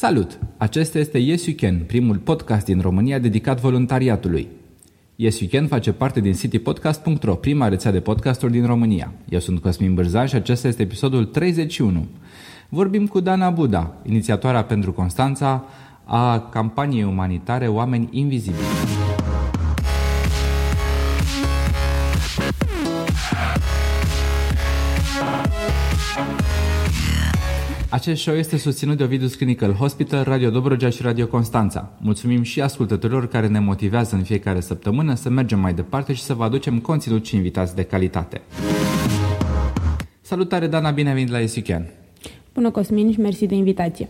Salut! 0.00 0.38
Acesta 0.56 0.98
este 0.98 1.18
Yes 1.18 1.46
You 1.46 1.56
Can, 1.60 1.78
primul 1.86 2.16
podcast 2.16 2.64
din 2.64 2.80
România 2.80 3.18
dedicat 3.18 3.60
voluntariatului. 3.60 4.48
Yes 5.16 5.40
You 5.40 5.48
Can 5.52 5.66
face 5.66 5.92
parte 5.92 6.20
din 6.20 6.32
citypodcast.ro, 6.32 7.34
prima 7.34 7.68
rețea 7.68 7.90
de 7.90 8.00
podcasturi 8.00 8.52
din 8.52 8.66
România. 8.66 9.12
Eu 9.28 9.38
sunt 9.38 9.60
Cosmin 9.60 9.94
Bârzan 9.94 10.26
și 10.26 10.34
acesta 10.34 10.68
este 10.68 10.82
episodul 10.82 11.24
31. 11.24 12.06
Vorbim 12.68 13.06
cu 13.06 13.20
Dana 13.20 13.50
Buda, 13.50 13.94
inițiatoarea 14.02 14.64
pentru 14.64 14.92
Constanța 14.92 15.64
a 16.04 16.40
campaniei 16.40 17.04
umanitare 17.04 17.66
Oameni 17.66 18.08
Invizibili. 18.10 19.07
Acest 27.90 28.20
show 28.20 28.34
este 28.34 28.56
susținut 28.56 28.96
de 28.96 29.02
Ovidus 29.02 29.34
Clinical 29.34 29.72
Hospital, 29.72 30.24
Radio 30.24 30.50
Dobrogea 30.50 30.90
și 30.90 31.02
Radio 31.02 31.26
Constanța. 31.26 31.90
Mulțumim 32.00 32.42
și 32.42 32.60
ascultătorilor 32.60 33.28
care 33.28 33.46
ne 33.46 33.58
motivează 33.58 34.14
în 34.16 34.22
fiecare 34.22 34.60
săptămână 34.60 35.14
să 35.14 35.28
mergem 35.28 35.58
mai 35.58 35.74
departe 35.74 36.12
și 36.12 36.22
să 36.22 36.34
vă 36.34 36.44
aducem 36.44 36.78
conținut 36.78 37.26
și 37.26 37.36
invitați 37.36 37.74
de 37.74 37.82
calitate. 37.82 38.40
Salutare, 40.20 40.66
Dana, 40.66 40.90
bine 40.90 41.12
venit 41.12 41.30
la 41.30 41.40
ESUCAN. 41.40 41.86
Bună, 42.54 42.70
Cosmin, 42.70 43.12
și 43.12 43.20
mersi 43.20 43.46
de 43.46 43.54
invitație. 43.54 44.08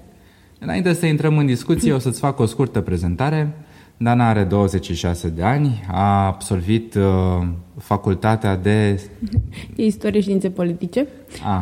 Înainte 0.58 0.92
să 0.92 1.06
intrăm 1.06 1.38
în 1.38 1.46
discuție, 1.46 1.92
o 1.92 1.98
să-ți 1.98 2.20
fac 2.20 2.38
o 2.38 2.46
scurtă 2.46 2.80
prezentare. 2.80 3.54
Dana 4.00 4.28
are 4.28 4.44
26 4.44 5.28
de 5.28 5.42
ani, 5.42 5.84
a 5.90 6.26
absolvit 6.26 6.94
uh, 6.94 7.46
facultatea 7.78 8.56
de... 8.56 9.00
Istorie 9.76 10.20
științe 10.20 10.50
politice. 10.50 11.06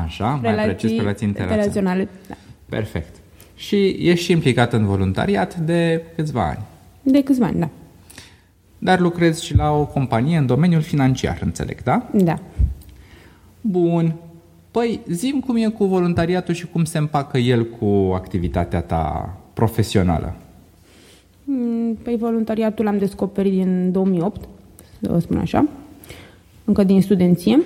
Așa, 0.05 0.39
relații, 0.43 0.67
mai 0.67 0.75
precis 0.75 0.99
relații 0.99 1.29
internaționale. 1.29 2.09
Da. 2.29 2.35
Perfect. 2.69 3.17
Și 3.55 3.97
ești 4.01 4.25
și 4.25 4.33
implicat 4.33 4.73
în 4.73 4.87
voluntariat 4.87 5.57
de 5.57 6.03
câțiva 6.15 6.49
ani. 6.49 6.63
De 7.03 7.23
câțiva 7.23 7.47
ani, 7.47 7.59
da. 7.59 7.69
Dar 8.79 9.01
lucrezi 9.01 9.45
și 9.45 9.57
la 9.57 9.71
o 9.71 9.87
companie 9.87 10.37
în 10.37 10.47
domeniul 10.47 10.83
financiar, 10.83 11.39
înțeleg, 11.43 11.83
da? 11.83 12.09
Da. 12.13 12.39
Bun. 13.61 14.15
Păi, 14.71 15.01
zim 15.09 15.41
cum 15.41 15.57
e 15.57 15.69
cu 15.69 15.85
voluntariatul 15.85 16.55
și 16.55 16.67
cum 16.67 16.85
se 16.85 16.99
împacă 16.99 17.39
el 17.39 17.65
cu 17.65 18.13
activitatea 18.15 18.81
ta 18.81 19.37
profesională. 19.53 20.35
Mm, 21.87 21.95
păi 22.03 22.17
voluntariatul 22.17 22.85
l-am 22.85 22.99
descoperit 22.99 23.53
din 23.53 23.93
2008, 23.93 24.49
să 25.01 25.19
spun 25.19 25.37
așa, 25.37 25.69
încă 26.65 26.85
din 26.85 27.03
studenție 27.03 27.63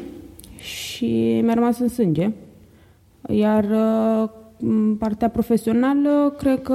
și 0.58 1.40
mi-a 1.42 1.54
rămas 1.54 1.78
în 1.78 1.88
sânge. 1.88 2.30
Iar 3.28 3.64
uh, 3.64 4.28
partea 4.98 5.28
profesională, 5.28 6.34
cred 6.38 6.62
că 6.62 6.72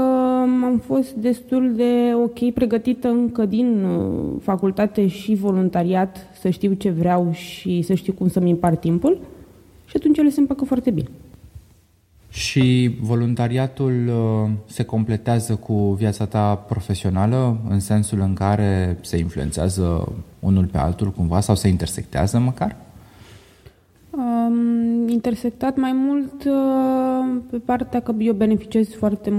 am 0.63 0.81
fost 0.85 1.13
destul 1.13 1.73
de 1.75 2.13
ok 2.13 2.53
pregătită 2.53 3.07
încă 3.07 3.45
din 3.45 3.83
uh, 3.83 4.41
facultate 4.41 5.07
și 5.07 5.35
voluntariat 5.35 6.17
să 6.39 6.49
știu 6.49 6.73
ce 6.73 6.89
vreau 6.89 7.31
și 7.31 7.81
să 7.81 7.93
știu 7.93 8.13
cum 8.13 8.27
să-mi 8.27 8.51
împart 8.51 8.79
timpul 8.79 9.17
și 9.85 9.95
atunci 9.95 10.17
ele 10.17 10.29
se 10.29 10.39
împacă 10.39 10.65
foarte 10.65 10.89
bine. 10.89 11.07
Și 12.35 12.95
voluntariatul 13.01 14.07
uh, 14.07 14.49
se 14.65 14.83
completează 14.83 15.55
cu 15.55 15.73
viața 15.73 16.25
ta 16.25 16.55
profesională 16.55 17.57
în 17.69 17.79
sensul 17.79 18.19
în 18.19 18.33
care 18.33 18.97
se 19.01 19.17
influențează 19.17 20.13
unul 20.39 20.65
pe 20.65 20.77
altul 20.77 21.11
cumva 21.11 21.39
sau 21.39 21.55
se 21.55 21.67
intersectează 21.67 22.39
măcar? 22.39 22.75
Um, 24.09 25.07
intersectat 25.07 25.77
mai 25.77 25.91
mult 25.93 26.43
uh, 26.45 27.41
pe 27.49 27.57
partea 27.57 27.99
că 27.99 28.13
eu 28.19 28.33
beneficiez 28.33 28.89
foarte 28.89 29.29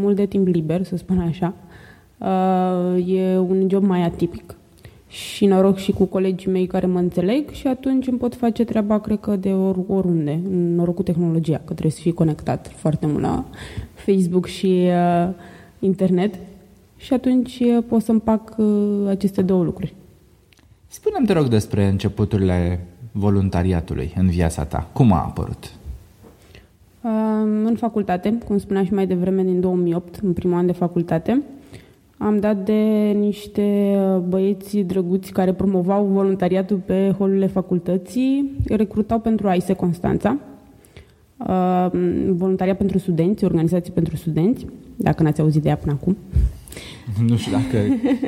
mult 0.00 0.16
de 0.16 0.26
timp 0.26 0.46
liber, 0.46 0.84
să 0.84 0.96
spun 0.96 1.18
așa. 1.18 1.54
Uh, 2.18 3.14
e 3.16 3.38
un 3.38 3.68
job 3.68 3.84
mai 3.84 4.02
atipic 4.02 4.54
și 5.12 5.46
noroc 5.46 5.76
și 5.76 5.92
cu 5.92 6.04
colegii 6.04 6.50
mei 6.50 6.66
care 6.66 6.86
mă 6.86 6.98
înțeleg 6.98 7.50
și 7.50 7.66
atunci 7.66 8.06
îmi 8.06 8.18
pot 8.18 8.34
face 8.34 8.64
treaba, 8.64 9.00
cred 9.00 9.20
că, 9.20 9.36
de 9.36 9.52
or, 9.52 9.78
oriunde. 9.86 10.40
Noroc 10.50 10.94
cu 10.94 11.02
tehnologia, 11.02 11.56
că 11.56 11.72
trebuie 11.72 11.90
să 11.90 12.00
fii 12.00 12.12
conectat 12.12 12.72
foarte 12.76 13.06
mult 13.06 13.22
la 13.22 13.44
Facebook 13.94 14.46
și 14.46 14.88
uh, 14.88 15.28
internet 15.78 16.34
și 16.96 17.12
atunci 17.12 17.58
uh, 17.60 17.84
pot 17.88 18.02
să 18.02 18.10
împac 18.10 18.54
uh, 18.56 19.08
aceste 19.08 19.42
două 19.42 19.64
lucruri. 19.64 19.94
Spune-mi, 20.86 21.26
te 21.26 21.32
rog, 21.32 21.48
despre 21.48 21.86
începuturile 21.86 22.86
voluntariatului 23.12 24.12
în 24.16 24.28
viața 24.28 24.64
ta. 24.64 24.88
Cum 24.92 25.12
a 25.12 25.24
apărut? 25.24 25.72
Uh, 27.00 27.10
în 27.64 27.76
facultate, 27.78 28.38
cum 28.46 28.58
spuneam 28.58 28.84
și 28.84 28.94
mai 28.94 29.06
devreme, 29.06 29.42
din 29.42 29.60
2008, 29.60 30.18
în 30.22 30.32
primul 30.32 30.56
an 30.56 30.66
de 30.66 30.72
facultate, 30.72 31.42
am 32.24 32.38
dat 32.38 32.64
de 32.64 32.72
niște 33.18 33.96
băieți 34.28 34.78
drăguți 34.78 35.32
care 35.32 35.52
promovau 35.52 36.04
voluntariatul 36.04 36.76
pe 36.76 37.14
holurile 37.18 37.46
facultății, 37.46 38.50
recrutau 38.66 39.18
pentru 39.18 39.48
AISE 39.48 39.72
Constanța, 39.72 40.38
uh, 41.36 41.86
voluntariat 42.28 42.76
pentru 42.76 42.98
studenți, 42.98 43.44
organizații 43.44 43.92
pentru 43.92 44.16
studenți, 44.16 44.66
dacă 44.96 45.22
n-ați 45.22 45.40
auzit 45.40 45.62
de 45.62 45.68
ea 45.68 45.76
până 45.76 45.92
acum. 45.92 46.16
Nu 47.28 47.36
știu 47.36 47.52
dacă 47.52 47.78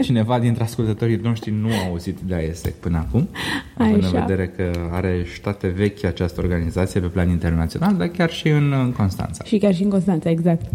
cineva 0.02 0.38
dintre 0.38 0.62
ascultătorii 0.62 1.20
noștri 1.22 1.50
nu 1.60 1.68
a 1.68 1.88
auzit 1.88 2.18
de 2.26 2.34
AISE 2.34 2.74
până 2.80 2.96
acum, 2.96 3.28
având 3.76 4.02
în 4.02 4.10
vedere 4.10 4.46
că 4.56 4.70
are 4.90 5.24
state 5.36 5.68
vechi 5.68 6.04
această 6.04 6.40
organizație 6.40 7.00
pe 7.00 7.06
plan 7.06 7.28
internațional, 7.28 7.96
dar 7.96 8.06
chiar 8.08 8.30
și 8.30 8.48
în 8.48 8.92
Constanța. 8.96 9.44
Și 9.44 9.58
chiar 9.58 9.74
și 9.74 9.82
în 9.82 9.90
Constanța, 9.90 10.30
exact. 10.30 10.70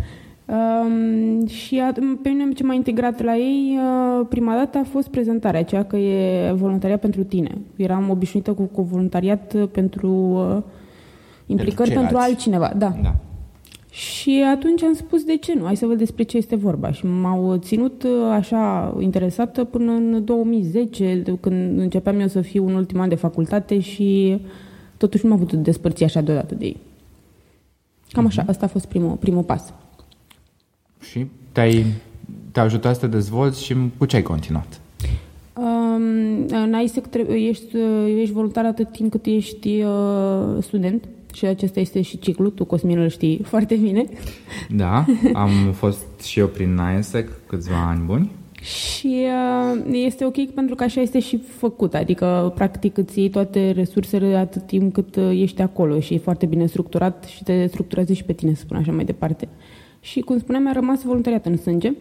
Um, 0.49 1.47
și 1.47 1.79
a, 1.79 1.91
pe 2.21 2.29
mine 2.29 2.51
ce 2.53 2.63
m-a 2.63 2.73
integrat 2.73 3.23
la 3.23 3.35
ei 3.35 3.77
uh, 3.77 4.25
prima 4.29 4.55
dată 4.55 4.77
a 4.77 4.83
fost 4.83 5.07
prezentarea, 5.07 5.59
aceea 5.59 5.85
că 5.85 5.97
e 5.97 6.51
voluntariat 6.51 6.99
pentru 6.99 7.23
tine. 7.23 7.57
Eram 7.75 8.09
obișnuită 8.09 8.53
cu, 8.53 8.63
cu 8.63 8.81
voluntariat 8.81 9.55
pentru 9.71 10.09
uh, 10.09 10.61
implicări 11.45 11.89
pentru, 11.89 11.99
pentru 11.99 12.17
altcineva. 12.17 12.71
Da. 12.77 12.95
da. 13.01 13.15
Și 13.89 14.43
atunci 14.55 14.83
am 14.83 14.93
spus 14.93 15.23
de 15.23 15.37
ce 15.37 15.53
nu, 15.55 15.63
hai 15.63 15.75
să 15.75 15.85
văd 15.85 15.97
despre 15.97 16.23
ce 16.23 16.37
este 16.37 16.55
vorba. 16.55 16.91
Și 16.91 17.05
m-au 17.05 17.57
ținut 17.57 18.03
uh, 18.03 18.09
așa 18.31 18.95
interesată 18.99 19.63
până 19.63 19.91
în 19.91 20.25
2010, 20.25 21.23
când 21.39 21.79
începeam 21.79 22.19
eu 22.19 22.27
să 22.27 22.41
fiu 22.41 22.67
în 22.67 22.73
ultimul 22.73 23.03
an 23.03 23.09
de 23.09 23.15
facultate 23.15 23.79
și 23.79 24.41
totuși 24.97 25.25
nu 25.25 25.29
m-am 25.29 25.39
putut 25.39 25.59
despărți 25.59 26.03
așa 26.03 26.21
deodată 26.21 26.55
de 26.55 26.65
ei. 26.65 26.77
Cam 28.11 28.25
așa, 28.25 28.41
mhm. 28.41 28.49
asta 28.49 28.65
a 28.65 28.69
fost 28.69 28.85
primul, 28.85 29.15
primul 29.15 29.43
pas. 29.43 29.73
Și 31.01 31.25
te-ai, 31.51 31.85
te-a 32.51 32.63
ajutat 32.63 32.93
să 32.93 32.99
te 32.99 33.07
dezvolți 33.07 33.63
și 33.63 33.75
cu 33.97 34.05
ce 34.05 34.15
ai 34.15 34.21
continuat? 34.21 34.81
Um, 35.53 36.45
în 36.47 36.75
ISEC 36.83 37.05
ești, 37.29 37.75
ești 38.19 38.33
voluntar 38.33 38.65
atât 38.65 38.91
timp 38.91 39.11
cât 39.11 39.25
ești 39.25 39.81
uh, 39.81 40.63
student 40.63 41.03
și 41.33 41.45
acesta 41.45 41.79
este 41.79 42.01
și 42.01 42.19
ciclul, 42.19 42.49
tu, 42.49 42.65
Cosmin, 42.65 42.99
îl 42.99 43.09
știi 43.09 43.41
foarte 43.51 43.75
bine. 43.75 44.05
Da, 44.69 45.05
am 45.33 45.49
fost 45.73 46.05
și 46.23 46.39
eu 46.39 46.47
prin 46.47 46.79
ISEC 46.99 47.29
câțiva 47.45 47.87
ani 47.87 48.03
buni. 48.05 48.31
Și 48.61 49.25
uh, 49.25 49.81
este 49.91 50.25
ok 50.25 50.45
pentru 50.45 50.75
că 50.75 50.83
așa 50.83 51.01
este 51.01 51.19
și 51.19 51.37
făcut, 51.37 51.93
adică 51.93 52.51
practic 52.55 52.97
îți 52.97 53.19
iei 53.19 53.29
toate 53.29 53.71
resursele 53.71 54.35
atât 54.35 54.65
timp 54.65 54.93
cât 54.93 55.15
uh, 55.15 55.29
ești 55.33 55.61
acolo 55.61 55.99
și 55.99 56.13
e 56.13 56.17
foarte 56.17 56.45
bine 56.45 56.65
structurat 56.65 57.25
și 57.25 57.43
te 57.43 57.65
structurează 57.67 58.13
și 58.13 58.23
pe 58.23 58.33
tine, 58.33 58.53
să 58.53 58.61
spun 58.61 58.77
așa 58.77 58.91
mai 58.91 59.05
departe. 59.05 59.47
Și, 59.99 60.19
cum 60.19 60.39
spuneam, 60.39 60.63
mi-a 60.63 60.71
rămas 60.71 61.03
voluntariat 61.03 61.45
în 61.45 61.57
sânge. 61.57 61.93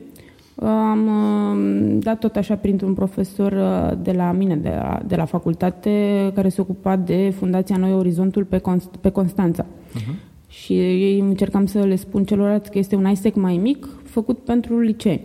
Am 0.62 1.06
uh, 1.06 2.02
dat 2.02 2.18
tot 2.18 2.36
așa 2.36 2.54
printr-un 2.54 2.94
profesor 2.94 3.52
uh, 3.52 3.98
de 4.02 4.12
la 4.12 4.32
mine, 4.32 4.56
de 4.56 4.68
la, 4.68 5.00
de 5.06 5.16
la 5.16 5.24
facultate, 5.24 6.30
care 6.34 6.48
se 6.48 6.60
ocupa 6.60 6.96
de 6.96 7.32
Fundația 7.36 7.76
Noi 7.76 7.92
Orizontul 7.92 8.44
pe, 8.44 8.58
Const- 8.58 9.00
pe 9.00 9.10
Constanța. 9.10 9.64
Uh-huh. 9.64 10.26
Și 10.48 10.72
ei 10.78 11.18
încercam 11.18 11.66
să 11.66 11.78
le 11.84 11.96
spun 11.96 12.24
celorlalți 12.24 12.70
că 12.70 12.78
este 12.78 12.96
un 12.96 13.10
ISEC 13.10 13.34
mai 13.34 13.56
mic, 13.56 13.88
făcut 14.04 14.38
pentru 14.38 14.78
licee. 14.78 15.20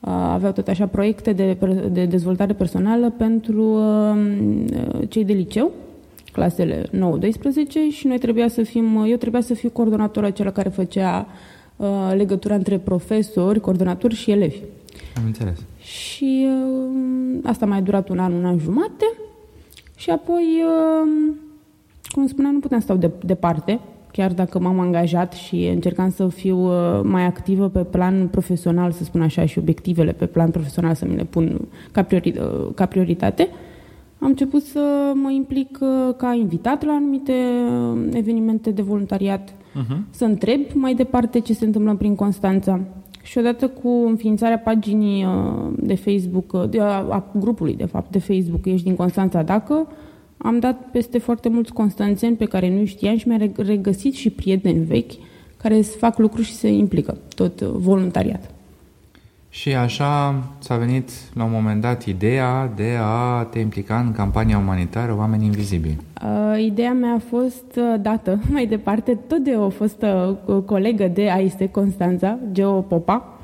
Uh, 0.00 0.10
aveau 0.10 0.52
tot 0.52 0.68
așa 0.68 0.86
proiecte 0.86 1.32
de, 1.32 1.56
de 1.92 2.04
dezvoltare 2.04 2.52
personală 2.52 3.10
pentru 3.10 3.80
cei 5.08 5.24
de 5.24 5.32
liceu, 5.32 5.70
clasele 6.32 6.82
9-12 6.82 6.90
și 7.90 8.06
noi 8.06 8.18
trebuia 8.18 8.48
să 8.48 8.62
fim, 8.62 9.04
eu 9.08 9.16
trebuia 9.16 9.40
să 9.40 9.54
fiu 9.54 9.70
coordonator 9.70 10.24
acela 10.24 10.50
care 10.50 10.68
făcea 10.68 11.26
uh, 11.28 11.61
Uh, 11.76 12.12
legătura 12.14 12.54
între 12.54 12.78
profesori, 12.78 13.60
coordonatori 13.60 14.14
și 14.14 14.30
elevi. 14.30 14.58
Am 15.16 15.22
înțeles. 15.26 15.58
Și 15.80 16.46
uh, 16.46 17.38
asta 17.42 17.66
mai 17.66 17.78
a 17.78 17.80
durat 17.80 18.08
un 18.08 18.18
an, 18.18 18.32
un 18.32 18.44
an 18.44 18.58
jumate 18.58 19.12
și 19.96 20.10
apoi, 20.10 20.44
uh, 20.64 21.34
cum 22.12 22.26
spuneam, 22.26 22.52
nu 22.52 22.60
puteam 22.60 22.80
stau 22.80 22.96
de, 22.96 23.10
departe, 23.24 23.80
chiar 24.12 24.32
dacă 24.32 24.58
m-am 24.58 24.80
angajat 24.80 25.32
și 25.32 25.66
încercam 25.66 26.10
să 26.10 26.28
fiu 26.28 26.58
uh, 26.58 27.00
mai 27.02 27.24
activă 27.24 27.68
pe 27.68 27.84
plan 27.84 28.28
profesional, 28.28 28.92
să 28.92 29.04
spun 29.04 29.22
așa, 29.22 29.46
și 29.46 29.58
obiectivele 29.58 30.12
pe 30.12 30.26
plan 30.26 30.50
profesional 30.50 30.94
să 30.94 31.04
mi 31.04 31.16
le 31.16 31.24
pun 31.24 31.60
ca, 31.92 32.02
priori, 32.02 32.38
uh, 32.38 32.74
ca 32.74 32.86
prioritate, 32.86 33.48
am 34.18 34.28
început 34.28 34.62
să 34.62 35.12
mă 35.14 35.30
implic 35.30 35.78
uh, 35.80 36.14
ca 36.16 36.32
invitat 36.32 36.84
la 36.84 36.92
anumite 36.92 37.32
uh, 37.32 38.08
evenimente 38.12 38.70
de 38.70 38.82
voluntariat, 38.82 39.54
uh-huh. 39.80 39.98
să 40.10 40.24
întreb 40.24 40.60
mai 40.74 40.94
departe 40.94 41.38
ce 41.38 41.52
se 41.52 41.64
întâmplă 41.64 41.94
prin 41.94 42.14
Constanța. 42.14 42.80
Și 43.22 43.38
odată 43.38 43.68
cu 43.68 43.88
înființarea 43.88 44.58
paginii 44.58 45.24
uh, 45.24 45.72
de 45.78 45.94
Facebook, 45.94 46.52
uh, 46.52 46.68
de, 46.68 46.80
a 46.80 47.24
grupului, 47.38 47.74
de 47.74 47.84
fapt, 47.84 48.10
de 48.10 48.18
Facebook, 48.18 48.66
Ești 48.66 48.86
din 48.86 48.96
Constanța 48.96 49.42
Dacă, 49.42 49.86
am 50.36 50.58
dat 50.58 50.88
peste 50.92 51.18
foarte 51.18 51.48
mulți 51.48 51.72
constanțeni 51.72 52.36
pe 52.36 52.44
care 52.44 52.78
nu 52.78 52.84
știam 52.84 53.16
și 53.16 53.28
mi-am 53.28 53.52
regăsit 53.56 54.14
și 54.14 54.30
prieteni 54.30 54.84
vechi 54.84 55.12
care 55.56 55.80
fac 55.80 56.18
lucruri 56.18 56.46
și 56.46 56.54
se 56.54 56.68
implică, 56.68 57.18
tot 57.34 57.60
uh, 57.60 57.68
voluntariat. 57.68 58.50
Și 59.54 59.74
așa 59.74 60.42
ți-a 60.60 60.76
venit 60.76 61.10
la 61.34 61.44
un 61.44 61.50
moment 61.52 61.80
dat 61.80 62.04
ideea 62.04 62.72
de 62.76 62.96
a 63.00 63.42
te 63.42 63.58
implica 63.58 63.98
în 63.98 64.12
campania 64.12 64.58
umanitară 64.58 65.14
Oameni 65.18 65.44
Invizibili. 65.44 65.96
Uh, 66.24 66.62
ideea 66.64 66.92
mea 66.92 67.12
a 67.12 67.20
fost 67.28 67.64
uh, 67.76 68.00
dată 68.00 68.40
mai 68.52 68.66
departe 68.66 69.18
tot 69.28 69.38
de 69.38 69.50
o 69.50 69.68
fostă 69.68 70.38
uh, 70.44 70.62
colegă 70.66 71.10
de 71.14 71.30
AIS 71.30 71.54
Constanța, 71.70 72.38
Geo 72.52 72.80
Popa, 72.80 73.38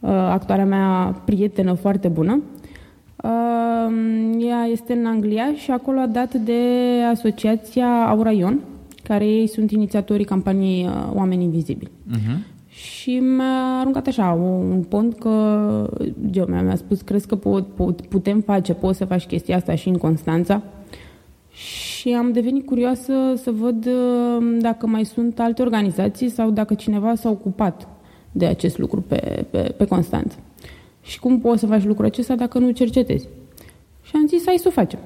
uh, 0.00 0.10
actuala 0.10 0.64
mea 0.64 1.20
prietenă 1.24 1.72
foarte 1.72 2.08
bună. 2.08 2.42
Uh, 3.16 3.30
ea 4.38 4.64
este 4.64 4.92
în 4.92 5.06
Anglia 5.06 5.52
și 5.56 5.70
acolo 5.70 6.00
a 6.00 6.06
dat 6.06 6.34
de 6.34 6.60
asociația 7.12 8.06
Auraion, 8.08 8.60
care 9.02 9.26
ei 9.26 9.46
sunt 9.46 9.70
inițiatorii 9.70 10.24
campaniei 10.24 10.84
uh, 10.84 10.92
Oameni 11.14 11.42
Invizibili. 11.42 11.90
Uh-huh. 12.10 12.53
Și 12.74 13.18
mi-a 13.18 13.78
aruncat 13.80 14.06
așa 14.06 14.30
un 14.32 14.84
pont 14.88 15.18
că 15.18 15.90
Geo 16.30 16.46
mi-a 16.46 16.76
spus, 16.76 17.00
crezi 17.00 17.26
că 17.26 17.36
pot, 17.36 17.66
pot, 17.66 18.00
putem 18.00 18.40
face, 18.40 18.72
poți 18.72 18.98
să 18.98 19.04
faci 19.04 19.26
chestia 19.26 19.56
asta 19.56 19.74
și 19.74 19.88
în 19.88 19.96
Constanța? 19.96 20.62
Și 21.50 22.12
am 22.12 22.32
devenit 22.32 22.66
curioasă 22.66 23.12
să 23.36 23.50
văd 23.50 23.86
uh, 23.86 24.58
dacă 24.60 24.86
mai 24.86 25.04
sunt 25.04 25.40
alte 25.40 25.62
organizații 25.62 26.28
sau 26.28 26.50
dacă 26.50 26.74
cineva 26.74 27.14
s-a 27.14 27.30
ocupat 27.30 27.88
de 28.32 28.46
acest 28.46 28.78
lucru 28.78 29.00
pe, 29.00 29.46
pe, 29.50 29.74
pe 29.76 29.86
Constanța. 29.86 30.36
Și 31.02 31.20
cum 31.20 31.40
poți 31.40 31.60
să 31.60 31.66
faci 31.66 31.84
lucrul 31.84 32.06
acesta 32.06 32.34
dacă 32.34 32.58
nu 32.58 32.70
cercetezi? 32.70 33.28
Și 34.02 34.12
am 34.14 34.26
zis, 34.26 34.42
hai 34.46 34.56
să 34.58 34.68
o 34.68 34.70
facem. 34.70 34.98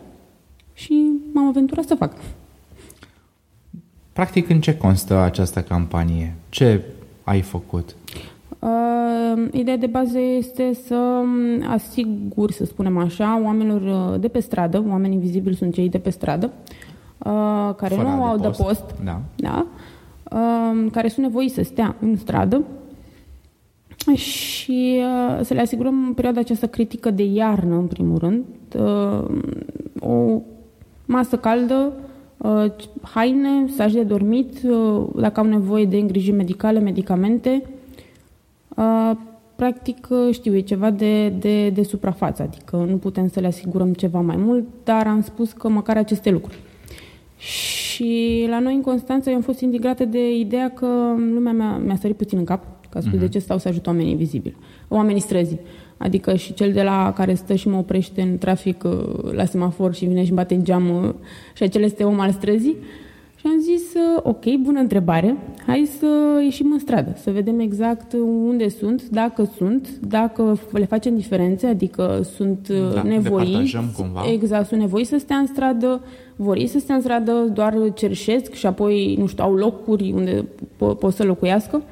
Și 0.74 1.06
m-am 1.32 1.46
aventurat 1.46 1.84
să 1.84 1.94
fac. 1.94 2.12
Practic, 4.12 4.48
în 4.48 4.60
ce 4.60 4.76
constă 4.76 5.14
această 5.14 5.60
campanie? 5.62 6.34
Ce 6.48 6.82
ai 7.28 7.40
făcut? 7.40 7.94
Uh, 8.58 9.48
ideea 9.52 9.76
de 9.76 9.86
bază 9.86 10.18
este 10.18 10.72
să 10.86 10.94
um, 10.94 11.70
asigur, 11.70 12.50
să 12.50 12.64
spunem 12.64 12.98
așa, 12.98 13.40
oamenilor 13.44 14.12
uh, 14.12 14.20
de 14.20 14.28
pe 14.28 14.40
stradă, 14.40 14.84
oamenii 14.88 15.18
vizibili 15.18 15.56
sunt 15.56 15.74
cei 15.74 15.88
de 15.88 15.98
pe 15.98 16.10
stradă, 16.10 16.52
uh, 17.18 17.74
care 17.76 17.94
Fără 17.94 18.08
nu 18.08 18.24
au 18.24 18.36
de 18.36 18.46
post, 18.46 18.62
post 18.62 18.94
da. 19.04 19.20
Da, 19.36 19.66
uh, 20.32 20.90
care 20.92 21.08
sunt 21.08 21.26
nevoiți 21.26 21.54
să 21.54 21.62
stea 21.62 21.96
în 22.00 22.16
stradă 22.16 22.62
și 24.14 25.00
uh, 25.00 25.44
să 25.44 25.54
le 25.54 25.60
asigurăm 25.60 26.06
în 26.06 26.12
perioada 26.12 26.40
aceasta 26.40 26.66
critică 26.66 27.10
de 27.10 27.24
iarnă, 27.24 27.74
în 27.74 27.86
primul 27.86 28.18
rând, 28.18 28.44
uh, 28.78 29.24
o 30.00 30.40
masă 31.04 31.36
caldă, 31.36 31.92
Uh, 31.92 32.07
haine, 33.00 33.66
saci 33.76 33.92
de 33.92 34.02
dormit, 34.02 34.62
uh, 34.62 35.06
dacă 35.14 35.40
au 35.40 35.46
nevoie 35.46 35.84
de 35.84 35.96
îngrijiri 35.96 36.36
medicale, 36.36 36.78
medicamente. 36.78 37.62
Uh, 38.76 39.10
practic, 39.56 40.08
știu, 40.30 40.56
e 40.56 40.60
ceva 40.60 40.90
de, 40.90 41.28
de, 41.28 41.70
de 41.70 41.82
suprafață, 41.82 42.42
adică 42.42 42.76
nu 42.76 42.96
putem 42.96 43.28
să 43.28 43.40
le 43.40 43.46
asigurăm 43.46 43.92
ceva 43.92 44.20
mai 44.20 44.36
mult, 44.36 44.64
dar 44.84 45.06
am 45.06 45.22
spus 45.22 45.52
că 45.52 45.68
măcar 45.68 45.96
aceste 45.96 46.30
lucruri. 46.30 46.58
Și 47.36 48.46
la 48.48 48.58
noi 48.58 48.74
în 48.74 48.80
Constanța 48.80 49.30
eu 49.30 49.36
am 49.36 49.42
fost 49.42 49.60
integrată 49.60 50.04
de 50.04 50.36
ideea 50.36 50.70
că 50.70 50.86
lumea 51.16 51.52
mea 51.52 51.76
mi-a 51.76 51.96
sărit 51.96 52.16
puțin 52.16 52.38
în 52.38 52.44
cap, 52.44 52.64
ca 52.88 53.00
să 53.00 53.08
uh-huh. 53.08 53.18
de 53.18 53.28
ce 53.28 53.38
stau 53.38 53.58
să 53.58 53.68
ajut 53.68 53.86
oamenii 53.86 54.14
vizibili, 54.14 54.56
oamenii 54.88 55.20
străzii. 55.20 55.60
Adică 55.98 56.34
și 56.34 56.54
cel 56.54 56.72
de 56.72 56.82
la 56.82 57.12
care 57.16 57.34
stă 57.34 57.54
și 57.54 57.68
mă 57.68 57.76
oprește 57.76 58.20
în 58.20 58.38
trafic 58.38 58.84
uh, 58.84 59.32
la 59.32 59.44
semafor 59.44 59.94
și 59.94 60.04
vine 60.04 60.24
și 60.24 60.32
bate 60.32 60.54
în 60.54 60.64
geam 60.64 61.04
uh, 61.04 61.14
și 61.54 61.62
acel 61.62 61.82
este 61.82 62.04
om 62.04 62.20
al 62.20 62.30
străzii. 62.30 62.76
Și 63.36 63.44
am 63.46 63.60
zis, 63.60 63.94
uh, 63.94 64.20
ok, 64.22 64.44
bună 64.60 64.80
întrebare, 64.80 65.36
hai 65.66 65.88
să 65.98 66.40
ieșim 66.42 66.72
în 66.72 66.78
stradă, 66.78 67.16
să 67.16 67.30
vedem 67.30 67.60
exact 67.60 68.12
unde 68.44 68.68
sunt, 68.68 69.08
dacă 69.08 69.50
sunt, 69.56 69.88
dacă 70.00 70.58
le 70.72 70.84
facem 70.84 71.16
diferențe, 71.16 71.66
adică 71.66 72.20
sunt 72.34 72.68
da, 72.94 73.02
nevoi, 73.02 73.72
cumva. 73.96 74.22
exact, 74.32 74.66
sunt 74.66 74.80
nevoi 74.80 75.04
să 75.04 75.18
stea 75.18 75.36
în 75.36 75.46
stradă, 75.46 76.00
vor 76.36 76.56
ei 76.56 76.66
să 76.66 76.78
stea 76.78 76.94
în 76.94 77.00
stradă, 77.00 77.32
doar 77.32 77.74
cerșesc 77.94 78.52
și 78.52 78.66
apoi, 78.66 79.16
nu 79.18 79.26
știu, 79.26 79.44
au 79.44 79.54
locuri 79.54 80.12
unde 80.12 80.44
po- 80.76 80.98
pot 80.98 81.14
să 81.14 81.24
locuiască. 81.24 81.82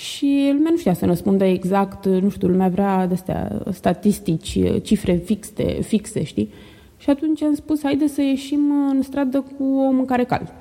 Și 0.00 0.50
lumea 0.52 0.70
nu 0.70 0.76
știa 0.76 0.94
să 0.94 1.06
răspundă 1.06 1.44
exact, 1.44 2.06
nu 2.06 2.28
știu, 2.28 2.48
lumea 2.48 2.68
vrea 2.68 3.06
de 3.06 3.14
astea 3.14 3.62
statistici, 3.70 4.58
cifre 4.82 5.14
fixe, 5.14 5.64
fixe, 5.64 6.24
știi? 6.24 6.52
Și 6.96 7.10
atunci 7.10 7.42
am 7.42 7.54
spus, 7.54 7.82
haide 7.82 8.06
să 8.06 8.22
ieșim 8.22 8.72
în 8.90 9.02
stradă 9.02 9.44
cu 9.56 9.64
o 9.64 9.90
mâncare 9.90 10.24
caldă. 10.24 10.52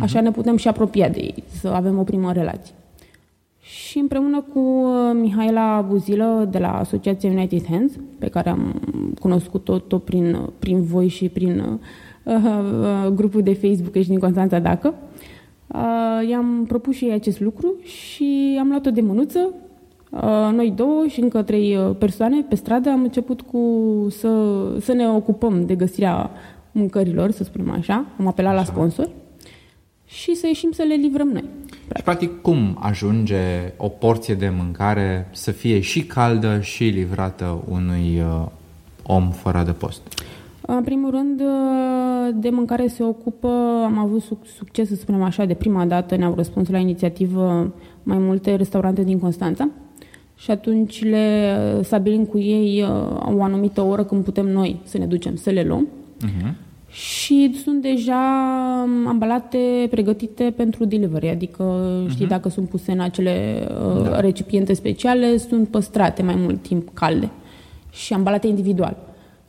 Așa 0.00 0.20
uh-huh. 0.20 0.22
ne 0.22 0.30
putem 0.30 0.56
și 0.56 0.68
apropia 0.68 1.08
de 1.08 1.20
ei, 1.20 1.44
să 1.60 1.68
avem 1.68 1.98
o 1.98 2.02
primă 2.02 2.32
relație. 2.32 2.74
Și 3.60 3.98
împreună 3.98 4.44
cu 4.52 4.58
uh, 4.58 5.10
Mihaela 5.20 5.80
Buzilă 5.88 6.48
de 6.50 6.58
la 6.58 6.78
Asociația 6.78 7.30
United 7.30 7.66
Hands, 7.70 7.92
pe 8.18 8.28
care 8.28 8.48
am 8.48 8.80
cunoscut-o 9.20 9.78
tot 9.78 10.02
prin, 10.02 10.38
prin 10.58 10.82
voi 10.82 11.08
și 11.08 11.28
prin 11.28 11.58
uh, 12.24 12.34
uh, 12.34 13.12
grupul 13.14 13.42
de 13.42 13.54
Facebook 13.54 13.94
Ești 13.94 14.10
din 14.10 14.20
Constanța 14.20 14.58
Dacă, 14.58 14.88
Uh, 14.88 15.15
i-am 16.30 16.64
propus 16.68 16.94
și 16.94 17.04
ei 17.04 17.12
acest 17.12 17.40
lucru 17.40 17.74
și 17.82 18.56
am 18.60 18.68
luat-o 18.68 18.90
de 18.90 19.00
mânuță, 19.00 19.54
uh, 20.10 20.50
noi 20.52 20.72
două 20.76 21.04
și 21.08 21.20
încă 21.20 21.42
trei 21.42 21.76
uh, 21.76 21.96
persoane 21.98 22.40
pe 22.48 22.54
stradă. 22.54 22.90
Am 22.90 23.02
început 23.02 23.40
cu 23.40 23.60
să, 24.10 24.62
să 24.80 24.92
ne 24.92 25.08
ocupăm 25.08 25.66
de 25.66 25.74
găsirea 25.74 26.30
mâncărilor, 26.72 27.30
să 27.30 27.44
spunem 27.44 27.70
așa. 27.70 28.06
Am 28.18 28.26
apelat 28.26 28.52
așa. 28.52 28.60
la 28.60 28.72
sponsor 28.72 29.08
și 30.06 30.34
să 30.34 30.46
ieșim 30.46 30.70
să 30.72 30.82
le 30.82 30.94
livrăm 30.94 31.28
noi. 31.28 31.44
Practic. 31.68 31.96
Și 31.96 32.02
practic 32.02 32.40
cum 32.42 32.78
ajunge 32.80 33.72
o 33.76 33.88
porție 33.88 34.34
de 34.34 34.52
mâncare 34.56 35.28
să 35.32 35.50
fie 35.50 35.80
și 35.80 36.04
caldă 36.04 36.60
și 36.60 36.84
livrată 36.84 37.64
unui 37.68 38.20
uh, 38.20 38.46
om 39.02 39.30
fără 39.30 39.62
de 39.62 39.72
post? 39.72 40.00
În 40.66 40.82
primul 40.82 41.10
rând, 41.10 41.42
de 42.42 42.50
mâncare 42.50 42.86
se 42.86 43.02
ocupă, 43.02 43.48
am 43.84 43.98
avut 43.98 44.22
succes, 44.56 44.88
să 44.88 44.94
spunem 44.94 45.22
așa, 45.22 45.44
de 45.44 45.54
prima 45.54 45.84
dată 45.84 46.16
ne-au 46.16 46.34
răspuns 46.34 46.68
la 46.68 46.78
inițiativă 46.78 47.74
mai 48.02 48.18
multe 48.18 48.54
restaurante 48.54 49.02
din 49.02 49.18
Constanța 49.18 49.68
și 50.36 50.50
atunci 50.50 51.04
le 51.04 51.56
stabilim 51.82 52.24
cu 52.24 52.38
ei 52.38 52.82
uh, 52.82 53.36
o 53.36 53.42
anumită 53.42 53.82
oră 53.82 54.04
când 54.04 54.24
putem 54.24 54.46
noi 54.46 54.80
să 54.84 54.98
ne 54.98 55.06
ducem 55.06 55.36
să 55.36 55.50
le 55.50 55.62
luăm. 55.62 55.88
Uh-huh. 56.24 56.52
Și 56.88 57.54
sunt 57.62 57.82
deja 57.82 58.22
um, 58.84 59.06
ambalate, 59.06 59.86
pregătite 59.90 60.52
pentru 60.56 60.84
delivery, 60.84 61.28
adică 61.28 61.64
știi, 62.08 62.24
uh-huh. 62.24 62.28
dacă 62.28 62.48
sunt 62.48 62.68
puse 62.68 62.92
în 62.92 63.00
acele 63.00 63.66
uh, 63.68 64.02
da. 64.02 64.20
recipiente 64.20 64.72
speciale, 64.72 65.36
sunt 65.36 65.68
păstrate 65.68 66.22
mai 66.22 66.34
mult 66.38 66.62
timp 66.62 66.88
calde 66.94 67.30
și 67.90 68.12
ambalate 68.12 68.46
individual. 68.46 68.96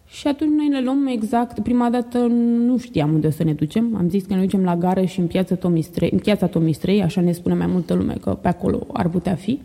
Și 0.07 0.27
atunci 0.27 0.51
noi 0.51 0.69
le 0.69 0.81
luăm 0.81 1.07
exact, 1.07 1.59
prima 1.59 1.89
dată 1.89 2.17
nu 2.27 2.77
știam 2.77 3.13
unde 3.13 3.29
să 3.29 3.43
ne 3.43 3.53
ducem, 3.53 3.95
am 3.95 4.09
zis 4.09 4.25
că 4.25 4.33
ne 4.33 4.39
ducem 4.39 4.63
la 4.63 4.75
gară 4.75 5.03
și 5.03 5.19
în 5.19 5.27
piața 5.27 5.55
Tomistrei, 5.55 6.09
în 6.11 6.19
piața 6.19 6.47
Tomistrei, 6.47 7.03
așa 7.03 7.21
ne 7.21 7.31
spune 7.31 7.55
mai 7.55 7.67
multă 7.67 7.93
lume 7.93 8.17
că 8.21 8.29
pe 8.41 8.47
acolo 8.47 8.87
ar 8.93 9.09
putea 9.09 9.35
fi. 9.35 9.59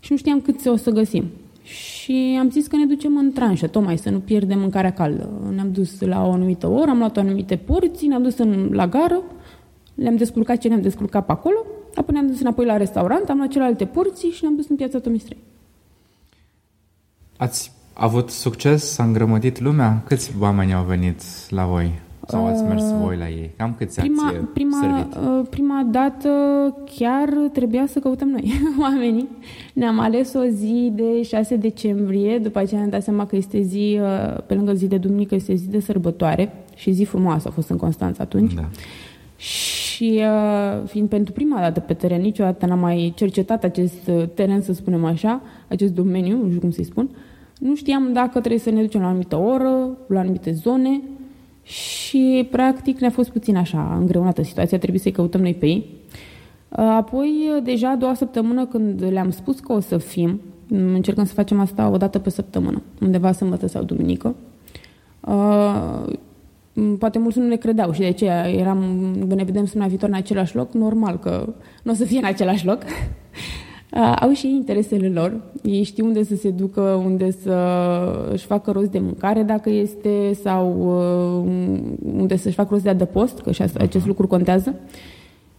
Și 0.00 0.12
nu 0.12 0.16
știam 0.16 0.40
cât 0.40 0.60
se 0.60 0.68
o 0.68 0.76
să 0.76 0.90
găsim. 0.90 1.24
Și 1.62 2.36
am 2.40 2.50
zis 2.50 2.66
că 2.66 2.76
ne 2.76 2.84
ducem 2.84 3.16
în 3.16 3.32
tranșă, 3.32 3.66
tocmai 3.66 3.98
să 3.98 4.10
nu 4.10 4.18
pierdem 4.18 4.58
mâncarea 4.58 4.92
caldă. 4.92 5.28
Ne-am 5.54 5.72
dus 5.72 6.00
la 6.00 6.26
o 6.26 6.30
anumită 6.30 6.66
oră, 6.66 6.90
am 6.90 6.98
luat 6.98 7.16
o 7.16 7.20
anumite 7.20 7.56
porții, 7.56 8.08
ne-am 8.08 8.22
dus 8.22 8.38
în, 8.38 8.70
la 8.72 8.86
gară, 8.86 9.22
le-am 9.94 10.16
descurcat 10.16 10.58
ce 10.58 10.68
ne-am 10.68 10.80
descurcat 10.80 11.26
pe 11.26 11.32
acolo, 11.32 11.66
apoi 11.94 12.14
ne-am 12.14 12.26
dus 12.26 12.40
înapoi 12.40 12.64
la 12.64 12.76
restaurant, 12.76 13.28
am 13.28 13.36
luat 13.36 13.48
celelalte 13.48 13.84
porții 13.84 14.30
și 14.30 14.38
ne-am 14.42 14.56
dus 14.56 14.68
în 14.68 14.76
piața 14.76 14.98
Tomistrei. 14.98 15.38
Ați 17.36 17.72
a 17.98 18.04
avut 18.04 18.30
succes? 18.30 18.92
S-a 18.92 19.02
îngrămădit 19.02 19.60
lumea? 19.60 20.02
Câți 20.06 20.32
oameni 20.40 20.74
au 20.74 20.84
venit 20.84 21.22
la 21.50 21.64
voi? 21.64 21.92
Sau 22.28 22.46
ați 22.46 22.62
mers 22.62 22.82
uh, 22.82 22.96
voi 23.02 23.16
la 23.16 23.28
ei? 23.28 23.50
Cam 23.56 23.74
câți 23.78 24.00
prima, 24.00 24.26
ați 24.26 24.36
prima, 24.36 24.78
servit? 24.80 25.14
Uh, 25.14 25.46
prima 25.50 25.86
dată 25.90 26.28
chiar 26.96 27.28
trebuia 27.52 27.86
să 27.86 27.98
căutăm 27.98 28.28
noi 28.28 28.52
oamenii. 28.80 29.28
Ne-am 29.72 30.00
ales 30.00 30.34
o 30.34 30.44
zi 30.44 30.92
de 30.94 31.22
6 31.22 31.56
decembrie, 31.56 32.38
după 32.38 32.58
aceea 32.58 32.78
ne-am 32.78 32.92
dat 32.92 33.02
seama 33.02 33.26
că 33.26 33.36
este 33.36 33.60
zi, 33.60 33.98
uh, 34.00 34.42
pe 34.46 34.54
lângă 34.54 34.72
zi 34.72 34.86
de 34.86 34.98
duminică, 34.98 35.34
este 35.34 35.54
zi 35.54 35.68
de 35.68 35.80
sărbătoare 35.80 36.52
și 36.74 36.90
zi 36.90 37.04
frumoasă 37.04 37.48
a 37.48 37.50
fost 37.50 37.68
în 37.68 37.76
Constanța 37.76 38.22
atunci. 38.22 38.54
Da. 38.54 38.68
Și 39.36 40.22
fiind 40.84 41.08
pentru 41.08 41.32
prima 41.32 41.60
dată 41.60 41.80
pe 41.80 41.94
teren, 41.94 42.20
niciodată 42.20 42.66
n-am 42.66 42.78
mai 42.78 43.12
cercetat 43.16 43.64
acest 43.64 44.10
teren, 44.34 44.62
să 44.62 44.72
spunem 44.72 45.04
așa, 45.04 45.40
acest 45.68 45.92
domeniu, 45.92 46.36
nu 46.36 46.48
știu 46.48 46.60
cum 46.60 46.70
să-i 46.70 46.84
spun, 46.84 47.08
uh, 47.12 47.16
nu 47.58 47.74
știam 47.74 48.12
dacă 48.12 48.38
trebuie 48.38 48.60
să 48.60 48.70
ne 48.70 48.80
ducem 48.80 49.00
la 49.00 49.06
o 49.06 49.08
anumită 49.08 49.36
oră, 49.36 49.88
la 50.06 50.20
anumite 50.20 50.52
zone 50.52 51.00
și 51.62 52.48
practic 52.50 52.98
ne-a 52.98 53.10
fost 53.10 53.30
puțin 53.30 53.56
așa 53.56 53.96
îngreunată 54.00 54.42
situația, 54.42 54.78
trebuie 54.78 55.00
să-i 55.00 55.12
căutăm 55.12 55.40
noi 55.40 55.54
pe 55.54 55.66
ei. 55.66 55.86
Apoi, 56.68 57.60
deja 57.62 57.90
a 57.90 57.96
doua 57.96 58.14
săptămână 58.14 58.66
când 58.66 59.02
le-am 59.10 59.30
spus 59.30 59.60
că 59.60 59.72
o 59.72 59.80
să 59.80 59.98
fim, 59.98 60.40
încercăm 60.68 61.24
să 61.24 61.32
facem 61.32 61.60
asta 61.60 61.88
o 61.88 61.96
dată 61.96 62.18
pe 62.18 62.30
săptămână, 62.30 62.82
undeva 63.00 63.32
sâmbătă 63.32 63.66
sau 63.66 63.82
duminică, 63.82 64.34
poate 66.98 67.18
mulți 67.18 67.38
nu 67.38 67.46
ne 67.46 67.56
credeau 67.56 67.92
și 67.92 68.00
de 68.00 68.06
aceea 68.06 68.48
eram, 68.48 68.78
ne 69.28 69.44
vedem 69.44 69.64
săptămâna 69.64 69.88
viitoare 69.88 70.12
în 70.14 70.18
același 70.18 70.56
loc, 70.56 70.72
normal 70.72 71.18
că 71.18 71.48
nu 71.82 71.92
o 71.92 71.94
să 71.94 72.04
fie 72.04 72.18
în 72.18 72.24
același 72.24 72.66
loc. 72.66 72.82
Au 74.20 74.32
și 74.32 74.48
interesele 74.48 75.08
lor, 75.08 75.40
ei 75.62 75.82
știu 75.82 76.06
unde 76.06 76.24
să 76.24 76.36
se 76.36 76.50
ducă, 76.50 76.80
unde 76.80 77.30
să 77.30 77.58
își 78.32 78.44
facă 78.46 78.70
rost 78.70 78.90
de 78.90 78.98
mâncare 78.98 79.42
dacă 79.42 79.70
este 79.70 80.32
sau 80.42 80.68
unde 82.16 82.36
să-și 82.36 82.54
facă 82.54 82.68
rost 82.70 82.82
de 82.82 82.88
adăpost, 82.88 83.40
că 83.40 83.52
și 83.52 83.62
acest 83.62 84.06
lucru 84.06 84.26
contează. 84.26 84.74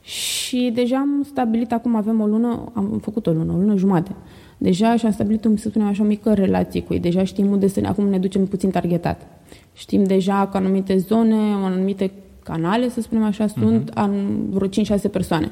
Și 0.01 0.71
deja 0.73 0.97
am 0.97 1.23
stabilit, 1.25 1.71
acum 1.71 1.95
avem 1.95 2.21
o 2.21 2.25
lună, 2.25 2.71
am 2.73 2.99
făcut 3.01 3.27
o 3.27 3.31
lună, 3.31 3.53
o 3.53 3.57
lună 3.57 3.75
jumate. 3.75 4.15
Deja 4.57 4.95
și-am 4.95 5.11
stabilit, 5.11 5.47
să 5.55 5.69
spunem 5.69 5.87
așa, 5.87 6.03
o 6.03 6.05
mică 6.05 6.33
relație 6.33 6.81
cu 6.81 6.93
ei. 6.93 6.99
Deja 6.99 7.23
știm 7.23 7.51
unde 7.51 7.67
să 7.67 7.79
ne, 7.79 7.87
acum 7.87 8.09
ne 8.09 8.19
ducem 8.19 8.45
puțin 8.45 8.69
targetat. 8.69 9.27
Știm 9.73 10.03
deja 10.03 10.47
că 10.51 10.57
anumite 10.57 10.97
zone, 10.97 11.35
anumite 11.63 12.11
canale, 12.43 12.89
să 12.89 13.01
spunem 13.01 13.23
așa, 13.23 13.47
sunt 13.47 13.91
uh-huh. 13.91 14.49
vreo 14.49 14.67
5-6 14.67 14.71
persoane. 15.11 15.51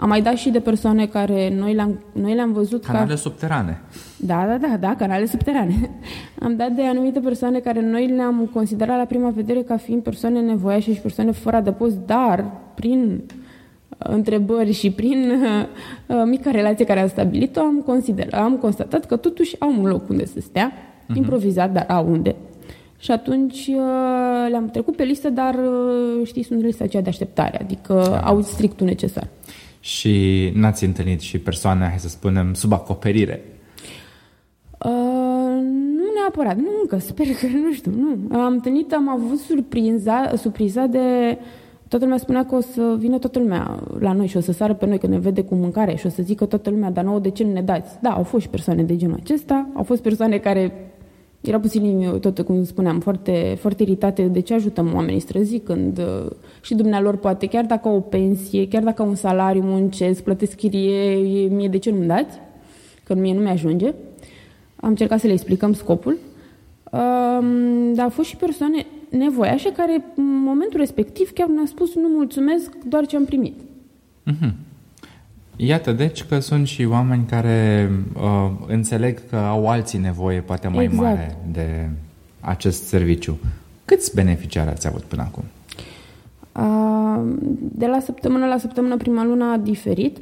Am 0.00 0.08
mai 0.08 0.22
dat 0.22 0.36
și 0.36 0.50
de 0.50 0.60
persoane 0.60 1.06
care 1.06 1.54
noi 1.54 1.74
le-am, 1.74 2.02
noi 2.12 2.34
le-am 2.34 2.52
văzut 2.52 2.84
Canale 2.84 3.08
ca... 3.08 3.16
subterane. 3.16 3.80
Da, 4.16 4.46
da, 4.46 4.68
da, 4.68 4.76
da, 4.76 4.94
canale 4.94 5.26
subterane. 5.26 5.90
Am 6.44 6.56
dat 6.56 6.70
de 6.70 6.82
anumite 6.82 7.20
persoane 7.20 7.58
care 7.58 7.80
noi 7.80 8.06
le-am 8.06 8.50
considerat 8.52 8.96
la 8.96 9.04
prima 9.04 9.30
vedere 9.30 9.62
ca 9.62 9.76
fiind 9.76 10.02
persoane 10.02 10.40
nevoiașe 10.40 10.94
și 10.94 11.00
persoane 11.00 11.30
fără 11.30 11.56
adăpost, 11.56 11.96
dar 12.06 12.44
prin 12.74 13.22
întrebări 13.98 14.72
și 14.72 14.90
prin 14.90 15.30
uh, 16.06 16.22
mica 16.24 16.50
relație 16.50 16.84
care 16.84 17.00
am 17.00 17.08
stabilit-o, 17.08 17.60
am, 17.60 17.82
consider, 17.86 18.34
am 18.34 18.56
constatat 18.56 19.06
că 19.06 19.16
totuși 19.16 19.56
au 19.58 19.74
un 19.78 19.86
loc 19.86 20.08
unde 20.08 20.26
să 20.26 20.40
stea, 20.40 20.72
uh-huh. 20.72 21.14
improvizat, 21.14 21.72
dar 21.72 21.86
au 21.88 22.10
unde. 22.10 22.36
Și 22.98 23.10
atunci 23.10 23.66
uh, 23.66 24.50
le-am 24.50 24.68
trecut 24.72 24.96
pe 24.96 25.02
listă, 25.02 25.30
dar 25.30 25.54
uh, 25.54 26.26
știi, 26.26 26.42
sunt 26.42 26.62
lista 26.62 26.84
aceea 26.84 27.02
de 27.02 27.08
așteptare, 27.08 27.60
adică 27.60 28.06
da. 28.10 28.20
au 28.20 28.40
strictul 28.40 28.86
necesar. 28.86 29.28
Și 29.80 30.50
n-ați 30.54 30.84
întâlnit 30.84 31.20
și 31.20 31.38
persoane, 31.38 31.88
hai 31.88 31.98
să 31.98 32.08
spunem, 32.08 32.54
sub 32.54 32.72
acoperire? 32.72 33.42
Uh, 34.84 35.60
nu 35.96 36.04
neapărat, 36.14 36.56
nu 36.56 36.68
încă, 36.82 36.98
sper 36.98 37.26
că, 37.26 37.46
nu 37.46 37.72
știu, 37.72 37.92
nu. 37.96 38.38
Am 38.38 38.52
întâlnit, 38.52 38.92
am 38.92 39.08
avut 39.08 39.38
surpriza, 39.38 40.32
surpriza 40.36 40.86
de 40.86 41.38
Toată 41.88 42.04
lumea 42.04 42.18
spunea 42.18 42.44
că 42.44 42.54
o 42.54 42.60
să 42.60 42.96
vină 42.98 43.18
toată 43.18 43.38
lumea 43.38 43.82
la 43.98 44.12
noi 44.12 44.26
și 44.26 44.36
o 44.36 44.40
să 44.40 44.52
sară 44.52 44.74
pe 44.74 44.86
noi 44.86 44.98
când 44.98 45.12
ne 45.12 45.18
vede 45.18 45.42
cu 45.42 45.54
mâncare 45.54 45.94
și 45.94 46.06
o 46.06 46.08
să 46.08 46.22
zică 46.22 46.44
toată 46.44 46.70
lumea, 46.70 46.90
dar 46.90 47.04
nouă 47.04 47.18
de 47.18 47.30
ce 47.30 47.44
nu 47.44 47.52
ne 47.52 47.62
dați? 47.62 47.98
Da, 48.00 48.10
au 48.10 48.22
fost 48.22 48.42
și 48.42 48.48
persoane 48.48 48.82
de 48.82 48.96
genul 48.96 49.18
acesta, 49.20 49.68
au 49.74 49.82
fost 49.82 50.02
persoane 50.02 50.38
care 50.38 50.87
erau 51.40 51.60
puțin, 51.60 52.18
tot 52.20 52.40
cum 52.40 52.64
spuneam, 52.64 53.00
foarte, 53.00 53.56
foarte 53.60 53.82
iritate 53.82 54.22
de 54.22 54.40
ce 54.40 54.54
ajutăm 54.54 54.94
oamenii 54.94 55.20
străzi 55.20 55.58
când 55.58 55.98
uh, 55.98 56.30
și 56.60 56.74
dumnealor 56.74 57.16
poate, 57.16 57.46
chiar 57.46 57.64
dacă 57.64 57.88
au 57.88 57.96
o 57.96 58.00
pensie, 58.00 58.68
chiar 58.68 58.82
dacă 58.82 59.02
au 59.02 59.08
un 59.08 59.14
salariu, 59.14 59.62
muncesc, 59.62 60.22
plătesc 60.22 60.56
chirie, 60.56 61.14
mie 61.48 61.68
de 61.68 61.78
ce 61.78 61.90
nu-mi 61.90 62.06
dați? 62.06 62.38
Că 63.04 63.14
mie 63.14 63.34
nu 63.34 63.40
mi-ajunge. 63.40 63.94
Am 64.76 64.88
încercat 64.88 65.20
să 65.20 65.26
le 65.26 65.32
explicăm 65.32 65.72
scopul. 65.72 66.16
Um, 66.92 67.94
dar 67.94 68.04
au 68.04 68.10
fost 68.10 68.28
și 68.28 68.36
persoane 68.36 68.86
nevoiașe 69.10 69.72
care 69.72 70.04
în 70.14 70.42
momentul 70.42 70.78
respectiv 70.78 71.30
chiar 71.32 71.48
mi-a 71.48 71.66
spus 71.66 71.94
nu 71.94 72.08
mulțumesc 72.08 72.72
doar 72.88 73.06
ce 73.06 73.16
am 73.16 73.24
primit. 73.24 73.60
Mm-hmm. 73.60 74.67
Iată, 75.60 75.92
deci 75.92 76.24
că 76.24 76.38
sunt 76.38 76.66
și 76.66 76.84
oameni 76.84 77.24
care 77.24 77.90
uh, 78.14 78.50
înțeleg 78.66 79.28
că 79.30 79.36
au 79.36 79.68
alții 79.68 79.98
nevoie 79.98 80.40
poate 80.40 80.68
mai 80.68 80.84
exact. 80.84 81.02
mare 81.02 81.36
de 81.52 81.88
acest 82.40 82.86
serviciu. 82.86 83.38
Câți 83.84 84.14
beneficiari 84.14 84.68
ați 84.68 84.86
avut 84.86 85.02
până 85.02 85.22
acum? 85.22 85.44
De 87.58 87.86
la 87.86 88.00
săptămână 88.00 88.46
la 88.46 88.58
săptămână, 88.58 88.96
prima 88.96 89.24
lună 89.24 89.44
a 89.44 89.56
diferit. 89.56 90.18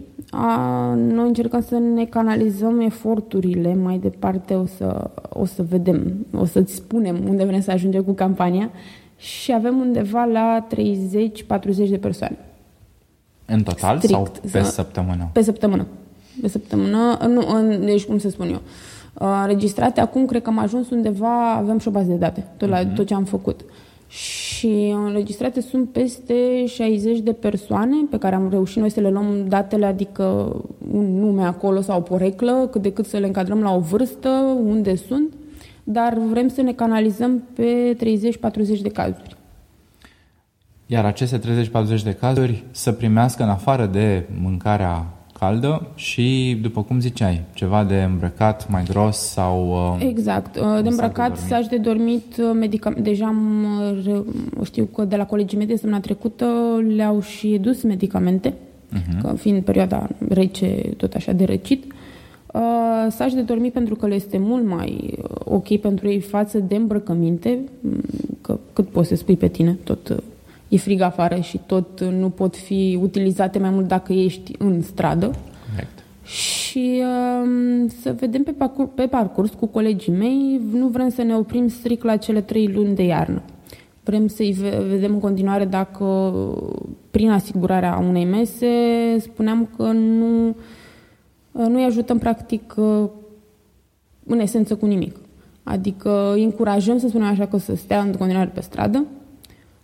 Noi 0.95 1.26
încercăm 1.26 1.61
să 1.61 1.78
ne 1.78 2.05
canalizăm 2.05 2.81
eforturile 2.81 3.75
mai 3.75 3.99
departe, 3.99 4.55
o 4.55 4.66
să, 4.66 5.11
o 5.28 5.45
să 5.45 5.62
vedem, 5.62 6.26
o 6.33 6.45
să-ți 6.45 6.75
spunem 6.75 7.16
unde 7.28 7.45
vrem 7.45 7.61
să 7.61 7.71
ajungem 7.71 8.02
cu 8.02 8.12
campania 8.12 8.71
și 9.16 9.52
avem 9.52 9.78
undeva 9.78 10.25
la 10.25 10.66
30-40 11.87 11.88
de 11.88 11.99
persoane. 12.00 12.38
În 13.47 13.62
total 13.62 13.97
Strict, 13.97 14.12
sau 14.12 14.50
pe 14.53 14.62
săptămână? 14.62 15.29
Pe 15.33 15.43
săptămână. 15.43 15.87
Pe 16.41 16.49
săptămână, 16.49 17.19
nu, 17.29 17.76
deci 17.85 18.05
cum 18.05 18.19
să 18.19 18.29
spun 18.29 18.49
eu. 18.49 18.61
Înregistrate 19.43 20.00
acum, 20.00 20.25
cred 20.26 20.43
că 20.43 20.50
am 20.50 20.59
ajuns 20.59 20.91
undeva, 20.91 21.53
avem 21.53 21.79
și 21.79 21.88
o 21.88 21.91
bază 21.91 22.09
de 22.09 22.15
date, 22.15 22.47
tot, 22.57 22.69
la, 22.69 22.81
uh-huh. 22.81 22.95
tot 22.95 23.07
ce 23.07 23.15
am 23.15 23.25
făcut. 23.25 23.61
Și 24.09 24.95
înregistrate 25.07 25.61
sunt 25.61 25.88
peste 25.88 26.67
60 26.67 27.19
de 27.19 27.33
persoane 27.33 27.97
pe 28.11 28.19
care 28.19 28.35
am 28.35 28.49
reușit 28.50 28.81
noi 28.81 28.91
să 28.91 29.00
le 29.00 29.11
luăm 29.11 29.45
datele, 29.49 29.87
adică 29.87 30.57
un 30.93 31.19
nume 31.19 31.43
acolo 31.43 31.81
sau 31.81 31.99
o 31.99 32.03
poreclă, 32.03 32.69
cât 32.73 32.83
de 32.83 32.93
cât 32.93 33.07
să 33.07 33.17
le 33.17 33.26
încadrăm 33.26 33.61
la 33.62 33.75
o 33.75 33.81
vârstă, 33.81 34.29
unde 34.65 34.97
sunt, 34.97 35.33
dar 35.85 36.19
vrem 36.31 36.49
să 36.49 36.62
ne 36.62 36.73
canalizăm 36.73 37.43
pe 37.55 37.97
30-40 38.79 38.81
de 38.83 38.88
cazuri. 38.88 39.36
Iar 40.87 41.05
aceste 41.05 41.38
30-40 41.38 42.02
de 42.05 42.12
cazuri 42.12 42.64
să 42.71 42.93
primească 42.93 43.43
în 43.43 43.49
afară 43.49 43.87
de 43.87 44.25
mâncarea 44.43 45.07
caldă 45.38 45.87
și, 45.95 46.59
după 46.62 46.83
cum 46.83 47.00
ziceai, 47.00 47.43
ceva 47.55 47.85
de 47.85 48.02
îmbrăcat 48.02 48.71
mai 48.71 48.83
gros 48.88 49.16
sau... 49.16 49.69
Uh, 49.69 50.07
exact. 50.09 50.57
Uh, 50.57 50.83
de 50.83 50.88
îmbrăcat, 50.88 51.37
saci 51.37 51.66
de 51.66 51.76
dormit, 51.76 52.37
uh, 52.37 52.50
medicament. 52.55 53.05
Deja 53.05 53.26
am, 53.26 53.66
știu 54.64 54.85
că 54.85 55.05
de 55.05 55.16
la 55.16 55.26
colegii 55.26 55.57
mei 55.57 55.66
de 55.66 55.73
săptămâna 55.73 56.00
trecută 56.00 56.47
le-au 56.97 57.21
și 57.21 57.59
dus 57.61 57.83
medicamente, 57.83 58.50
uh-huh. 58.52 59.21
că 59.21 59.35
fiind 59.37 59.62
perioada 59.62 60.09
rece, 60.28 60.66
tot 60.97 61.14
așa 61.14 61.33
de 61.33 61.45
răcit. 61.45 61.85
Uh, 62.52 62.62
saci 63.09 63.33
de 63.33 63.43
dormit 63.43 63.73
pentru 63.73 63.95
că 63.95 64.07
le 64.07 64.14
este 64.14 64.38
mult 64.38 64.66
mai 64.66 65.19
ok 65.45 65.76
pentru 65.76 66.09
ei 66.09 66.21
față 66.21 66.59
de 66.59 66.75
îmbrăcăminte, 66.75 67.59
mm, 67.81 68.00
că 68.40 68.59
cât 68.73 68.88
poți 68.88 69.09
să 69.09 69.14
spui 69.14 69.37
pe 69.37 69.49
tine, 69.49 69.78
tot 69.85 70.23
e 70.68 70.76
frig 70.76 71.00
afară 71.00 71.40
și 71.40 71.61
tot 71.66 72.04
nu 72.04 72.28
pot 72.28 72.56
fi 72.56 72.99
utilizate 73.02 73.58
mai 73.58 73.70
mult 73.70 73.88
dacă 73.88 74.12
ești 74.12 74.52
în 74.58 74.82
stradă. 74.82 75.30
Correct. 75.70 76.04
Și 76.26 77.02
uh, 77.02 77.90
să 78.00 78.14
vedem 78.18 78.42
pe 78.42 78.50
parcurs, 78.50 78.88
pe 78.94 79.06
parcurs 79.06 79.52
cu 79.52 79.66
colegii 79.66 80.12
mei, 80.12 80.61
nu 80.73 80.87
vrem 80.87 81.08
să 81.08 81.23
ne 81.23 81.37
oprim 81.37 81.68
strict 81.68 82.04
la 82.04 82.16
cele 82.16 82.40
trei 82.40 82.66
luni 82.66 82.94
de 82.94 83.02
iarnă. 83.02 83.42
Vrem 84.04 84.26
să-i 84.26 84.52
vedem 84.88 85.12
în 85.12 85.20
continuare 85.20 85.64
dacă, 85.64 86.35
prin 87.11 87.30
asigurarea 87.30 88.04
unei 88.08 88.25
mese, 88.25 88.66
spuneam 89.18 89.68
că 89.76 89.82
nu, 89.92 90.49
uh, 91.52 91.66
nu-i 91.68 91.85
ajutăm 91.85 92.18
practic 92.18 92.75
uh, 92.76 93.08
în 94.26 94.38
esență 94.38 94.76
cu 94.76 94.87
nimic. 94.87 95.16
Adică 95.62 96.32
îi 96.35 96.44
încurajăm, 96.44 96.99
să 96.99 97.08
spunem 97.08 97.26
așa, 97.26 97.46
că 97.46 97.56
să 97.56 97.75
stea 97.76 98.00
în 98.00 98.12
continuare 98.12 98.50
pe 98.54 98.61
stradă, 98.61 99.04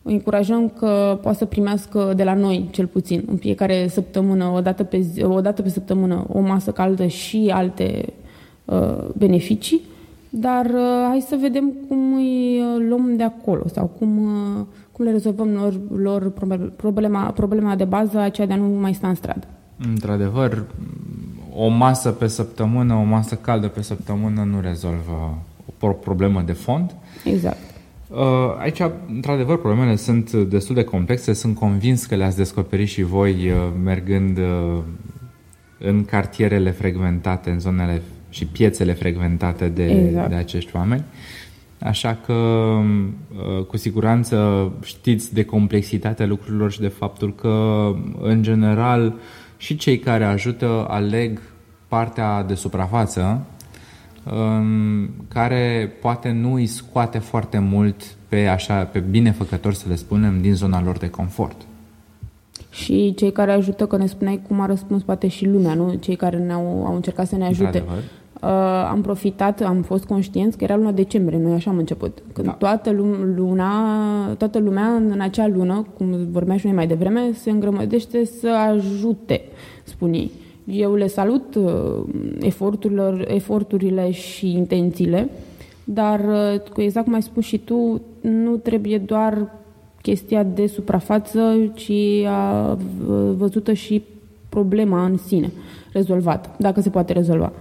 o 0.02 0.10
încurajăm 0.10 0.68
că 0.68 1.18
poate 1.22 1.38
să 1.38 1.44
primească 1.44 2.12
de 2.16 2.24
la 2.24 2.34
noi, 2.34 2.68
cel 2.70 2.86
puțin, 2.86 3.24
în 3.26 3.36
fiecare 3.36 3.88
săptămână, 3.88 4.44
o 4.44 4.60
dată 4.60 4.84
pe, 4.84 5.00
zi, 5.00 5.22
o 5.22 5.40
dată 5.40 5.62
pe 5.62 5.68
săptămână, 5.68 6.26
o 6.28 6.40
masă 6.40 6.70
caldă 6.70 7.06
și 7.06 7.50
alte 7.54 8.04
uh, 8.64 9.08
beneficii, 9.16 9.80
dar 10.28 10.64
uh, 10.64 11.06
hai 11.08 11.24
să 11.28 11.36
vedem 11.40 11.72
cum 11.88 12.14
îi 12.14 12.60
uh, 12.60 12.84
luăm 12.88 13.16
de 13.16 13.22
acolo 13.22 13.62
sau 13.72 13.86
cum, 13.98 14.18
uh, 14.18 14.64
cum 14.92 15.04
le 15.04 15.10
rezolvăm 15.10 15.48
lor, 15.48 15.80
lor 15.96 16.30
problema, 16.76 17.22
problema 17.22 17.76
de 17.76 17.84
bază, 17.84 18.18
aceea 18.18 18.46
de 18.46 18.52
a 18.52 18.56
nu 18.56 18.80
mai 18.80 18.94
sta 18.94 19.08
în 19.08 19.14
stradă. 19.14 19.46
Într-adevăr, 19.88 20.64
o 21.56 21.68
masă 21.68 22.10
pe 22.10 22.26
săptămână, 22.26 22.94
o 22.94 23.02
masă 23.02 23.34
caldă 23.34 23.68
pe 23.68 23.82
săptămână 23.82 24.42
nu 24.42 24.60
rezolvă 24.60 25.38
o 25.80 25.88
problemă 25.88 26.42
de 26.46 26.52
fond. 26.52 26.94
Exact. 27.24 27.71
Uh, 28.12 28.54
aici, 28.58 28.80
într-adevăr, 29.14 29.58
problemele 29.58 29.96
sunt 29.96 30.32
destul 30.32 30.74
de 30.74 30.84
complexe. 30.84 31.32
Sunt 31.32 31.54
convins 31.54 32.04
că 32.04 32.14
le-ați 32.14 32.36
descoperit 32.36 32.88
și 32.88 33.02
voi 33.02 33.32
uh, 33.32 33.56
mergând 33.84 34.38
uh, 34.38 34.78
în 35.78 36.04
cartierele 36.04 36.70
frecventate, 36.70 37.50
în 37.50 37.60
zonele 37.60 38.02
și 38.28 38.46
piețele 38.46 38.92
frecventate 38.92 39.68
de, 39.68 39.84
exact. 39.84 40.28
de 40.28 40.34
acești 40.34 40.76
oameni. 40.76 41.04
Așa 41.78 42.18
că, 42.26 42.34
cu 43.66 43.76
siguranță, 43.76 44.70
știți 44.82 45.34
de 45.34 45.44
complexitatea 45.44 46.26
lucrurilor 46.26 46.72
și 46.72 46.80
de 46.80 46.88
faptul 46.88 47.34
că, 47.34 47.86
în 48.20 48.42
general, 48.42 49.14
și 49.56 49.76
cei 49.76 49.98
care 49.98 50.24
ajută 50.24 50.86
aleg 50.88 51.40
partea 51.88 52.42
de 52.42 52.54
suprafață 52.54 53.46
care 55.28 55.92
poate 56.00 56.30
nu 56.30 56.54
îi 56.54 56.66
scoate 56.66 57.18
foarte 57.18 57.58
mult 57.58 58.02
pe, 58.28 58.46
așa, 58.46 58.84
pe 58.84 58.98
binefăcători, 58.98 59.76
să 59.76 59.88
le 59.88 59.94
spunem, 59.94 60.40
din 60.40 60.54
zona 60.54 60.82
lor 60.82 60.98
de 60.98 61.10
confort. 61.10 61.56
și 62.70 63.14
cei 63.14 63.32
care 63.32 63.52
ajută, 63.52 63.86
că 63.86 63.96
ne 63.96 64.06
spuneai 64.06 64.42
cum 64.48 64.60
a 64.60 64.66
răspuns 64.66 65.02
poate 65.02 65.28
și 65.28 65.46
lumea, 65.46 65.74
nu? 65.74 65.94
Cei 65.94 66.16
care 66.16 66.36
ne-au 66.38 66.84
au 66.86 66.94
încercat 66.94 67.26
să 67.26 67.36
ne 67.36 67.44
ajute. 67.44 67.84
Uh, 68.42 68.48
am 68.90 69.00
profitat, 69.00 69.60
am 69.60 69.82
fost 69.82 70.04
conștienți 70.04 70.56
că 70.56 70.64
era 70.64 70.76
luna 70.76 70.92
decembrie, 70.92 71.38
noi 71.38 71.52
așa 71.52 71.70
am 71.70 71.78
început. 71.78 72.22
Când 72.32 72.46
da. 72.46 72.52
toată, 72.52 72.90
luna, 73.34 73.72
toată 74.38 74.58
lumea 74.58 74.86
în 74.86 75.20
acea 75.20 75.46
lună, 75.46 75.86
cum 75.96 76.28
vorbeam 76.30 76.58
și 76.58 76.66
noi 76.66 76.74
mai 76.74 76.86
devreme, 76.86 77.30
se 77.32 77.50
îngrămădește 77.50 78.24
să 78.24 78.48
ajute, 78.48 79.40
spun 79.84 80.12
ei. 80.12 80.30
Eu 80.64 80.94
le 80.94 81.06
salut 81.06 81.54
uh, 81.54 82.04
eforturile, 82.40 83.24
eforturile 83.34 84.10
și 84.10 84.50
intențiile, 84.50 85.30
dar, 85.84 86.20
uh, 86.20 86.60
exact 86.76 87.04
cum 87.04 87.14
ai 87.14 87.22
spus 87.22 87.44
și 87.44 87.58
tu, 87.58 88.00
nu 88.20 88.56
trebuie 88.56 88.98
doar 88.98 89.50
chestia 90.02 90.42
de 90.42 90.66
suprafață, 90.66 91.70
ci 91.74 92.24
a 92.26 92.78
văzută 93.36 93.72
și 93.72 94.02
problema 94.48 95.04
în 95.04 95.16
sine 95.16 95.52
rezolvată, 95.92 96.50
dacă 96.58 96.80
se 96.80 96.90
poate 96.90 97.12
rezolva. 97.12 97.52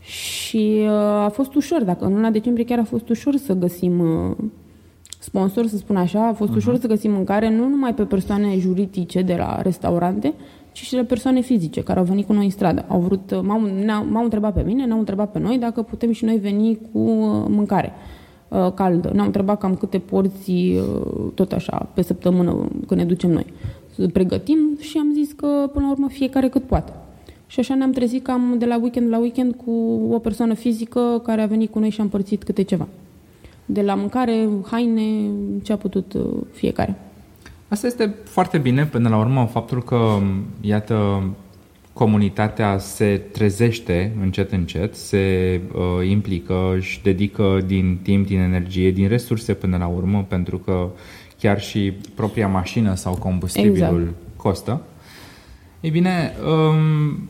Și 0.00 0.78
uh, 0.82 0.90
a 1.24 1.28
fost 1.32 1.54
ușor, 1.54 1.84
dacă 1.84 2.04
în 2.04 2.12
luna 2.12 2.30
decembrie 2.30 2.64
chiar 2.64 2.78
a 2.78 2.84
fost 2.84 3.08
ușor 3.08 3.36
să 3.36 3.52
găsim 3.52 4.00
uh, 4.00 4.36
sponsor, 5.18 5.66
să 5.66 5.76
spun 5.76 5.96
așa, 5.96 6.26
a 6.26 6.32
fost 6.32 6.52
uh-huh. 6.52 6.56
ușor 6.56 6.78
să 6.78 6.86
găsim 6.86 7.12
mâncare 7.12 7.50
nu 7.50 7.68
numai 7.68 7.94
pe 7.94 8.02
persoane 8.02 8.58
juridice 8.58 9.22
de 9.22 9.34
la 9.34 9.62
restaurante, 9.62 10.34
ci 10.72 10.80
și 10.80 10.94
de 10.94 11.04
persoane 11.04 11.40
fizice 11.40 11.82
care 11.82 11.98
au 11.98 12.04
venit 12.04 12.26
cu 12.26 12.32
noi 12.32 12.44
în 12.44 12.50
stradă. 12.50 12.84
Au 12.88 13.00
vrut, 13.00 13.30
uh, 13.30 13.40
m-au, 13.42 13.60
m-au 14.10 14.24
întrebat 14.24 14.54
pe 14.54 14.62
mine, 14.62 14.84
ne-au 14.84 14.98
întrebat 14.98 15.32
pe 15.32 15.38
noi 15.38 15.58
dacă 15.58 15.82
putem 15.82 16.12
și 16.12 16.24
noi 16.24 16.36
veni 16.36 16.78
cu 16.92 16.98
mâncare 17.48 17.92
caldă. 18.74 19.10
Ne-au 19.14 19.26
întrebat 19.26 19.58
cam 19.58 19.74
câte 19.74 19.98
porții, 19.98 20.80
tot 21.34 21.52
așa, 21.52 21.88
pe 21.94 22.02
săptămână 22.02 22.68
când 22.86 23.00
ne 23.00 23.06
ducem 23.06 23.30
noi. 23.30 23.46
Să 23.94 24.08
pregătim 24.08 24.58
și 24.80 24.98
am 24.98 25.12
zis 25.12 25.32
că, 25.32 25.46
până 25.72 25.84
la 25.84 25.90
urmă, 25.90 26.08
fiecare 26.08 26.48
cât 26.48 26.62
poate. 26.62 26.92
Și 27.46 27.60
așa 27.60 27.74
ne-am 27.74 27.90
trezit 27.90 28.22
cam 28.22 28.54
de 28.58 28.64
la 28.64 28.78
weekend 28.80 29.10
la 29.10 29.18
weekend 29.18 29.54
cu 29.64 29.70
o 30.10 30.18
persoană 30.18 30.54
fizică 30.54 31.20
care 31.24 31.42
a 31.42 31.46
venit 31.46 31.70
cu 31.70 31.78
noi 31.78 31.90
și 31.90 32.00
a 32.00 32.02
împărțit 32.02 32.42
câte 32.42 32.62
ceva. 32.62 32.88
De 33.66 33.82
la 33.82 33.94
mâncare, 33.94 34.48
haine, 34.70 35.30
ce 35.62 35.72
a 35.72 35.76
putut 35.76 36.12
uh, 36.12 36.22
fiecare. 36.52 36.98
Asta 37.70 37.86
este 37.86 38.14
foarte 38.24 38.58
bine, 38.58 38.86
până 38.86 39.08
la 39.08 39.18
urmă, 39.18 39.48
faptul 39.52 39.82
că, 39.82 40.18
iată, 40.60 41.22
comunitatea 41.92 42.78
se 42.78 43.20
trezește 43.32 44.16
încet, 44.20 44.52
încet, 44.52 44.94
se 44.94 45.60
uh, 45.72 46.08
implică, 46.08 46.76
și 46.80 47.02
dedică 47.02 47.62
din 47.66 47.98
timp, 48.02 48.26
din 48.26 48.38
energie, 48.38 48.90
din 48.90 49.08
resurse 49.08 49.54
până 49.54 49.76
la 49.76 49.86
urmă, 49.86 50.24
pentru 50.28 50.58
că 50.58 50.88
chiar 51.38 51.60
și 51.60 51.92
propria 52.14 52.48
mașină 52.48 52.94
sau 52.94 53.14
combustibilul 53.14 54.00
exact. 54.00 54.14
costă. 54.36 54.82
Ei 55.80 55.90
bine, 55.90 56.32
um, 56.46 57.28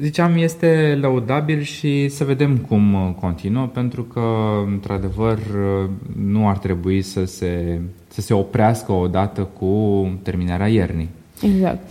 ziceam, 0.00 0.36
este 0.36 0.98
laudabil 1.00 1.60
și 1.60 2.08
să 2.08 2.24
vedem 2.24 2.56
cum 2.56 2.94
uh, 2.94 3.14
continuă, 3.20 3.66
pentru 3.66 4.02
că, 4.02 4.22
într-adevăr, 4.66 5.38
uh, 5.38 5.88
nu 6.16 6.48
ar 6.48 6.58
trebui 6.58 7.02
să 7.02 7.24
se, 7.24 7.80
să 8.20 8.26
se 8.26 8.34
oprească 8.34 8.92
odată 8.92 9.40
cu 9.40 10.08
terminarea 10.22 10.68
iernii. 10.68 11.08
Exact. 11.42 11.90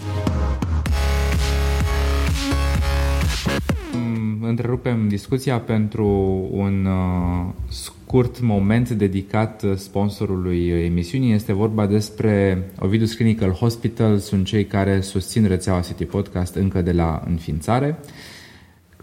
Mm, 3.94 4.44
întrerupem 4.44 5.08
discuția 5.08 5.60
pentru 5.60 6.08
un 6.52 6.86
uh, 6.86 7.54
scurt 7.70 8.42
moment 8.42 8.90
dedicat 8.90 9.64
sponsorului 9.76 10.68
emisiunii. 10.68 11.34
Este 11.34 11.54
vorba 11.54 11.86
despre 11.86 12.64
Ovidus 12.80 13.14
Clinical 13.14 13.52
Hospital, 13.52 14.18
sunt 14.18 14.46
cei 14.46 14.66
care 14.66 15.02
susțin 15.02 15.48
rețeaua 15.48 15.80
City 15.80 16.06
Podcast 16.06 16.56
încă 16.56 16.82
de 16.82 16.92
la 16.92 17.24
înființare. 17.28 18.00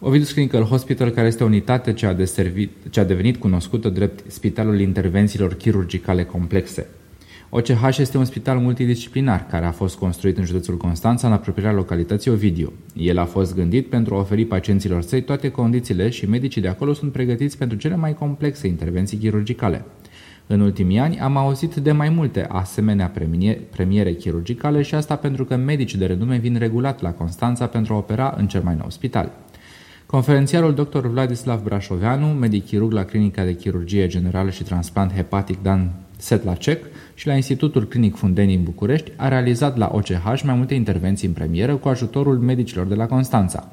Ovidus 0.00 0.32
Clinical 0.32 0.62
Hospital, 0.62 1.10
care 1.10 1.26
este 1.26 1.42
o 1.42 1.46
unitate 1.46 1.92
ce 1.92 2.06
a, 2.06 2.12
deservit, 2.12 2.70
ce 2.90 3.00
a 3.00 3.04
devenit 3.04 3.36
cunoscută 3.36 3.88
drept 3.88 4.30
Spitalul 4.30 4.80
Intervențiilor 4.80 5.54
Chirurgicale 5.54 6.24
Complexe. 6.24 6.86
OCH 7.58 7.96
este 7.98 8.18
un 8.18 8.24
spital 8.24 8.58
multidisciplinar 8.58 9.46
care 9.46 9.66
a 9.66 9.70
fost 9.70 9.96
construit 9.96 10.38
în 10.38 10.44
județul 10.44 10.76
Constanța 10.76 11.26
în 11.26 11.32
apropierea 11.32 11.72
localității 11.72 12.30
Ovidiu. 12.30 12.72
El 12.94 13.18
a 13.18 13.24
fost 13.24 13.54
gândit 13.54 13.88
pentru 13.88 14.14
a 14.14 14.18
oferi 14.18 14.44
pacienților 14.44 15.02
săi 15.02 15.22
toate 15.22 15.50
condițiile 15.50 16.08
și 16.08 16.28
medicii 16.28 16.60
de 16.60 16.68
acolo 16.68 16.92
sunt 16.92 17.12
pregătiți 17.12 17.58
pentru 17.58 17.76
cele 17.78 17.96
mai 17.96 18.14
complexe 18.14 18.66
intervenții 18.66 19.16
chirurgicale. 19.18 19.84
În 20.46 20.60
ultimii 20.60 20.98
ani 20.98 21.20
am 21.20 21.36
auzit 21.36 21.74
de 21.74 21.92
mai 21.92 22.08
multe 22.08 22.46
asemenea 22.48 23.12
premiere 23.70 24.12
chirurgicale 24.12 24.82
și 24.82 24.94
asta 24.94 25.16
pentru 25.16 25.44
că 25.44 25.56
medicii 25.56 25.98
de 25.98 26.06
renume 26.06 26.36
vin 26.36 26.56
regulat 26.58 27.02
la 27.02 27.12
Constanța 27.12 27.66
pentru 27.66 27.94
a 27.94 27.96
opera 27.96 28.34
în 28.36 28.46
cel 28.46 28.62
mai 28.62 28.76
nou 28.78 28.90
spital. 28.90 29.32
Conferențiarul 30.06 30.74
dr. 30.74 31.06
Vladislav 31.06 31.62
Brașoveanu, 31.62 32.26
medic 32.26 32.66
chirurg 32.66 32.92
la 32.92 33.04
Clinica 33.04 33.44
de 33.44 33.54
Chirurgie 33.54 34.06
Generală 34.06 34.50
și 34.50 34.62
Transplant 34.62 35.12
Hepatic 35.12 35.62
Dan 35.62 35.90
Setlacek 36.16 36.84
și 37.16 37.26
la 37.26 37.34
Institutul 37.34 37.86
Clinic 37.86 38.16
Fundeni 38.16 38.54
în 38.54 38.62
București, 38.62 39.12
a 39.16 39.28
realizat 39.28 39.76
la 39.76 39.90
OCH 39.92 40.42
mai 40.44 40.54
multe 40.54 40.74
intervenții 40.74 41.26
în 41.28 41.32
premieră 41.32 41.76
cu 41.76 41.88
ajutorul 41.88 42.38
medicilor 42.38 42.86
de 42.86 42.94
la 42.94 43.06
Constanța. 43.06 43.72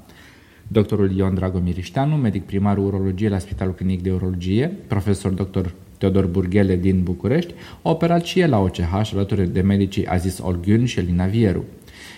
Doctorul 0.67 1.11
Ion 1.11 1.35
Dragomirișteanu, 1.35 2.15
medic 2.15 2.43
primar 2.43 2.77
urologie 2.77 3.29
la 3.29 3.37
Spitalul 3.37 3.73
Clinic 3.73 4.01
de 4.01 4.11
Urologie, 4.11 4.71
profesor 4.87 5.31
dr. 5.31 5.65
Teodor 5.97 6.25
Burghele 6.25 6.75
din 6.75 7.03
București, 7.03 7.53
a 7.81 7.89
operat 7.89 8.23
și 8.23 8.39
el 8.39 8.49
la 8.49 8.59
OCH 8.59 9.11
alături 9.13 9.53
de 9.53 9.61
medicii 9.61 10.07
Aziz 10.07 10.39
Olgyun 10.43 10.85
și 10.85 10.99
Elina 10.99 11.25
Vieru. 11.25 11.63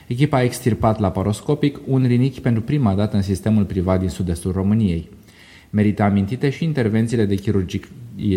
Echipa 0.07 0.37
a 0.37 0.43
extirpat 0.43 0.99
laparoscopic 0.99 1.79
un 1.87 2.05
rinichi 2.05 2.41
pentru 2.41 2.61
prima 2.61 2.93
dată 2.93 3.15
în 3.15 3.21
sistemul 3.21 3.63
privat 3.63 3.99
din 3.99 4.09
sud-estul 4.09 4.51
României. 4.51 5.09
Merită 5.75 6.03
amintite 6.03 6.49
și 6.49 6.63
intervențiile 6.63 7.25
de, 7.25 7.35
chirurgic, 7.35 7.87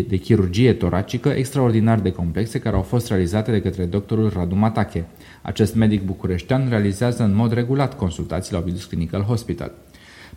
de 0.07 0.17
chirurgie 0.17 0.73
toracică 0.73 1.29
extraordinar 1.29 1.99
de 1.99 2.11
complexe 2.11 2.59
care 2.59 2.75
au 2.75 2.81
fost 2.81 3.07
realizate 3.07 3.51
de 3.51 3.61
către 3.61 3.85
doctorul 3.85 4.29
Radu 4.29 4.55
Matache. 4.55 5.05
Acest 5.41 5.75
medic 5.75 6.03
bucureștean 6.03 6.69
realizează 6.69 7.23
în 7.23 7.35
mod 7.35 7.51
regulat 7.51 7.97
consultații 7.97 8.53
la 8.53 8.59
Ovidus 8.59 8.85
Clinical 8.85 9.21
Hospital. 9.21 9.71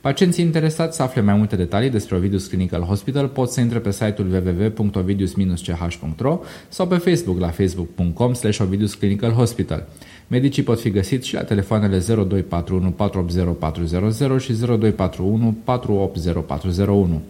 Pacienții 0.03 0.45
interesați 0.45 0.97
să 0.97 1.03
afle 1.03 1.21
mai 1.21 1.35
multe 1.35 1.57
detalii 1.57 1.91
despre 1.91 2.17
Ovidus 2.17 2.47
Clinical 2.47 2.83
Hospital 2.83 3.29
pot 3.29 3.51
să 3.51 3.61
intre 3.61 3.79
pe 3.79 3.91
site-ul 3.91 4.33
www.ovidus-ch.ro 4.33 6.41
sau 6.69 6.87
pe 6.87 6.97
Facebook 6.97 7.38
la 7.38 7.49
facebook.com 7.49 8.33
slash 8.33 8.59
Ovidus 8.59 8.95
Clinical 8.95 9.31
Hospital. 9.31 9.88
Medicii 10.29 10.62
pot 10.62 10.81
fi 10.81 10.91
găsiți 10.91 11.29
și 11.29 11.35
la 11.35 11.45
telefoanele 11.45 11.99
0241 11.99 12.91
480 12.91 13.57
400 13.59 14.38
și 14.38 14.53
0241 14.53 15.57
480 15.65 16.37
401. 16.47 17.23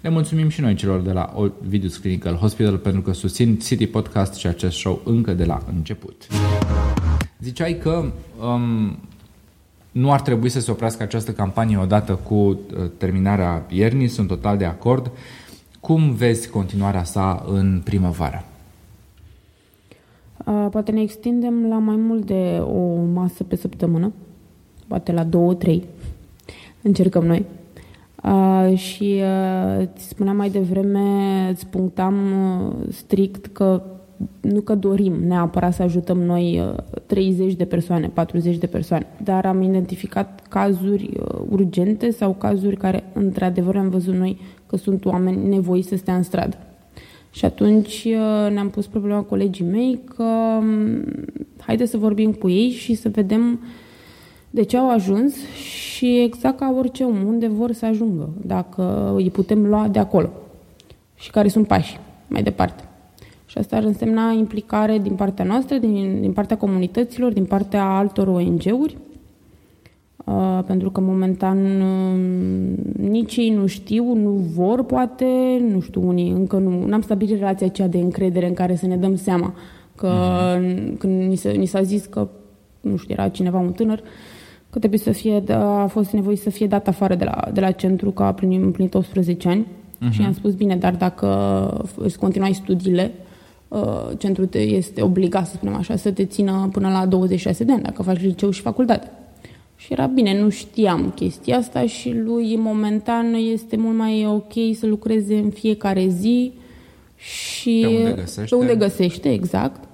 Le 0.00 0.08
mulțumim 0.08 0.48
și 0.48 0.60
noi 0.60 0.74
celor 0.74 1.00
de 1.00 1.12
la 1.12 1.32
Ovidus 1.34 1.96
Clinical 1.96 2.34
Hospital 2.34 2.76
pentru 2.76 3.00
că 3.00 3.12
susțin 3.12 3.58
City 3.58 3.86
Podcast 3.86 4.34
și 4.34 4.46
acest 4.46 4.76
show 4.76 5.00
încă 5.04 5.32
de 5.32 5.44
la 5.44 5.62
început. 5.74 6.26
Ziceai 7.40 7.78
că 7.82 8.12
um, 8.40 8.98
nu 9.92 10.12
ar 10.12 10.20
trebui 10.20 10.48
să 10.48 10.60
se 10.60 10.70
oprească 10.70 11.02
această 11.02 11.32
campanie 11.32 11.76
odată 11.76 12.14
cu 12.14 12.34
uh, 12.34 12.56
terminarea 12.96 13.66
iernii, 13.68 14.08
sunt 14.08 14.28
total 14.28 14.56
de 14.56 14.64
acord. 14.64 15.10
Cum 15.80 16.12
vezi 16.12 16.50
continuarea 16.50 17.04
sa 17.04 17.44
în 17.48 17.80
primăvară? 17.84 18.44
Uh, 20.46 20.66
poate 20.70 20.92
ne 20.92 21.00
extindem 21.00 21.68
la 21.68 21.78
mai 21.78 21.96
mult 21.96 22.26
de 22.26 22.58
o 22.58 23.02
masă 23.12 23.44
pe 23.44 23.56
săptămână, 23.56 24.12
poate 24.88 25.12
la 25.12 25.24
două, 25.24 25.54
trei. 25.54 25.84
Încercăm 26.82 27.24
noi. 27.24 27.44
Uh, 28.22 28.78
și 28.78 29.22
uh, 29.22 29.86
ți 29.96 30.08
spuneam 30.08 30.36
mai 30.36 30.50
devreme, 30.50 31.48
îți 31.50 31.66
punctam 31.66 32.14
uh, 32.14 32.92
strict 32.92 33.46
că 33.46 33.82
nu 34.40 34.60
că 34.60 34.74
dorim 34.74 35.12
neapărat 35.26 35.74
să 35.74 35.82
ajutăm 35.82 36.18
noi 36.22 36.74
30 37.06 37.54
de 37.54 37.64
persoane, 37.64 38.10
40 38.14 38.56
de 38.56 38.66
persoane, 38.66 39.06
dar 39.24 39.46
am 39.46 39.62
identificat 39.62 40.46
cazuri 40.48 41.10
urgente 41.48 42.10
sau 42.10 42.32
cazuri 42.32 42.76
care 42.76 43.04
într-adevăr 43.12 43.76
am 43.76 43.88
văzut 43.88 44.14
noi 44.14 44.40
că 44.66 44.76
sunt 44.76 45.04
oameni 45.04 45.48
nevoiți 45.48 45.88
să 45.88 45.96
stea 45.96 46.16
în 46.16 46.22
stradă. 46.22 46.56
Și 47.30 47.44
atunci 47.44 48.08
ne-am 48.52 48.70
pus 48.70 48.86
problema 48.86 49.22
colegii 49.22 49.64
mei 49.64 50.00
că 50.14 50.24
um, 50.58 51.04
haide 51.58 51.84
să 51.84 51.96
vorbim 51.96 52.32
cu 52.32 52.48
ei 52.48 52.70
și 52.70 52.94
să 52.94 53.08
vedem 53.08 53.60
de 54.50 54.62
ce 54.62 54.76
au 54.76 54.90
ajuns 54.90 55.34
și 55.54 56.20
exact 56.20 56.58
ca 56.58 56.74
orice 56.78 57.04
om, 57.04 57.26
unde 57.26 57.46
vor 57.46 57.72
să 57.72 57.86
ajungă, 57.86 58.28
dacă 58.46 59.12
îi 59.16 59.30
putem 59.30 59.66
lua 59.66 59.88
de 59.88 59.98
acolo 59.98 60.30
și 61.14 61.30
care 61.30 61.48
sunt 61.48 61.66
pașii 61.66 61.98
mai 62.28 62.42
departe. 62.42 62.84
Și 63.52 63.58
asta 63.58 63.76
ar 63.76 63.82
însemna 63.82 64.30
implicare 64.30 64.98
din 64.98 65.14
partea 65.14 65.44
noastră, 65.44 65.76
din, 65.76 66.20
din 66.20 66.32
partea 66.32 66.56
comunităților, 66.56 67.32
din 67.32 67.44
partea 67.44 67.84
altor 67.84 68.26
ONG-uri, 68.26 68.96
uh, 70.24 70.60
pentru 70.66 70.90
că 70.90 71.00
momentan 71.00 71.80
uh, 71.80 73.08
nici 73.08 73.36
ei 73.36 73.50
nu 73.50 73.66
știu, 73.66 74.14
nu 74.14 74.30
vor, 74.30 74.84
poate, 74.84 75.26
nu 75.72 75.80
știu, 75.80 76.08
unii 76.08 76.30
încă 76.30 76.56
nu, 76.56 76.92
am 76.92 77.00
stabilit 77.00 77.38
relația 77.38 77.66
aceea 77.66 77.88
de 77.88 77.98
încredere 77.98 78.46
în 78.46 78.54
care 78.54 78.74
să 78.74 78.86
ne 78.86 78.96
dăm 78.96 79.16
seama 79.16 79.54
că 79.94 80.10
uh-huh. 80.10 80.98
când 80.98 81.22
ni, 81.22 81.36
se, 81.36 81.50
ni 81.50 81.66
s-a 81.66 81.82
zis 81.82 82.04
că 82.04 82.28
nu 82.80 82.96
știu, 82.96 83.14
era 83.14 83.28
cineva 83.28 83.58
un 83.58 83.72
tânăr, 83.72 84.02
că 84.70 84.78
trebuie 84.78 85.00
să 85.00 85.10
fie, 85.10 85.42
a 85.52 85.86
fost 85.86 86.12
nevoie 86.12 86.36
să 86.36 86.50
fie 86.50 86.66
dat 86.66 86.88
afară 86.88 87.14
de 87.14 87.24
la, 87.24 87.50
de 87.52 87.60
la 87.60 87.70
centru, 87.70 88.10
că 88.10 88.22
a 88.22 88.32
plinit, 88.32 88.62
împlinit 88.62 88.94
18 88.94 89.48
ani. 89.48 89.66
Uh-huh. 89.66 90.10
Și 90.10 90.20
i-am 90.20 90.32
spus, 90.32 90.54
bine, 90.54 90.76
dar 90.76 90.94
dacă 90.96 91.28
îți 91.96 92.18
continuai 92.18 92.52
studiile, 92.52 93.12
uh, 93.14 93.30
centrul 94.18 94.46
te 94.46 94.58
este 94.58 95.02
obligat, 95.02 95.46
să 95.46 95.54
spunem 95.54 95.74
așa, 95.74 95.96
să 95.96 96.10
te 96.10 96.24
țină 96.24 96.68
până 96.72 96.88
la 96.88 97.06
26 97.06 97.64
de 97.64 97.72
ani, 97.72 97.82
dacă 97.82 98.02
faci 98.02 98.20
liceu 98.20 98.50
și 98.50 98.60
facultate. 98.60 99.10
Și 99.76 99.92
era 99.92 100.06
bine, 100.06 100.40
nu 100.40 100.48
știam 100.48 101.12
chestia 101.14 101.56
asta 101.56 101.86
și 101.86 102.12
lui 102.12 102.56
momentan 102.56 103.34
este 103.34 103.76
mult 103.76 103.96
mai 103.96 104.26
ok 104.26 104.76
să 104.78 104.86
lucreze 104.86 105.38
în 105.38 105.50
fiecare 105.50 106.08
zi 106.08 106.52
și 107.16 107.80
pe 107.80 107.96
unde 107.96 108.12
găsește, 108.12 108.54
pe 108.54 108.54
unde 108.54 108.76
găsește 108.76 109.32
exact. 109.32 109.84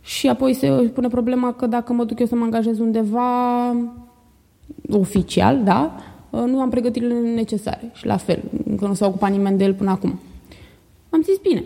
Și 0.00 0.28
apoi 0.28 0.54
se 0.54 0.68
pune 0.68 1.08
problema 1.08 1.52
că 1.52 1.66
dacă 1.66 1.92
mă 1.92 2.04
duc 2.04 2.18
eu 2.18 2.26
să 2.26 2.34
mă 2.34 2.44
angajez 2.44 2.78
undeva 2.78 3.26
oficial, 4.90 5.62
da, 5.64 6.02
nu 6.30 6.60
am 6.60 6.70
pregătirile 6.70 7.14
necesare. 7.14 7.90
Și 7.94 8.06
la 8.06 8.16
fel, 8.16 8.42
că 8.78 8.86
nu 8.86 8.94
s-a 8.94 9.06
ocupat 9.06 9.30
nimeni 9.30 9.58
de 9.58 9.64
el 9.64 9.74
până 9.74 9.90
acum. 9.90 10.20
Am 11.10 11.22
zis, 11.22 11.36
bine, 11.48 11.64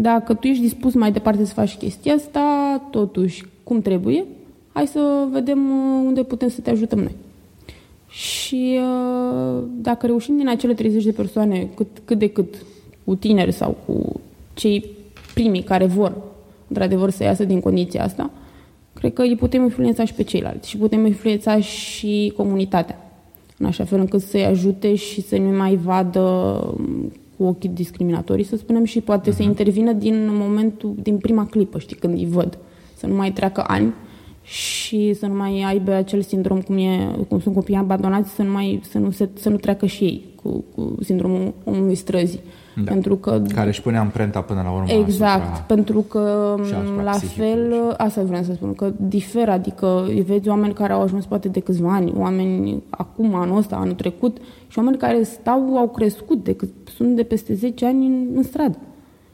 dacă 0.00 0.34
tu 0.34 0.46
ești 0.46 0.62
dispus 0.62 0.94
mai 0.94 1.12
departe 1.12 1.44
să 1.44 1.52
faci 1.52 1.76
chestia 1.76 2.14
asta, 2.14 2.80
totuși, 2.90 3.44
cum 3.62 3.80
trebuie, 3.80 4.24
hai 4.72 4.86
să 4.86 5.26
vedem 5.30 5.58
uh, 5.58 6.02
unde 6.06 6.22
putem 6.22 6.48
să 6.48 6.60
te 6.60 6.70
ajutăm 6.70 6.98
noi. 6.98 7.14
Și 8.08 8.78
uh, 8.78 9.62
dacă 9.76 10.06
reușim 10.06 10.36
din 10.36 10.48
acele 10.48 10.74
30 10.74 11.04
de 11.04 11.12
persoane, 11.12 11.68
cât, 11.74 11.86
cât 12.04 12.18
de 12.18 12.28
cât, 12.28 12.54
cu 13.04 13.14
tineri 13.14 13.52
sau 13.52 13.76
cu 13.86 14.20
cei 14.54 14.84
primii 15.34 15.62
care 15.62 15.86
vor, 15.86 16.16
într-adevăr, 16.68 17.10
să 17.10 17.22
iasă 17.22 17.44
din 17.44 17.60
condiția 17.60 18.04
asta, 18.04 18.30
cred 18.92 19.12
că 19.12 19.22
îi 19.22 19.36
putem 19.36 19.62
influența 19.62 20.04
și 20.04 20.14
pe 20.14 20.22
ceilalți 20.22 20.68
și 20.68 20.76
putem 20.76 21.06
influența 21.06 21.60
și 21.60 22.32
comunitatea, 22.36 23.10
în 23.58 23.66
așa 23.66 23.84
fel 23.84 23.98
încât 23.98 24.20
să-i 24.20 24.44
ajute 24.44 24.94
și 24.94 25.22
să 25.22 25.36
nu 25.36 25.56
mai 25.56 25.76
vadă 25.76 26.20
um, 26.78 27.12
cu 27.40 27.46
ochii 27.46 27.68
discriminatorii, 27.68 28.44
să 28.44 28.56
spunem, 28.56 28.84
și 28.84 29.00
poate 29.00 29.30
uh-huh. 29.30 29.34
să 29.34 29.42
mhm. 29.42 29.48
intervină 29.48 29.92
din 29.92 30.28
momentul, 30.30 30.94
din 31.02 31.18
prima 31.18 31.46
clipă, 31.46 31.78
știi, 31.78 31.96
când 31.96 32.14
îi 32.14 32.26
văd. 32.26 32.58
Să 32.96 33.06
nu 33.06 33.14
mai 33.14 33.32
treacă 33.32 33.64
ani 33.66 33.92
și 34.42 35.14
să 35.14 35.26
nu 35.26 35.34
mai 35.34 35.64
aibă 35.66 35.92
acel 35.92 36.22
sindrom 36.22 36.60
cum, 36.60 36.76
e, 36.76 37.16
cum 37.28 37.40
sunt 37.40 37.54
copiii 37.54 37.78
abandonați, 37.78 38.30
să 38.30 38.42
nu, 38.42 38.50
mai, 38.50 38.80
să 38.90 38.98
nu, 38.98 39.10
se, 39.10 39.28
să 39.34 39.48
nu 39.48 39.56
treacă 39.56 39.86
și 39.86 40.04
ei 40.04 40.24
cu, 40.42 40.64
cu 40.74 40.94
sindromul 41.02 41.54
omului 41.64 41.94
străzii. 41.94 42.40
Da. 42.84 42.90
Pentru 42.90 43.16
că, 43.16 43.42
care 43.54 43.68
își 43.68 43.82
pune 43.82 43.98
amprenta 43.98 44.40
până 44.40 44.62
la 44.64 44.70
urmă 44.70 44.92
Exact, 44.92 45.66
pentru 45.66 46.00
că 46.00 46.54
la 47.02 47.12
fel, 47.12 47.94
asta 47.96 48.22
vreau 48.22 48.42
să 48.42 48.52
spun, 48.52 48.74
că 48.74 48.92
diferă, 48.96 49.50
adică 49.50 50.06
vezi 50.26 50.48
oameni 50.48 50.72
care 50.72 50.92
au 50.92 51.02
ajuns 51.02 51.26
poate 51.26 51.48
de 51.48 51.60
câțiva 51.60 51.92
ani, 51.92 52.12
oameni 52.16 52.82
acum, 52.90 53.34
anul 53.34 53.56
ăsta, 53.56 53.76
anul 53.76 53.94
trecut, 53.94 54.38
și 54.70 54.78
oameni 54.78 54.96
care 54.96 55.22
stau, 55.22 55.76
au 55.76 55.88
crescut, 55.88 56.44
de 56.44 56.54
cât, 56.54 56.70
sunt 56.96 57.16
de 57.16 57.22
peste 57.22 57.54
10 57.54 57.86
ani 57.86 58.06
în, 58.06 58.26
în 58.34 58.42
stradă. 58.42 58.78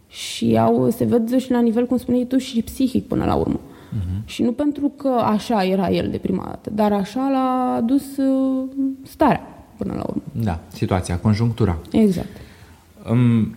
Și 0.08 0.56
au, 0.58 0.90
se 0.90 1.04
văd 1.04 1.36
și 1.36 1.50
la 1.50 1.60
nivel, 1.60 1.86
cum 1.86 1.96
spuneai 1.96 2.24
tu, 2.24 2.38
și 2.38 2.62
psihic 2.62 3.06
până 3.06 3.24
la 3.24 3.34
urmă. 3.34 3.60
Uh-huh. 3.60 4.24
Și 4.24 4.42
nu 4.42 4.52
pentru 4.52 4.92
că 4.96 5.08
așa 5.08 5.64
era 5.64 5.90
el 5.90 6.10
de 6.10 6.18
prima 6.18 6.44
dată, 6.44 6.70
dar 6.70 6.92
așa 6.92 7.28
l-a 7.30 7.80
dus 7.80 8.16
uh, 8.16 8.68
starea 9.02 9.66
până 9.76 9.94
la 9.94 10.04
urmă. 10.08 10.22
Da, 10.32 10.60
situația, 10.68 11.18
conjunctura. 11.18 11.78
Exact. 11.90 12.28
Um, 13.10 13.56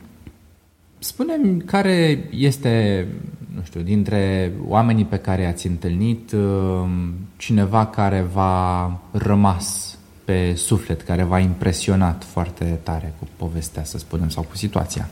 spune 1.00 1.58
care 1.65 2.28
este, 2.32 3.08
nu 3.56 3.62
știu, 3.63 3.82
dintre 3.82 4.52
oamenii 4.68 5.06
pe 5.06 5.18
care 5.18 5.46
ați 5.46 5.68
întâlnit, 5.68 6.32
um, 6.32 7.13
cineva 7.38 7.86
care 7.86 8.26
v-a 8.34 9.00
rămas 9.12 9.99
pe 10.30 10.54
suflet, 10.56 11.02
care 11.02 11.24
v-a 11.24 11.39
impresionat 11.39 12.24
foarte 12.24 12.80
tare 12.84 13.13
cu 13.20 13.28
povestea, 13.38 13.84
să 13.84 13.98
spunem, 13.98 14.30
sau 14.30 14.44
cu 14.44 14.56
situația? 14.56 15.10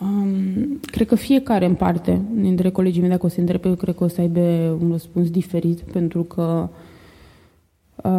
Um, 0.00 0.80
cred 0.80 1.06
că 1.06 1.14
fiecare 1.14 1.64
în 1.64 1.74
parte 1.74 2.20
dintre 2.34 2.70
colegii 2.70 3.00
mei, 3.00 3.10
dacă 3.10 3.26
o 3.26 3.28
să 3.28 3.40
întrebe, 3.40 3.68
eu 3.68 3.74
cred 3.74 3.94
că 3.94 4.04
o 4.04 4.08
să 4.08 4.20
aibă 4.20 4.40
un 4.80 4.90
răspuns 4.90 5.30
diferit, 5.30 5.80
pentru 5.80 6.22
că 6.22 6.68
uh, 7.96 8.12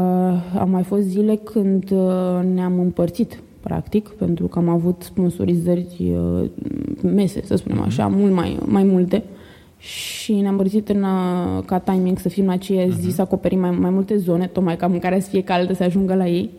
au 0.60 0.68
mai 0.68 0.84
fost 0.84 1.04
zile 1.04 1.36
când 1.36 1.92
uh, 1.92 2.40
ne-am 2.54 2.80
împărțit, 2.80 3.40
practic, 3.60 4.10
pentru 4.10 4.48
că 4.48 4.60
am 4.60 4.70
avut 4.70 5.02
sponsorizări 5.02 6.14
uh, 6.16 6.50
mese, 7.02 7.42
să 7.46 7.56
spunem 7.56 7.78
mhm. 7.78 7.88
așa, 7.88 8.08
mult 8.08 8.34
mai, 8.34 8.58
mai 8.66 8.84
multe 8.84 9.24
și 9.84 10.34
ne-am 10.34 10.52
împărțit 10.52 10.90
în, 10.90 11.04
uh, 11.04 11.64
ca 11.66 11.80
timing 11.80 12.20
să 12.20 12.30
fim 12.30 12.44
în 12.44 12.50
aceea 12.50 12.88
zi, 12.88 13.08
uh-huh. 13.08 13.14
să 13.14 13.22
acoperim 13.22 13.60
mai, 13.60 13.72
mai 13.72 13.90
multe 13.90 14.18
zone, 14.18 14.48
tocmai 14.48 14.78
ca 14.78 14.88
mâncarea 14.88 15.20
să 15.20 15.30
fie 15.30 15.44
caldă, 15.44 15.74
să 15.74 15.84
ajungă 15.84 16.16
la 16.16 16.28
ei. 16.28 16.50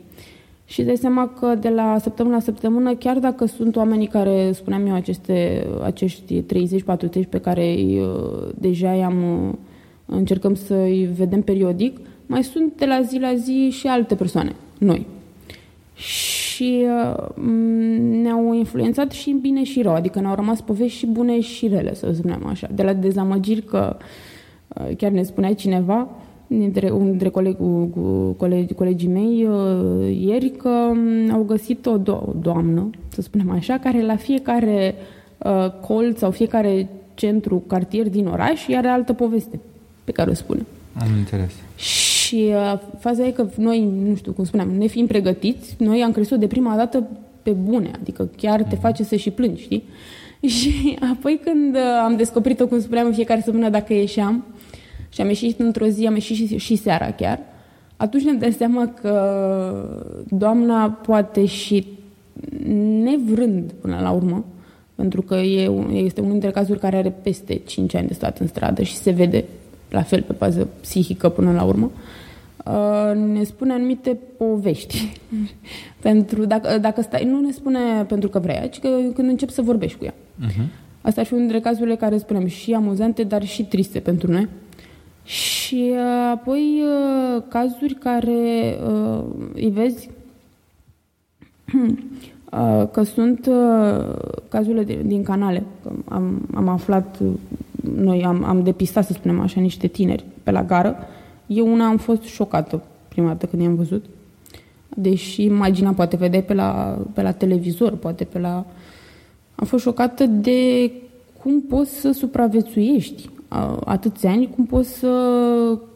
Și 0.67 0.83
dai 0.83 0.97
seama 0.97 1.29
că 1.29 1.55
de 1.55 1.69
la 1.69 1.99
săptămână 2.01 2.35
la 2.35 2.41
săptămână, 2.41 2.95
chiar 2.95 3.19
dacă 3.19 3.47
sunt 3.47 3.77
oamenii 3.77 4.07
care, 4.07 4.53
spuneam 4.53 4.87
eu, 4.87 4.95
aceste, 4.95 5.67
acești 5.83 6.43
30-40 6.43 6.45
pe 7.29 7.39
care 7.39 7.77
uh, 7.79 8.49
deja 8.59 8.93
i-am, 8.93 9.49
uh, 9.49 9.55
încercăm 10.07 10.55
să-i 10.55 11.09
vedem 11.17 11.43
periodic, 11.43 12.01
mai 12.27 12.45
sunt 12.45 12.73
de 12.77 12.85
la 12.85 13.01
zi 13.01 13.19
la 13.19 13.35
zi 13.35 13.69
și 13.71 13.87
alte 13.87 14.15
persoane, 14.15 14.55
noi. 14.79 15.07
Și 15.95 16.44
uh, 16.63 17.45
ne-au 18.23 18.55
influențat 18.55 19.11
și 19.11 19.31
în 19.31 19.39
bine 19.39 19.65
și 19.65 19.83
rău, 19.83 19.95
adică 19.95 20.21
ne-au 20.21 20.35
rămas 20.35 20.61
povești 20.61 20.99
și 20.99 21.07
bune 21.07 21.41
și 21.41 21.69
rele, 21.69 21.95
să 21.95 22.13
spunem 22.15 22.47
așa. 22.47 22.69
De 22.75 22.83
la 22.83 22.93
dezamăgiri 22.93 23.63
că 23.63 23.97
uh, 24.69 24.97
chiar 24.97 25.11
ne 25.11 25.23
spunea 25.23 25.55
cineva, 25.55 26.09
dintre, 26.47 26.91
unul 26.91 27.09
dintre 27.09 27.29
coleg, 27.29 27.57
cu, 27.57 27.85
cu 27.85 28.35
colegi, 28.37 28.75
colegii 28.75 29.09
mei 29.09 29.47
uh, 29.47 30.17
ieri 30.21 30.51
că 30.51 30.69
um, 30.69 31.33
au 31.33 31.43
găsit 31.43 31.87
o, 31.87 31.99
do- 31.99 32.29
o 32.29 32.33
doamnă, 32.41 32.91
să 33.09 33.23
spunem 33.23 33.51
așa, 33.51 33.79
care 33.79 34.03
la 34.03 34.17
fiecare 34.17 34.95
uh, 35.39 35.71
colț 35.87 36.19
sau 36.19 36.31
fiecare 36.31 36.89
centru, 37.15 37.63
cartier 37.67 38.09
din 38.09 38.27
oraș 38.27 38.69
are 38.69 38.89
altă 38.89 39.13
poveste 39.13 39.61
pe 40.05 40.13
care 40.13 40.31
o 40.31 40.35
spune. 40.35 40.67
Am 40.95 41.09
înțeles. 41.19 41.53
Și 41.77 42.04
uh, 42.35 42.81
faza 42.99 43.27
e 43.27 43.31
că 43.31 43.47
noi, 43.57 43.89
nu 44.09 44.15
știu 44.15 44.33
cum 44.33 44.45
spuneam, 44.45 44.71
ne 44.71 44.87
fiind 44.87 45.09
pregătiți, 45.09 45.77
noi 45.79 46.03
am 46.03 46.13
crescut 46.13 46.39
de 46.39 46.47
prima 46.47 46.77
dată 46.77 47.09
pe 47.43 47.51
bune, 47.51 47.91
adică 48.01 48.29
chiar 48.37 48.63
te 48.63 48.69
mhm. 48.73 48.81
face 48.81 49.03
să 49.03 49.17
și 49.17 49.31
plângi, 49.31 49.63
știi? 49.63 49.83
Și 50.59 50.99
apoi 51.13 51.41
când 51.45 51.75
uh, 51.75 51.81
am 52.05 52.17
descoperit-o, 52.17 52.67
cum 52.67 52.81
spuneam, 52.81 53.07
în 53.07 53.13
fiecare 53.13 53.41
săptămână 53.41 53.71
dacă 53.71 53.93
ieșeam, 53.93 54.45
și 55.09 55.21
am 55.21 55.27
ieșit 55.27 55.61
într-o 55.61 55.87
zi, 55.87 56.07
am 56.07 56.15
ieșit 56.15 56.49
și, 56.49 56.57
și 56.57 56.77
seara 56.77 57.11
chiar, 57.11 57.41
atunci 57.97 58.23
ne 58.23 58.33
dăm 58.33 58.53
seama 58.53 58.95
că 59.01 59.15
doamna 60.29 60.91
poate 60.91 61.45
și 61.45 61.87
nevrând 63.03 63.73
până 63.81 63.99
la 64.03 64.11
urmă, 64.11 64.45
pentru 64.95 65.23
că 65.23 65.35
e, 65.35 65.71
este 65.93 66.21
unul 66.21 66.33
dintre 66.33 66.51
cazuri 66.51 66.79
care 66.79 66.97
are 66.97 67.15
peste 67.23 67.61
5 67.65 67.95
ani 67.95 68.07
de 68.07 68.15
stat 68.15 68.39
în 68.39 68.47
stradă 68.47 68.83
și 68.83 68.95
se 68.95 69.11
vede 69.11 69.45
la 69.91 70.03
fel 70.03 70.23
pe 70.23 70.35
bază 70.39 70.69
psihică 70.81 71.29
până 71.29 71.53
la 71.53 71.63
urmă, 71.63 71.91
uh, 71.95 72.24
ne 73.15 73.43
spune 73.43 73.73
anumite 73.73 74.19
povești. 74.37 75.21
pentru, 76.03 76.45
dacă, 76.45 76.79
dacă 76.79 77.03
stai, 77.03 77.25
nu 77.25 77.41
ne 77.41 77.51
spune 77.51 78.05
pentru 78.09 78.29
că 78.29 78.39
vrea, 78.39 78.69
ci 78.69 78.79
că 78.79 78.89
când 79.15 79.29
începi 79.29 79.53
să 79.53 79.63
vorbești 79.63 79.99
cu 79.99 80.05
ea. 80.05 80.15
Uh-huh. 80.15 80.83
Asta 81.01 81.21
ar 81.21 81.27
fi 81.27 81.33
unul 81.33 81.47
dintre 81.47 81.69
cazurile 81.69 81.97
care 81.97 82.19
spunem 82.19 82.47
și 82.47 82.73
amuzante, 82.73 83.23
dar 83.23 83.45
și 83.45 83.65
triste 83.65 83.99
pentru 83.99 84.31
noi. 84.31 84.49
Și 85.25 85.91
uh, 85.91 86.31
apoi 86.33 86.83
uh, 86.83 87.43
cazuri 87.49 87.95
care 87.95 88.79
uh, 88.89 89.25
îi 89.55 89.71
vezi 89.71 90.11
că 92.93 93.03
sunt 93.03 93.49
cazurile 94.49 95.03
din 95.05 95.23
canale. 95.23 95.63
Am, 96.09 96.49
am 96.55 96.69
aflat, 96.69 97.19
noi 97.95 98.25
am, 98.25 98.45
am 98.45 98.63
depistat, 98.63 99.05
să 99.05 99.13
spunem 99.13 99.41
așa, 99.41 99.61
niște 99.61 99.87
tineri 99.87 100.25
pe 100.43 100.51
la 100.51 100.63
gară. 100.63 100.97
Eu 101.47 101.73
una 101.73 101.87
am 101.87 101.97
fost 101.97 102.23
șocată 102.23 102.83
prima 103.09 103.27
dată 103.27 103.47
când 103.47 103.63
i-am 103.63 103.75
văzut. 103.75 104.05
Deși 104.97 105.43
imagina 105.43 105.91
poate 105.91 106.17
vedea 106.17 106.43
pe 106.43 106.55
la, 106.55 106.99
pe 107.13 107.23
la 107.23 107.33
televizor, 107.33 107.97
poate 107.97 108.25
pe 108.25 108.39
la... 108.39 108.67
Am 109.55 109.67
fost 109.67 109.83
șocată 109.83 110.27
de 110.27 110.93
cum 111.43 111.63
poți 111.63 111.91
să 111.91 112.11
supraviețuiești 112.11 113.29
atâția 113.85 114.31
ani, 114.31 114.51
cum 114.55 114.65
poți 114.67 114.89
să, 114.99 115.09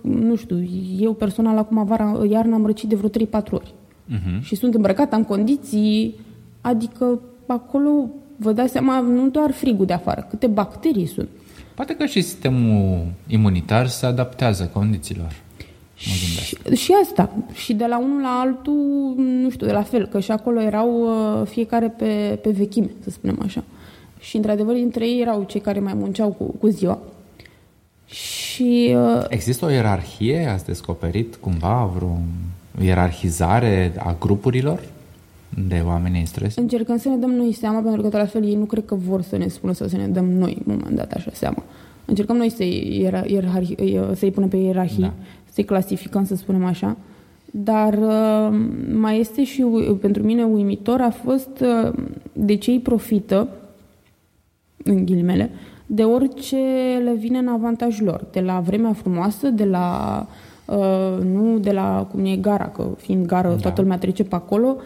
nu 0.01 0.37
știu, 0.37 0.65
eu 0.99 1.13
personal 1.13 1.57
acum 1.57 1.85
vara, 1.85 2.21
iarna 2.31 2.55
am 2.55 2.67
răcit 2.67 2.89
de 2.89 2.95
vreo 2.95 3.27
3-4 3.27 3.51
ori. 3.51 3.75
Uh-huh. 4.11 4.41
Și 4.41 4.55
sunt 4.55 4.75
îmbrăcată 4.75 5.17
în 5.17 5.25
condiții, 5.25 6.15
adică 6.61 7.21
acolo 7.47 8.09
vă 8.37 8.53
dați 8.53 8.73
seama, 8.73 9.01
nu 9.01 9.29
doar 9.29 9.51
frigul 9.51 9.87
de 9.87 9.93
afară, 9.93 10.27
câte 10.31 10.47
bacterii 10.47 11.07
sunt. 11.07 11.29
Poate 11.79 11.97
că 11.97 12.07
și 12.07 12.21
sistemul 12.21 13.07
imunitar 13.27 13.87
se 13.87 14.07
adaptează 14.07 14.71
condițiilor. 14.73 15.33
Și, 15.95 16.57
și 16.75 16.93
asta. 17.03 17.31
Și 17.53 17.73
de 17.73 17.87
la 17.87 17.99
unul 17.99 18.21
la 18.21 18.41
altul, 18.41 19.15
nu 19.17 19.51
știu, 19.51 19.67
de 19.67 19.73
la 19.73 19.83
fel, 19.83 20.07
că 20.07 20.21
și 20.21 20.31
acolo 20.31 20.61
erau 20.61 21.01
uh, 21.01 21.47
fiecare 21.47 21.89
pe, 21.89 22.39
pe 22.43 22.51
vechime, 22.51 22.91
să 23.03 23.11
spunem 23.11 23.41
așa. 23.45 23.65
Și 24.21 24.37
într-adevăr, 24.37 24.75
dintre 24.75 25.07
ei 25.07 25.21
erau 25.21 25.45
cei 25.49 25.61
care 25.61 25.81
mai 25.81 25.95
munceau 25.95 26.29
cu, 26.29 26.45
cu 26.45 26.69
ziua. 26.69 26.99
Și 28.07 28.53
Și 28.59 28.95
uh, 28.97 29.25
Există 29.29 29.65
o 29.65 29.71
ierarhie? 29.71 30.47
Ați 30.47 30.65
descoperit 30.65 31.37
cumva 31.37 31.91
vreo 31.95 32.19
ierarhizare 32.81 33.93
a 33.99 34.17
grupurilor 34.19 34.81
de 35.69 35.83
oameni 35.87 36.19
în 36.19 36.27
stres? 36.27 36.57
încercăm 36.57 36.97
să 36.99 37.09
ne 37.09 37.17
dăm 37.17 37.31
noi 37.31 37.53
seama, 37.53 37.81
pentru 37.81 38.03
că 38.03 38.09
de 38.09 38.17
la 38.17 38.27
fel 38.27 38.45
ei 38.45 38.55
nu 38.55 38.65
cred 38.65 38.85
că 38.85 38.95
vor 38.95 39.23
să 39.23 39.37
ne 39.37 39.49
spună 39.49 39.73
sau 39.73 39.87
să 39.87 39.97
ne 39.97 40.07
dăm 40.07 40.25
noi, 40.25 40.63
în 40.67 40.75
moment 40.79 40.97
dat, 40.97 41.13
așa 41.13 41.31
seama. 41.33 41.63
Încercăm 42.05 42.37
noi 42.37 42.51
să-i, 42.51 42.99
iera- 43.05 43.25
ierarhi- 43.27 44.15
să-i 44.15 44.31
punem 44.31 44.49
pe 44.49 44.57
ierarhii, 44.57 45.03
Da. 45.03 45.13
să-i 45.51 45.65
clasificăm, 45.65 46.25
să 46.25 46.35
spunem 46.37 46.65
așa. 46.65 46.97
Dar 47.51 47.95
uh, 47.95 48.59
mai 48.95 49.19
este 49.21 49.45
și 49.45 49.63
ui- 49.63 49.97
pentru 50.01 50.23
mine 50.23 50.45
uimitor 50.45 51.01
a 51.01 51.11
fost 51.11 51.63
uh, 51.85 51.93
de 52.33 52.55
ce 52.55 52.71
ei 52.71 52.81
profită, 52.81 53.49
în 54.85 55.05
ghilimele, 55.05 55.51
de 55.87 56.03
orice 56.03 56.57
le 57.05 57.15
vine 57.19 57.39
în 57.39 57.49
avantajul 57.49 58.07
lor. 58.07 58.25
De 58.33 58.41
la 58.41 58.61
vremea 58.61 58.93
frumoasă, 58.93 59.49
de 59.49 59.65
la 59.65 60.27
uh, 60.67 61.25
nu 61.25 61.59
de 61.59 61.71
la 61.73 62.09
cum 62.11 62.25
e 62.25 62.37
gara, 62.37 62.69
că 62.69 62.87
fiind 62.97 63.27
gară 63.27 63.49
Da. 63.49 63.55
toată 63.55 63.81
lumea 63.81 63.99
trece 63.99 64.25
pe 64.25 64.35
acolo, 64.35 64.77
uh, 64.77 64.83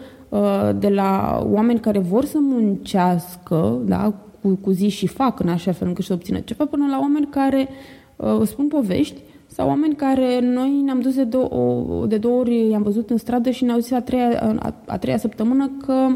de 0.79 0.89
la 0.89 1.41
oameni 1.51 1.79
care 1.79 1.99
vor 1.99 2.25
să 2.25 2.37
muncească, 2.41 3.79
da, 3.85 4.13
cu, 4.41 4.57
cu 4.61 4.71
zi 4.71 4.87
și 4.87 5.07
fac 5.07 5.39
în 5.39 5.49
așa 5.49 5.71
fel 5.71 5.87
încât 5.87 6.05
să 6.05 6.13
obțină 6.13 6.39
ceva, 6.39 6.65
până 6.65 6.85
la 6.89 6.99
oameni 6.99 7.27
care 7.29 7.67
uh, 8.15 8.41
spun 8.45 8.67
povești 8.67 9.21
sau 9.47 9.67
oameni 9.67 9.95
care 9.95 10.39
noi 10.39 10.81
ne-am 10.85 10.99
dus 10.99 11.15
de 11.15 11.23
două, 11.23 11.49
o- 11.53 12.05
de 12.05 12.17
două 12.17 12.39
ori, 12.39 12.67
i-am 12.69 12.81
văzut 12.81 13.09
în 13.09 13.17
stradă 13.17 13.49
și 13.49 13.63
ne-au 13.63 13.79
zis 13.79 13.91
a 13.91 14.01
treia, 14.01 14.55
a, 14.59 14.73
a 14.85 14.97
treia 14.97 15.17
săptămână 15.17 15.71
că 15.85 16.07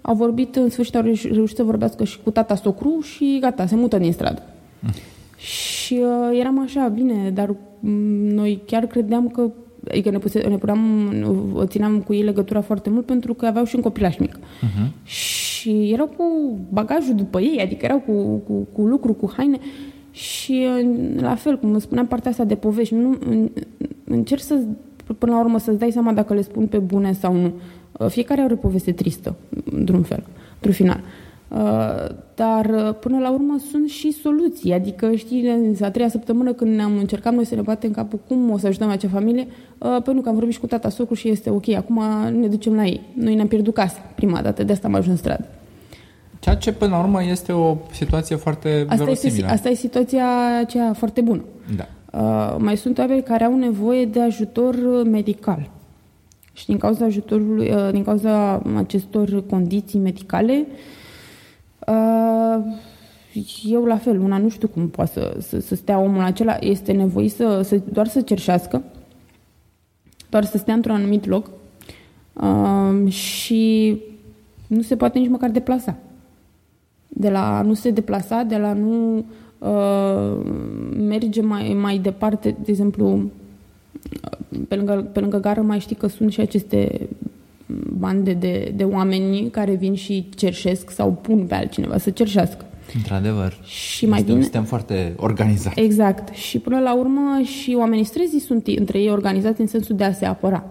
au 0.00 0.14
vorbit, 0.14 0.56
în 0.56 0.68
sfârșit 0.68 0.94
au 0.96 1.02
reuș- 1.02 1.30
reușit 1.32 1.56
să 1.56 1.62
vorbească 1.62 2.04
și 2.04 2.18
cu 2.22 2.30
tata 2.30 2.54
socru 2.54 3.00
și 3.00 3.38
gata, 3.40 3.66
se 3.66 3.76
mută 3.76 3.98
din 3.98 4.12
stradă. 4.12 4.42
Și 5.36 5.94
uh, 6.02 6.38
eram 6.40 6.60
așa, 6.60 6.88
bine, 6.88 7.30
dar 7.34 7.54
m, 7.80 7.88
noi 8.34 8.62
chiar 8.66 8.86
credeam 8.86 9.28
că 9.28 9.50
adică 9.90 10.10
ne, 10.10 10.18
puse, 10.18 10.40
ne 10.40 10.56
puneam, 10.56 11.12
uh, 11.54 11.62
țineam 11.68 12.00
cu 12.00 12.14
ei 12.14 12.22
legătura 12.22 12.60
foarte 12.60 12.90
mult 12.90 13.06
pentru 13.06 13.34
că 13.34 13.46
aveau 13.46 13.64
și 13.64 13.76
un 13.76 13.82
copilaș 13.82 14.16
mic. 14.16 14.38
Mhm. 14.60 14.92
Și 15.04 15.90
erau 15.92 16.06
cu 16.06 16.24
bagajul 16.72 17.14
după 17.14 17.40
ei, 17.40 17.60
adică 17.62 17.84
erau 17.84 17.98
cu, 17.98 18.36
cu, 18.36 18.68
cu 18.72 18.82
lucru, 18.82 19.12
cu 19.12 19.32
haine 19.36 19.58
și 20.10 20.66
uh, 20.78 21.20
la 21.20 21.34
fel, 21.34 21.58
cum 21.58 21.70
îmi 21.70 21.80
spuneam 21.80 22.06
partea 22.06 22.30
asta 22.30 22.44
de 22.44 22.54
povești, 22.54 22.94
nu, 22.94 23.18
în, 23.28 23.50
încerc 24.04 24.40
să, 24.40 24.60
până 25.18 25.32
la 25.32 25.40
urmă 25.40 25.58
să-ți 25.58 25.78
dai 25.78 25.90
seama 25.90 26.12
dacă 26.12 26.34
le 26.34 26.42
spun 26.42 26.66
pe 26.66 26.78
bune 26.78 27.12
sau 27.12 27.34
nu. 27.34 27.52
Uh, 27.92 28.06
Fiecare 28.06 28.40
are 28.40 28.52
o 28.52 28.56
poveste 28.56 28.92
tristă, 28.92 29.36
într-un 29.70 30.02
fel, 30.02 30.24
într-un 30.54 30.72
final. 30.72 31.00
Uh, 31.02 31.25
Dar 32.34 32.66
uh, 32.66 32.94
până 33.00 33.18
la 33.18 33.30
urmă 33.30 33.56
sunt 33.70 33.88
și 33.88 34.12
soluții, 34.12 34.72
adică 34.72 35.14
știi, 35.14 35.48
în 35.48 35.74
a 35.80 35.90
treia 35.90 36.08
săptămână 36.08 36.52
când 36.52 36.74
ne-am 36.74 36.96
încercat 36.96 37.34
noi 37.34 37.44
să 37.44 37.54
ne 37.54 37.60
batem 37.60 37.90
capul 37.90 38.18
cum 38.28 38.50
o 38.50 38.58
să 38.58 38.66
ajutăm 38.66 38.88
acea 38.88 39.08
familie, 39.08 39.46
uh, 39.78 40.02
pentru 40.04 40.22
că 40.22 40.28
am 40.28 40.34
vorbit 40.34 40.52
și 40.52 40.60
cu 40.60 40.66
tata 40.66 40.88
socru 40.88 41.14
și 41.14 41.28
este 41.28 41.50
ok, 41.50 41.68
acum 41.68 42.02
ne 42.40 42.46
ducem 42.46 42.74
la 42.74 42.84
ei. 42.84 43.00
Noi 43.14 43.34
ne-am 43.34 43.46
pierdut 43.46 43.74
casa 43.74 43.98
prima 44.14 44.42
dată, 44.42 44.64
de 44.64 44.72
asta 44.72 44.86
am 44.86 44.94
ajuns 44.94 45.10
în 45.10 45.16
stradă. 45.16 45.44
Ceea 46.38 46.54
ce, 46.54 46.72
până 46.72 46.90
la 46.90 46.98
urmă, 46.98 47.24
este 47.24 47.52
o 47.52 47.76
situație 47.92 48.36
foarte 48.36 48.68
Asta 48.68 48.92
este, 48.92 49.04
verosimilă. 49.04 49.46
asta 49.46 49.68
e 49.68 49.74
situația 49.74 50.26
aceea 50.60 50.92
foarte 50.92 51.20
bună. 51.20 51.44
Da. 51.76 51.86
Uh, 52.20 52.56
mai 52.58 52.76
sunt 52.76 52.98
oameni 52.98 53.22
care 53.22 53.44
au 53.44 53.56
nevoie 53.56 54.04
de 54.04 54.20
ajutor 54.20 54.74
uh, 54.74 55.06
medical. 55.10 55.70
Și 56.52 56.66
din 56.66 56.78
cauza 56.78 57.04
ajutorului, 57.04 57.70
uh, 57.70 57.88
din 57.92 58.04
cauza 58.04 58.62
acestor 58.76 59.46
condiții 59.46 59.98
medicale, 59.98 60.66
uh, 60.68 60.74
eu 63.64 63.84
la 63.84 63.96
fel, 63.96 64.20
una 64.20 64.38
nu 64.38 64.48
știu 64.48 64.68
cum 64.68 64.88
poate 64.88 65.10
să, 65.12 65.36
să, 65.40 65.60
să 65.60 65.74
stea 65.74 65.98
omul 65.98 66.22
acela, 66.22 66.56
este 66.60 66.92
nevoit 66.92 67.32
să, 67.32 67.62
să 67.62 67.80
doar 67.92 68.06
să 68.06 68.20
cerșească, 68.20 68.82
doar 70.28 70.44
să 70.44 70.58
stea 70.58 70.74
într-un 70.74 70.94
anumit 70.94 71.26
loc 71.26 71.50
uh, 72.32 73.12
și 73.12 73.96
nu 74.66 74.82
se 74.82 74.96
poate 74.96 75.18
nici 75.18 75.28
măcar 75.28 75.50
deplasa. 75.50 75.96
De 77.08 77.30
la 77.30 77.58
a 77.58 77.62
nu 77.62 77.74
se 77.74 77.90
deplasa, 77.90 78.42
de 78.42 78.56
la 78.56 78.68
a 78.68 78.72
nu 78.72 79.24
uh, 79.58 80.50
merge 80.96 81.40
mai, 81.40 81.76
mai 81.80 81.98
departe, 81.98 82.56
de 82.64 82.70
exemplu, 82.70 83.30
pe 84.68 84.74
lângă, 84.74 85.08
pe 85.12 85.20
lângă 85.20 85.40
gară 85.40 85.60
mai 85.60 85.78
știi 85.78 85.96
că 85.96 86.06
sunt 86.06 86.32
și 86.32 86.40
aceste 86.40 87.08
bande 87.98 88.32
de, 88.32 88.72
de 88.76 88.84
oameni 88.84 89.50
care 89.50 89.74
vin 89.74 89.94
și 89.94 90.28
cerșesc 90.36 90.90
sau 90.90 91.12
pun 91.12 91.46
pe 91.46 91.54
altcineva 91.54 91.98
să 91.98 92.10
cerșească. 92.10 92.64
Într-adevăr. 92.94 93.58
Și 93.64 94.06
mai 94.06 94.18
este 94.18 94.24
bine... 94.24 94.36
un 94.36 94.42
sistem 94.42 94.64
foarte 94.64 95.14
organizat. 95.16 95.72
Exact. 95.76 96.34
Și 96.34 96.58
până 96.58 96.78
la 96.78 96.96
urmă 96.96 97.40
și 97.42 97.74
oamenii 97.78 98.04
străzii 98.04 98.40
sunt 98.40 98.66
între 98.66 98.98
ei 98.98 99.10
organizați 99.10 99.60
în 99.60 99.66
sensul 99.66 99.96
de 99.96 100.04
a 100.04 100.12
se 100.12 100.24
apăra. 100.24 100.64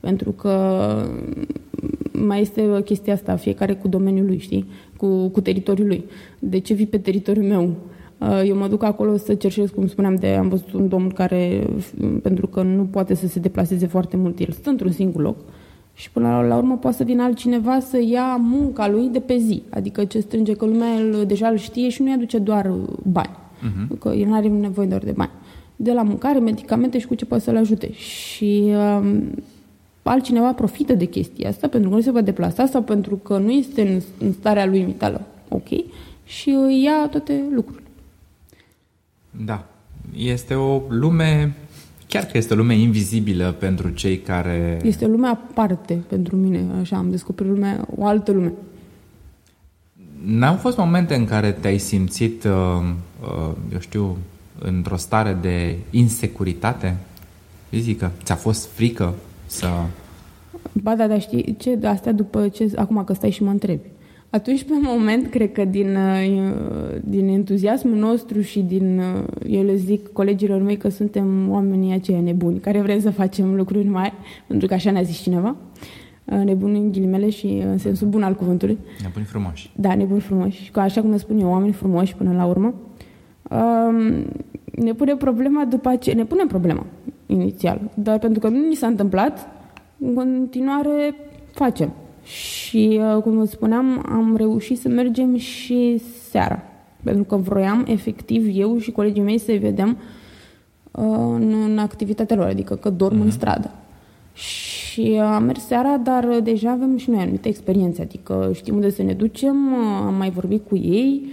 Pentru 0.00 0.30
că 0.30 0.94
mai 2.12 2.40
este 2.40 2.82
chestia 2.84 3.12
asta, 3.12 3.36
fiecare 3.36 3.74
cu 3.74 3.88
domeniul 3.88 4.26
lui, 4.26 4.38
știi? 4.38 4.66
Cu, 4.96 5.28
cu 5.28 5.40
teritoriul 5.40 5.86
lui. 5.86 6.04
De 6.38 6.58
ce 6.58 6.74
vii 6.74 6.86
pe 6.86 6.98
teritoriul 6.98 7.44
meu? 7.44 7.74
Uh, 8.18 8.42
Eu 8.46 8.56
mă 8.56 8.68
duc 8.68 8.82
acolo 8.82 9.16
să 9.16 9.34
cerșesc, 9.34 9.74
cum 9.74 9.86
spuneam, 9.86 10.14
de 10.14 10.28
am 10.28 10.48
văzut 10.48 10.72
un 10.72 10.88
domn 10.88 11.08
care, 11.08 11.66
pentru 12.22 12.46
că 12.46 12.62
nu 12.62 12.82
poate 12.82 13.14
să 13.14 13.26
se 13.26 13.38
deplaseze 13.38 13.86
foarte 13.86 14.16
mult, 14.16 14.38
el 14.38 14.50
stă 14.50 14.70
într-un 14.70 14.92
singur 14.92 15.22
loc 15.22 15.36
și 15.94 16.10
până 16.10 16.28
la, 16.28 16.40
la 16.40 16.56
urmă 16.56 16.76
poate 16.76 16.96
să 16.96 17.04
vină 17.04 17.22
altcineva 17.22 17.80
să 17.80 18.00
ia 18.00 18.36
munca 18.36 18.88
lui 18.88 19.08
de 19.08 19.20
pe 19.20 19.36
zi. 19.36 19.62
Adică 19.70 20.04
ce 20.04 20.20
strânge, 20.20 20.54
că 20.54 20.64
lumea 20.64 20.94
el, 20.94 21.24
deja 21.26 21.48
îl 21.48 21.56
știe 21.56 21.88
și 21.88 22.02
nu-i 22.02 22.12
aduce 22.12 22.38
doar 22.38 22.72
bani. 23.02 23.36
Uh-huh. 23.36 23.98
Că 23.98 24.08
el 24.08 24.26
nu 24.26 24.34
are 24.34 24.48
nevoie 24.48 24.86
doar 24.86 25.02
de 25.02 25.12
bani. 25.16 25.30
De 25.76 25.92
la 25.92 26.02
mâncare, 26.02 26.38
medicamente 26.38 26.98
și 26.98 27.06
cu 27.06 27.14
ce 27.14 27.24
poate 27.24 27.42
să-l 27.42 27.56
ajute. 27.56 27.92
Și 27.92 28.72
um, 28.98 29.22
altcineva 30.02 30.52
profită 30.52 30.92
de 30.92 31.04
chestia 31.04 31.48
asta 31.48 31.68
pentru 31.68 31.88
că 31.88 31.96
nu 31.96 32.00
se 32.00 32.10
va 32.10 32.20
deplasa 32.20 32.66
sau 32.66 32.82
pentru 32.82 33.16
că 33.16 33.38
nu 33.38 33.50
este 33.50 33.88
în, 33.88 34.00
în 34.26 34.32
starea 34.32 34.66
lui 34.66 34.84
vitală 34.84 35.26
ok 35.48 35.68
și 36.24 36.50
îi 36.50 36.82
ia 36.82 37.08
toate 37.10 37.42
lucrurile. 37.54 37.88
Da. 39.44 39.66
Este 40.16 40.54
o 40.54 40.82
lume, 40.88 41.54
chiar 42.14 42.24
că 42.24 42.36
este 42.36 42.52
o 42.52 42.56
lume 42.56 42.74
invizibilă 42.74 43.54
pentru 43.58 43.88
cei 43.88 44.18
care... 44.18 44.78
Este 44.82 45.04
o 45.04 45.08
lume 45.08 45.28
aparte 45.28 46.02
pentru 46.08 46.36
mine, 46.36 46.64
așa 46.80 46.96
am 46.96 47.10
descoperit 47.10 47.52
lumea, 47.52 47.86
o 47.96 48.06
altă 48.06 48.32
lume. 48.32 48.52
N-au 50.24 50.54
fost 50.54 50.76
momente 50.76 51.14
în 51.14 51.24
care 51.24 51.52
te-ai 51.52 51.78
simțit, 51.78 52.44
uh, 52.44 52.50
uh, 53.22 53.52
eu 53.72 53.78
știu, 53.78 54.16
într-o 54.58 54.96
stare 54.96 55.38
de 55.40 55.76
insecuritate 55.90 56.96
fizică? 57.68 58.10
Ți-a 58.22 58.34
fost 58.34 58.68
frică 58.72 59.14
să... 59.46 59.66
Ba 60.72 60.94
da, 60.94 61.06
dar 61.06 61.20
știi 61.20 61.56
ce, 61.58 61.78
astea 61.84 62.12
după 62.12 62.48
ce, 62.48 62.72
acum 62.76 63.04
că 63.04 63.12
stai 63.12 63.30
și 63.30 63.42
mă 63.42 63.50
întrebi. 63.50 63.88
Atunci, 64.34 64.64
pe 64.64 64.72
moment, 64.82 65.26
cred 65.26 65.52
că 65.52 65.64
din, 65.64 65.96
uh, 65.96 67.00
din 67.04 67.28
entuziasmul 67.28 67.96
nostru 67.96 68.40
și 68.40 68.60
din, 68.60 68.98
uh, 68.98 69.24
eu 69.46 69.62
le 69.62 69.74
zic 69.74 70.12
colegilor 70.12 70.62
mei 70.62 70.76
că 70.76 70.88
suntem 70.88 71.50
oamenii 71.50 71.92
aceia 71.92 72.20
nebuni, 72.20 72.58
care 72.58 72.80
vrem 72.80 73.00
să 73.00 73.10
facem 73.10 73.54
lucruri 73.54 73.88
mari, 73.88 74.12
pentru 74.46 74.66
că 74.66 74.74
așa 74.74 74.90
ne-a 74.90 75.02
zis 75.02 75.16
cineva, 75.16 75.56
uh, 76.24 76.38
nebuni 76.44 76.78
în 76.78 76.92
ghilimele 76.92 77.30
și 77.30 77.46
în 77.46 77.78
sensul 77.78 78.08
bun 78.08 78.22
al 78.22 78.34
cuvântului. 78.34 78.78
Nebuni 79.02 79.24
frumoși. 79.24 79.70
Da, 79.76 79.94
nebuni 79.94 80.20
frumoși. 80.20 80.62
Și 80.62 80.70
că 80.70 80.80
așa 80.80 81.00
cum 81.00 81.10
ne 81.10 81.16
spun 81.16 81.38
eu, 81.38 81.50
oameni 81.50 81.72
frumoși 81.72 82.14
până 82.14 82.32
la 82.32 82.44
urmă. 82.44 82.74
Um, 83.50 84.24
ne 84.84 84.92
pune 84.92 85.16
problema 85.16 85.64
după 85.64 85.88
aceea, 85.88 86.16
ne 86.16 86.24
pune 86.24 86.44
problema 86.46 86.86
inițial, 87.26 87.80
dar 87.94 88.18
pentru 88.18 88.40
că 88.40 88.48
nu 88.48 88.68
ni 88.68 88.74
s-a 88.74 88.86
întâmplat, 88.86 89.48
în 89.98 90.14
continuare 90.14 91.14
facem. 91.52 91.92
Și, 92.22 92.53
uh, 92.76 93.22
cum 93.22 93.36
vă 93.36 93.44
spuneam, 93.44 94.04
am 94.08 94.36
reușit 94.36 94.78
să 94.78 94.88
mergem 94.88 95.36
și 95.36 96.02
seara. 96.30 96.62
Pentru 97.02 97.24
că 97.24 97.36
vroiam, 97.36 97.84
efectiv, 97.88 98.58
eu 98.58 98.78
și 98.78 98.92
colegii 98.92 99.22
mei 99.22 99.38
să-i 99.38 99.58
vedem 99.58 99.96
uh, 100.90 101.04
în, 101.18 101.54
în 101.66 101.78
activitatea 101.78 102.36
lor, 102.36 102.46
adică 102.46 102.74
că 102.74 102.90
dorm 102.90 103.20
în 103.20 103.30
stradă. 103.30 103.70
Și 104.32 105.20
am 105.22 105.44
mers 105.44 105.66
seara, 105.66 105.96
dar 105.96 106.40
deja 106.42 106.70
avem 106.70 106.96
și 106.96 107.10
noi 107.10 107.20
anumite 107.20 107.48
experiențe, 107.48 108.02
adică 108.02 108.50
știm 108.54 108.74
unde 108.74 108.90
să 108.90 109.02
ne 109.02 109.12
ducem, 109.12 109.74
am 110.06 110.14
mai 110.14 110.30
vorbit 110.30 110.68
cu 110.68 110.76
ei, 110.76 111.30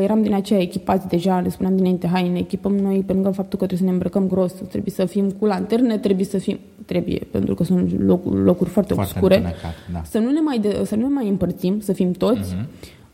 eram 0.00 0.22
din 0.22 0.34
aceea 0.34 0.60
echipați 0.60 1.08
deja, 1.08 1.40
le 1.40 1.48
spuneam 1.48 1.76
dinainte, 1.76 2.06
hai, 2.06 2.28
ne 2.28 2.38
echipăm 2.38 2.76
noi, 2.76 3.02
pe 3.06 3.12
lângă 3.12 3.30
faptul 3.30 3.58
că 3.58 3.66
trebuie 3.66 3.78
să 3.78 3.84
ne 3.84 3.90
îmbrăcăm 3.90 4.28
gros, 4.28 4.52
trebuie 4.52 4.92
să 4.94 5.04
fim 5.04 5.30
cu 5.30 5.46
lanterne, 5.46 5.98
trebuie 5.98 6.24
să 6.24 6.38
fim, 6.38 6.58
trebuie, 6.86 7.20
pentru 7.30 7.54
că 7.54 7.64
sunt 7.64 8.00
locuri, 8.00 8.42
locuri 8.42 8.70
foarte, 8.70 8.94
Foarte 8.94 9.12
obscure, 9.12 9.34
întunecat, 9.36 9.74
da. 9.92 10.02
să, 10.04 10.18
nu 10.18 10.30
ne 10.30 10.40
mai 10.40 10.58
de, 10.58 10.80
să 10.84 10.94
nu 10.96 11.02
ne 11.02 11.14
mai 11.14 11.28
împărțim, 11.28 11.80
să 11.80 11.92
fim 11.92 12.12
toți. 12.12 12.56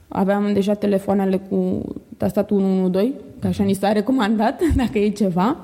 Aveam 0.09 0.53
deja 0.53 0.75
telefoanele 0.75 1.37
cu 1.37 1.85
tastatul 2.17 2.57
112, 2.57 3.21
că 3.39 3.47
așa 3.47 3.63
ni 3.63 3.73
s-a 3.73 3.93
recomandat, 3.93 4.61
dacă 4.83 4.99
e 4.99 5.09
ceva. 5.09 5.57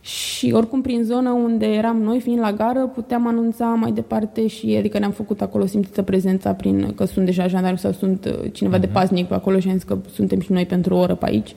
Și 0.00 0.52
oricum 0.54 0.80
prin 0.80 1.02
zona 1.02 1.32
unde 1.32 1.66
eram 1.66 2.02
noi, 2.02 2.20
fiind 2.20 2.40
la 2.40 2.52
gară, 2.52 2.90
puteam 2.94 3.26
anunța 3.26 3.64
mai 3.66 3.92
departe 3.92 4.46
și 4.46 4.74
adică 4.78 4.98
ne-am 4.98 5.10
făcut 5.10 5.40
acolo 5.40 5.66
simțită 5.66 6.02
prezența 6.02 6.52
prin 6.52 6.92
că 6.94 7.04
sunt 7.04 7.24
deja 7.24 7.46
jandarmi 7.46 7.78
sau 7.78 7.92
sunt 7.92 8.24
uh, 8.24 8.52
cineva 8.52 8.78
de 8.78 8.86
paznic 8.86 9.26
pe 9.26 9.34
acolo 9.34 9.58
și 9.58 9.68
am 9.68 9.74
zis 9.74 9.82
că 9.82 9.98
suntem 10.12 10.40
și 10.40 10.52
noi 10.52 10.66
pentru 10.66 10.94
o 10.94 10.98
oră 10.98 11.14
pe 11.14 11.26
aici. 11.26 11.54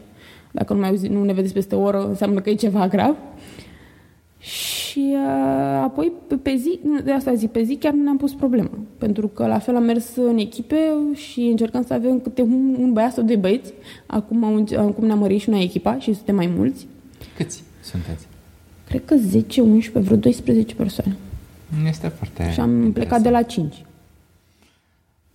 Dacă 0.52 0.74
nu, 0.74 0.80
mai 0.80 0.90
auzi, 0.90 1.08
nu 1.08 1.24
ne 1.24 1.34
vedeți 1.34 1.54
peste 1.54 1.76
o 1.76 1.82
oră, 1.82 2.08
înseamnă 2.08 2.40
că 2.40 2.50
e 2.50 2.54
ceva 2.54 2.88
grav. 2.88 3.16
Și 4.40 5.00
uh, 5.00 5.82
apoi 5.84 6.12
pe, 6.28 6.36
pe 6.36 6.56
zi, 6.56 6.80
de 7.04 7.12
asta 7.12 7.34
zic, 7.34 7.52
pe 7.52 7.64
zi 7.64 7.76
chiar 7.76 7.94
nu 7.94 8.04
ne-am 8.04 8.18
pus 8.18 8.34
problemă. 8.34 8.70
Pentru 8.98 9.28
că 9.28 9.48
la 9.48 9.60
fel 9.60 9.76
am 9.76 9.84
mers 9.84 10.16
în 10.16 10.38
echipe 10.38 10.78
și 11.14 11.40
încercăm 11.40 11.84
să 11.84 11.94
avem 11.94 12.20
câte 12.20 12.42
un, 12.42 12.76
un 12.80 12.94
băiat 12.94 13.14
sau 13.14 13.24
doi 13.24 13.38
băieți. 13.38 13.74
Acum, 14.06 14.66
acum 14.78 15.06
ne-am 15.06 15.20
mărit 15.20 15.42
și 15.42 15.50
noi 15.50 15.64
echipa 15.64 16.00
și 16.00 16.14
suntem 16.14 16.36
mai 16.36 16.52
mulți. 16.56 16.88
Câți 17.38 17.64
sunteți? 17.82 18.33
Cred 18.94 19.06
că 19.06 19.16
10, 19.16 19.62
11, 19.62 20.00
vreo 20.00 20.18
12 20.18 20.76
persoane. 20.76 21.16
Este 21.88 22.08
foarte 22.08 22.52
Și 22.52 22.60
am 22.60 22.70
interesant. 22.70 22.94
plecat 22.94 23.22
de 23.22 23.30
la 23.30 23.42
5. 23.42 23.86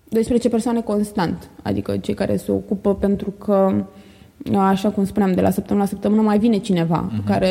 12 0.08 0.48
persoane 0.48 0.80
constant, 0.80 1.50
adică 1.62 1.96
cei 1.96 2.14
care 2.14 2.36
se 2.36 2.52
ocupă 2.52 2.94
pentru 2.94 3.30
că 3.30 3.84
așa 4.56 4.90
cum 4.90 5.04
spuneam, 5.04 5.32
de 5.32 5.40
la 5.40 5.50
săptămână 5.50 5.84
la 5.84 5.90
săptămână 5.90 6.22
mai 6.22 6.38
vine 6.38 6.56
cineva 6.56 7.10
uh-huh. 7.10 7.24
care 7.24 7.50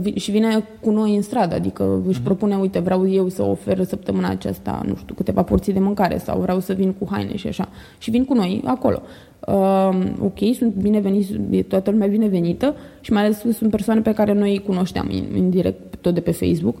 vi- 0.00 0.18
și 0.18 0.30
vine 0.30 0.64
cu 0.80 0.90
noi 0.90 1.16
în 1.16 1.22
stradă, 1.22 1.54
adică 1.54 2.02
își 2.06 2.20
uh-huh. 2.20 2.24
propune, 2.24 2.56
uite, 2.56 2.78
vreau 2.78 3.08
eu 3.08 3.28
să 3.28 3.42
ofer 3.42 3.84
săptămâna 3.84 4.28
aceasta, 4.28 4.82
nu 4.86 4.94
știu, 4.96 5.14
câteva 5.14 5.42
porții 5.42 5.72
de 5.72 5.78
mâncare 5.78 6.18
sau 6.18 6.40
vreau 6.40 6.60
să 6.60 6.72
vin 6.72 6.92
cu 6.92 7.08
haine 7.10 7.36
și 7.36 7.46
așa. 7.46 7.68
Și 7.98 8.10
vin 8.10 8.24
cu 8.24 8.34
noi 8.34 8.62
acolo. 8.64 9.02
Uh, 9.48 9.88
ok, 10.20 10.38
sunt 10.56 10.74
bineveniți, 10.74 11.32
e 11.50 11.62
toată 11.62 11.90
lumea 11.90 12.06
binevenită 12.06 12.74
și 13.00 13.12
mai 13.12 13.22
ales 13.22 13.38
sunt 13.38 13.70
persoane 13.70 14.00
pe 14.00 14.12
care 14.12 14.32
noi 14.32 14.50
îi 14.50 14.62
cunoșteam 14.66 15.10
indirect, 15.36 15.96
tot 16.00 16.14
de 16.14 16.20
pe 16.20 16.30
Facebook. 16.30 16.76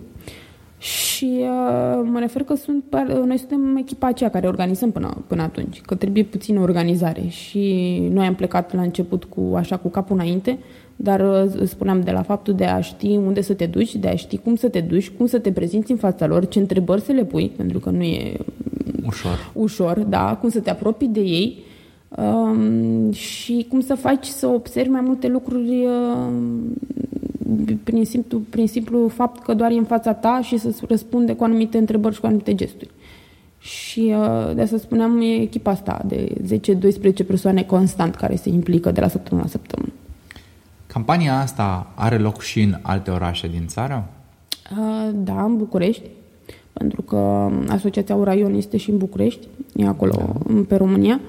Și 0.84 1.40
uh, 1.40 2.08
mă 2.10 2.18
refer 2.18 2.42
că 2.42 2.54
sunt, 2.54 2.84
noi 3.26 3.38
suntem 3.38 3.76
echipa 3.76 4.06
aceea 4.06 4.30
care 4.30 4.46
organizăm 4.46 4.90
până, 4.90 5.24
până 5.26 5.42
atunci, 5.42 5.80
că 5.80 5.94
trebuie 5.94 6.24
puțină 6.24 6.60
organizare. 6.60 7.26
Și 7.28 7.98
noi 8.12 8.26
am 8.26 8.34
plecat 8.34 8.74
la 8.74 8.82
început 8.82 9.24
cu 9.24 9.52
așa 9.56 9.76
cu 9.76 9.88
capul 9.88 10.16
înainte, 10.16 10.58
dar 10.96 11.20
uh, 11.20 11.66
spuneam 11.66 12.00
de 12.00 12.10
la 12.10 12.22
faptul 12.22 12.54
de 12.54 12.64
a 12.64 12.80
ști 12.80 13.06
unde 13.06 13.40
să 13.40 13.54
te 13.54 13.66
duci, 13.66 13.96
de 13.96 14.08
a 14.08 14.16
ști 14.16 14.36
cum 14.36 14.56
să 14.56 14.68
te 14.68 14.80
duci, 14.80 15.10
cum 15.10 15.26
să 15.26 15.38
te 15.38 15.52
prezinți 15.52 15.90
în 15.90 15.96
fața 15.96 16.26
lor, 16.26 16.48
ce 16.48 16.58
întrebări 16.58 17.00
să 17.00 17.12
le 17.12 17.24
pui, 17.24 17.52
pentru 17.56 17.78
că 17.78 17.90
nu 17.90 18.02
e 18.02 18.36
ușor, 19.06 19.50
ușor 19.52 19.98
da, 19.98 20.38
cum 20.40 20.48
să 20.48 20.60
te 20.60 20.70
apropii 20.70 21.08
de 21.08 21.20
ei 21.20 21.62
um, 22.08 23.12
și 23.12 23.66
cum 23.68 23.80
să 23.80 23.94
faci 23.94 24.26
să 24.26 24.46
observi 24.46 24.90
mai 24.90 25.02
multe 25.04 25.28
lucruri 25.28 25.86
uh, 25.86 26.32
prin 27.84 28.04
simplu, 28.04 28.38
prin 28.38 28.66
simplu 28.66 29.08
fapt 29.08 29.42
că 29.42 29.54
doar 29.54 29.70
e 29.70 29.74
în 29.74 29.84
fața 29.84 30.12
ta 30.12 30.40
și 30.42 30.58
să 30.58 30.74
răspunde 30.88 31.34
cu 31.34 31.44
anumite 31.44 31.78
întrebări 31.78 32.14
și 32.14 32.20
cu 32.20 32.26
anumite 32.26 32.54
gesturi. 32.54 32.90
Și 33.58 34.14
uh, 34.18 34.54
de 34.54 34.62
asta 34.62 34.76
spuneam, 34.76 35.20
e 35.20 35.34
echipa 35.40 35.70
asta 35.70 36.02
de 36.06 36.32
10-12 37.22 37.26
persoane 37.26 37.62
constant 37.62 38.14
care 38.14 38.36
se 38.36 38.48
implică 38.48 38.90
de 38.90 39.00
la 39.00 39.08
săptămână 39.08 39.46
la 39.46 39.50
săptămână. 39.50 39.92
Campania 40.86 41.38
asta 41.38 41.92
are 41.94 42.18
loc 42.18 42.40
și 42.42 42.60
în 42.60 42.76
alte 42.82 43.10
orașe 43.10 43.48
din 43.48 43.66
țară? 43.66 44.08
Uh, 44.70 45.10
da, 45.14 45.44
în 45.44 45.56
București, 45.56 46.02
pentru 46.72 47.02
că 47.02 47.50
Asociația 47.68 48.14
Uraion 48.14 48.54
este 48.54 48.76
și 48.76 48.90
în 48.90 48.96
București, 48.96 49.46
e 49.76 49.86
acolo 49.86 50.14
da. 50.46 50.62
pe 50.68 50.76
România. 50.76 51.20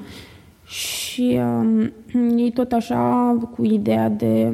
Și 0.65 1.39
uh, 1.39 1.89
ei 2.37 2.51
tot 2.51 2.71
așa 2.71 3.37
cu 3.55 3.63
ideea 3.63 4.09
de 4.09 4.51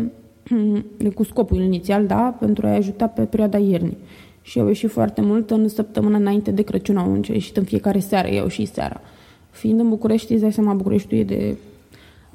cu 1.13 1.23
scopul 1.23 1.59
inițial, 1.59 2.05
da, 2.05 2.35
pentru 2.39 2.67
a-i 2.67 2.75
ajuta 2.75 3.07
pe 3.07 3.21
perioada 3.21 3.57
iernii. 3.57 3.97
Și 4.41 4.59
au 4.59 4.67
ieșit 4.67 4.89
foarte 4.89 5.21
mult 5.21 5.51
în 5.51 5.67
săptămâna 5.67 6.17
înainte 6.17 6.51
de 6.51 6.61
Crăciun, 6.61 6.97
au 6.97 7.19
ieșit 7.27 7.57
în 7.57 7.63
fiecare 7.63 7.99
seară, 7.99 8.27
eu 8.27 8.47
și 8.47 8.65
seara. 8.65 9.01
Fiind 9.49 9.79
în 9.79 9.89
București, 9.89 10.31
îți 10.31 10.41
dai 10.41 10.53
seama, 10.53 10.73
Bucureștiul 10.73 11.19
e 11.19 11.23
de 11.23 11.55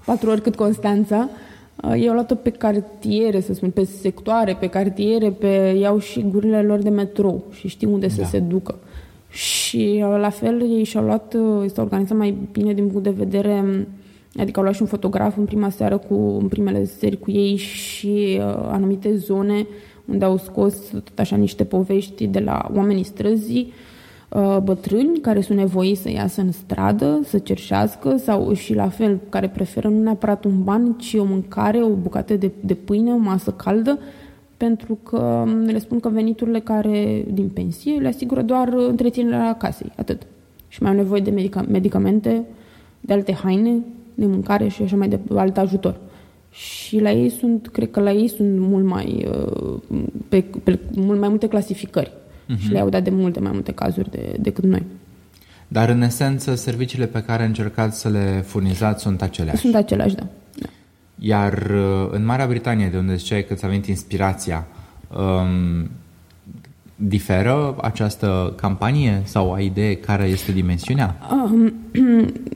patru 0.04 0.30
ori 0.30 0.40
cât 0.40 0.56
Constanța, 0.56 1.28
eu 1.98 2.08
au 2.08 2.14
luat-o 2.14 2.34
pe 2.34 2.50
cartiere, 2.50 3.40
să 3.40 3.54
spun, 3.54 3.70
pe 3.70 3.84
sectoare, 3.84 4.56
pe 4.60 4.66
cartiere, 4.66 5.30
pe 5.30 5.76
iau 5.80 5.98
și 5.98 6.24
gurile 6.30 6.62
lor 6.62 6.78
de 6.78 6.88
metrou 6.88 7.44
și 7.52 7.68
știu 7.68 7.92
unde 7.92 8.06
da. 8.06 8.12
să 8.12 8.22
se 8.24 8.38
ducă. 8.38 8.78
Și 9.28 10.04
la 10.20 10.30
fel 10.30 10.60
ei 10.60 10.84
și-au 10.84 11.04
luat, 11.04 11.36
s-au 11.66 11.84
organizat 11.84 12.16
mai 12.16 12.36
bine 12.52 12.72
din 12.72 12.86
punct 12.86 13.02
de 13.02 13.10
vedere 13.10 13.86
Adică 14.38 14.58
au 14.58 14.62
luat 14.64 14.74
și 14.76 14.82
un 14.82 14.88
fotograf 14.88 15.36
în 15.36 15.44
prima 15.44 15.68
seară 15.68 15.98
cu 15.98 16.14
în 16.40 16.48
primele 16.48 16.84
seri 16.84 17.18
cu 17.18 17.30
ei 17.30 17.56
și 17.56 18.38
uh, 18.40 18.68
anumite 18.70 19.16
zone 19.16 19.66
unde 20.04 20.24
au 20.24 20.36
scos 20.36 20.76
tot 20.90 21.18
așa 21.18 21.36
niște 21.36 21.64
povești 21.64 22.26
de 22.26 22.38
la 22.38 22.70
oamenii 22.74 23.02
străzii, 23.02 23.72
uh, 24.28 24.58
bătrâni 24.62 25.18
care 25.18 25.40
sunt 25.40 25.58
nevoiți 25.58 26.00
să 26.00 26.10
iasă 26.10 26.40
în 26.40 26.52
stradă, 26.52 27.20
să 27.24 27.38
cerșească 27.38 28.16
sau 28.16 28.52
și 28.52 28.74
la 28.74 28.88
fel, 28.88 29.20
care 29.28 29.48
preferă 29.48 29.88
nu 29.88 30.02
neapărat 30.02 30.44
un 30.44 30.62
ban, 30.62 30.92
ci 30.92 31.14
o 31.14 31.24
mâncare, 31.24 31.82
o 31.82 31.88
bucată 31.88 32.34
de, 32.34 32.50
de 32.60 32.74
pâine, 32.74 33.12
o 33.12 33.16
masă 33.16 33.50
caldă, 33.50 33.98
pentru 34.56 34.98
că 35.02 35.44
le 35.66 35.78
spun 35.78 36.00
că 36.00 36.08
veniturile 36.08 36.60
care 36.60 37.24
din 37.32 37.48
pensie 37.48 37.98
le 37.98 38.08
asigură 38.08 38.42
doar 38.42 38.74
întreținerea 38.88 39.56
casei, 39.56 39.92
atât. 39.96 40.22
Și 40.68 40.82
mai 40.82 40.90
au 40.90 40.96
nevoie 40.96 41.20
de 41.20 41.30
medica- 41.30 41.68
medicamente, 41.68 42.44
de 43.00 43.12
alte 43.12 43.32
haine, 43.32 43.82
de 44.16 44.26
mâncare 44.26 44.68
și 44.68 44.82
așa 44.82 44.96
mai 44.96 45.08
de 45.08 45.18
alt 45.34 45.56
ajutor. 45.56 46.00
Și 46.50 47.00
la 47.00 47.10
ei 47.10 47.30
sunt, 47.30 47.68
cred 47.68 47.90
că 47.90 48.00
la 48.00 48.12
ei 48.12 48.28
sunt 48.28 48.58
mult 48.58 48.84
mai, 48.84 49.28
uh, 49.28 49.78
pe, 50.28 50.44
pe 50.64 50.78
mult 50.94 51.20
mai 51.20 51.28
multe 51.28 51.48
clasificări 51.48 52.12
uh-huh. 52.12 52.58
și 52.58 52.70
le-au 52.70 52.88
dat 52.88 53.02
de 53.02 53.10
multe 53.10 53.40
mai 53.40 53.50
multe 53.52 53.72
cazuri 53.72 54.10
de, 54.10 54.36
decât 54.40 54.64
noi. 54.64 54.82
Dar 55.68 55.88
în 55.88 56.02
esență, 56.02 56.54
serviciile 56.54 57.06
pe 57.06 57.22
care 57.22 57.44
încercați 57.44 58.00
să 58.00 58.08
le 58.08 58.42
furnizați 58.46 59.02
sunt 59.02 59.22
aceleași. 59.22 59.60
Sunt 59.60 59.74
aceleași, 59.74 60.14
da. 60.14 60.26
da. 60.58 60.68
Iar 61.18 61.52
uh, 61.52 62.08
în 62.10 62.24
Marea 62.24 62.46
Britanie, 62.46 62.88
de 62.88 62.96
unde 62.96 63.14
ziceai 63.14 63.44
că 63.44 63.54
ți-a 63.54 63.68
venit 63.68 63.86
inspirația, 63.86 64.66
um, 65.16 65.90
Diferă 66.96 67.76
această 67.80 68.52
campanie 68.56 69.22
sau 69.24 69.52
ai 69.52 69.64
idee 69.64 69.94
care 69.94 70.24
este 70.24 70.52
dimensiunea? 70.52 71.16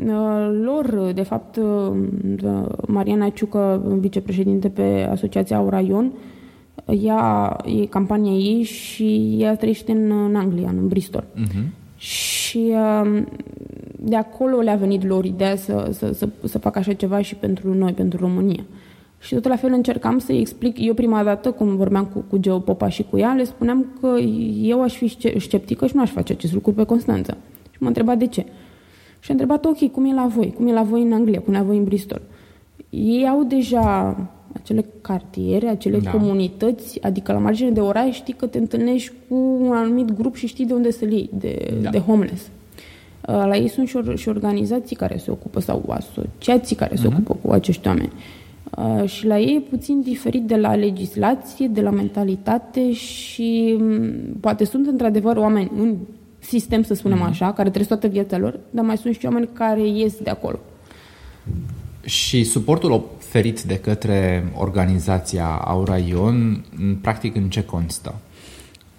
Uh, 0.06 0.50
lor, 0.62 1.12
de 1.14 1.22
fapt, 1.22 1.56
uh, 1.56 2.66
Mariana 2.86 3.28
Ciucă, 3.28 3.82
vicepreședinte 3.98 4.68
pe 4.68 5.08
Asociația 5.10 5.56
Auraion, 5.56 6.12
ea, 6.86 7.56
e 7.64 7.86
campania 7.86 8.32
ei 8.32 8.62
și 8.62 9.36
ea 9.38 9.56
trăiește 9.56 9.92
în, 9.92 10.10
în 10.10 10.34
Anglia, 10.36 10.68
în 10.68 10.88
Bristol. 10.88 11.24
Uh-huh. 11.24 11.68
Și 11.96 12.72
uh, 12.72 13.22
de 13.96 14.16
acolo 14.16 14.60
le-a 14.60 14.76
venit 14.76 15.04
lor 15.04 15.24
ideea 15.24 15.56
să, 15.56 15.88
să, 15.92 16.12
să, 16.12 16.28
să 16.44 16.58
facă 16.58 16.78
așa 16.78 16.92
ceva 16.92 17.20
și 17.20 17.34
pentru 17.34 17.74
noi, 17.74 17.92
pentru 17.92 18.18
România. 18.18 18.64
Uh, 19.20 19.26
și 19.26 19.34
tot 19.34 19.48
la 19.48 19.56
fel 19.56 19.72
încercam 19.72 20.18
să-i 20.18 20.40
explic, 20.40 20.76
eu 20.78 20.94
prima 20.94 21.24
dată, 21.24 21.50
cum 21.50 21.76
vorbeam 21.76 22.04
cu, 22.04 22.24
cu 22.28 22.36
Geo 22.36 22.58
Popa 22.58 22.88
și 22.88 23.04
cu 23.10 23.18
ea, 23.18 23.32
le 23.32 23.44
spuneam 23.44 23.86
că 24.00 24.18
eu 24.62 24.82
aș 24.82 24.94
fi 24.94 25.16
sceptică 25.38 25.86
și 25.86 25.96
nu 25.96 26.00
aș 26.02 26.10
face 26.10 26.32
acest 26.32 26.52
lucru 26.52 26.72
pe 26.72 26.84
Constanța. 26.84 27.36
Și 27.70 27.76
m-a 27.78 27.86
întrebat 27.86 28.18
de 28.18 28.26
ce. 28.26 28.46
Și 29.20 29.30
a 29.30 29.32
întrebat, 29.32 29.64
ok, 29.64 29.90
cum 29.90 30.04
e 30.04 30.14
la 30.14 30.26
voi? 30.26 30.52
Cum 30.56 30.66
e 30.66 30.72
la 30.72 30.82
voi 30.82 31.02
în 31.02 31.12
Anglia? 31.12 31.40
Cum 31.40 31.54
e 31.54 31.56
la 31.56 31.62
voi 31.62 31.76
în 31.76 31.84
Bristol? 31.84 32.20
Ei 32.90 33.28
au 33.28 33.42
deja 33.42 34.16
acele 34.52 34.84
cartiere, 35.00 35.68
acele 35.68 35.98
da. 35.98 36.10
comunități, 36.10 37.02
adică 37.02 37.32
la 37.32 37.38
margine 37.38 37.70
de 37.70 37.80
oraș 37.80 38.14
știi 38.14 38.34
că 38.34 38.46
te 38.46 38.58
întâlnești 38.58 39.12
cu 39.28 39.34
un 39.60 39.72
anumit 39.72 40.12
grup 40.12 40.34
și 40.34 40.46
știi 40.46 40.66
de 40.66 40.72
unde 40.72 40.90
să-l 40.90 41.12
iei, 41.12 41.30
de, 41.32 41.74
da. 41.82 41.90
de 41.90 41.98
homeless. 41.98 42.50
La 43.20 43.56
ei 43.56 43.68
sunt 43.68 43.88
și, 43.88 43.96
or- 43.96 44.16
și 44.16 44.28
organizații 44.28 44.96
care 44.96 45.16
se 45.16 45.30
ocupă 45.30 45.60
sau 45.60 45.84
asociații 45.88 46.76
care 46.76 46.94
uh-huh. 46.94 47.00
se 47.00 47.06
mhm. 47.06 47.16
ocupă 47.16 47.38
cu 47.42 47.52
acești 47.52 47.86
oameni. 47.86 48.12
Uh, 48.14 48.39
și 49.04 49.26
la 49.26 49.38
ei 49.38 49.56
e 49.56 49.68
puțin 49.70 50.00
diferit 50.00 50.42
de 50.42 50.56
la 50.56 50.74
legislație, 50.74 51.66
de 51.66 51.80
la 51.80 51.90
mentalitate 51.90 52.92
și 52.92 53.76
mm, 53.78 54.12
poate 54.40 54.64
sunt 54.64 54.86
într-adevăr 54.86 55.36
oameni 55.36 55.70
în 55.76 55.96
sistem, 56.38 56.82
să 56.82 56.94
spunem 56.94 57.18
mm-hmm. 57.18 57.30
așa, 57.30 57.52
care 57.52 57.68
trăiesc 57.68 57.88
toată 57.88 58.06
viața 58.06 58.38
lor, 58.38 58.60
dar 58.70 58.84
mai 58.84 58.96
sunt 58.96 59.14
și 59.14 59.24
oameni 59.26 59.48
care 59.52 59.86
ies 59.86 60.18
de 60.18 60.30
acolo. 60.30 60.58
Și 62.04 62.44
suportul 62.44 62.92
oferit 62.92 63.62
de 63.62 63.78
către 63.78 64.52
organizația 64.58 65.46
Auraion, 65.46 66.64
practic 67.00 67.36
în 67.36 67.48
ce 67.48 67.64
constă? 67.64 68.14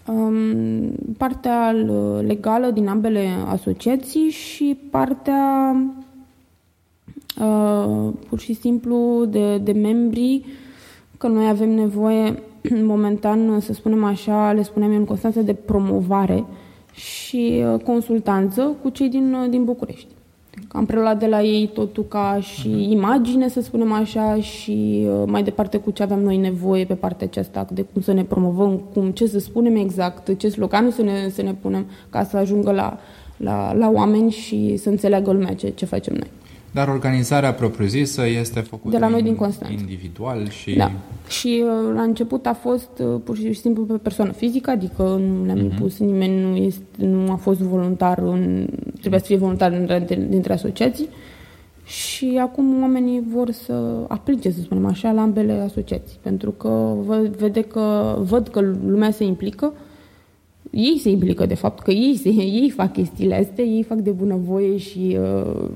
Um, 0.06 0.93
partea 1.18 1.72
legală 2.22 2.72
din 2.74 2.88
ambele 2.88 3.28
asociații 3.48 4.30
și 4.30 4.78
partea 4.89 5.76
uh, 7.42 8.14
pur 8.30 8.39
și 8.39 8.54
simplu 8.54 9.26
de, 9.30 9.58
de 9.58 9.72
membri, 9.72 10.46
că 11.18 11.28
noi 11.28 11.48
avem 11.48 11.70
nevoie 11.70 12.44
momentan, 12.94 13.60
să 13.60 13.74
spunem 13.74 14.04
așa, 14.04 14.52
le 14.52 14.64
spunem 14.64 14.96
în 14.96 15.06
Constanța, 15.06 15.42
de 15.42 15.54
promovare 15.54 16.46
și 16.94 17.64
uh, 17.74 17.82
consultanță 17.82 18.76
cu 18.82 18.89
cei 18.89 19.10
din, 19.10 19.34
uh, 19.34 19.50
din 19.50 19.64
București. 19.64 20.08
Am 20.68 20.86
preluat 20.86 21.20
de 21.20 21.26
la 21.26 21.42
ei 21.42 21.68
totul 21.74 22.04
ca 22.04 22.39
și 22.42 22.68
uh-huh. 22.68 22.89
imagine, 22.89 23.48
să 23.48 23.62
spunem 23.62 23.92
așa, 23.92 24.42
și 24.42 25.06
uh, 25.06 25.24
mai 25.26 25.44
departe 25.44 25.78
cu 25.78 25.92
ce 25.92 26.04
aveam 26.04 26.20
noi 26.20 26.38
nevoie 26.38 26.86
pe 26.86 26.94
partea 26.94 27.28
aceasta, 27.30 27.68
de 27.72 27.82
cum 27.82 28.02
să 28.02 28.14
ne 28.14 28.24
promovăm, 28.24 28.82
cum, 28.94 29.12
ce 29.12 29.28
să 29.28 29.39
spunem 29.39 29.76
exact, 29.76 30.38
ce 30.38 30.50
sloganul 30.50 30.92
să 30.92 31.02
ne, 31.02 31.30
să 31.30 31.42
ne 31.42 31.54
punem 31.54 31.86
ca 32.10 32.24
să 32.24 32.38
ajungă 32.38 32.72
la, 32.72 33.00
la, 33.38 33.74
la 33.74 33.89
oameni 33.89 34.32
și 34.32 34.78
să 34.78 34.89
înțeleagă 34.89 35.32
lumea 35.32 35.54
ce, 35.54 35.70
ce 35.70 35.86
facem 35.86 36.14
noi. 36.14 36.30
Dar 36.72 36.88
organizarea 36.88 37.53
propriu-zisă 37.53 38.28
este 38.28 38.59
făcută 38.59 38.89
de 38.89 38.97
la 38.97 39.07
noi 39.07 39.22
din 39.22 39.36
Constanța. 39.36 39.80
individual 39.80 40.49
și... 40.49 40.76
Da. 40.76 40.91
Și 41.28 41.63
uh, 41.63 41.93
la 41.93 42.01
început 42.01 42.45
a 42.45 42.53
fost 42.53 42.89
uh, 42.99 43.22
pur 43.24 43.38
și 43.38 43.53
simplu 43.53 43.84
pe 43.84 43.93
persoană 43.93 44.32
fizică, 44.32 44.69
adică 44.69 45.03
nu 45.03 45.45
le-am 45.45 45.57
uh-huh. 45.57 45.72
impus 45.72 45.97
nimeni, 45.97 46.41
nu, 46.41 46.55
este, 46.55 47.05
nu 47.05 47.32
a 47.32 47.36
fost 47.36 47.59
voluntar, 47.59 48.17
în, 48.17 48.67
trebuia 48.99 49.19
să 49.19 49.26
fie 49.26 49.38
voluntar 49.38 49.72
dintre, 49.72 50.26
dintre 50.30 50.53
asociații. 50.53 51.07
Și 51.86 52.39
acum 52.41 52.82
oamenii 52.82 53.24
vor 53.34 53.51
să 53.51 54.05
aplice, 54.07 54.51
să 54.51 54.59
spunem 54.61 54.86
așa, 54.86 55.11
la 55.11 55.22
ambele 55.22 55.53
asociații, 55.53 56.17
pentru 56.22 56.51
că 56.51 56.93
văd, 57.05 57.36
vede 57.36 57.61
că, 57.61 58.17
văd 58.22 58.47
că 58.47 58.61
lumea 58.86 59.11
se 59.11 59.24
implică, 59.24 59.74
ei 60.72 60.99
se 60.99 61.09
implică, 61.09 61.45
de 61.45 61.55
fapt, 61.55 61.84
că 61.84 61.91
ei, 61.91 62.15
se, 62.15 62.30
ei 62.30 62.69
fac 62.76 62.93
chestiile 62.93 63.36
astea, 63.36 63.63
ei 63.63 63.84
fac 63.84 63.97
de 63.97 64.09
bunăvoie 64.09 64.78
și 64.78 65.17
uh, 65.19 65.69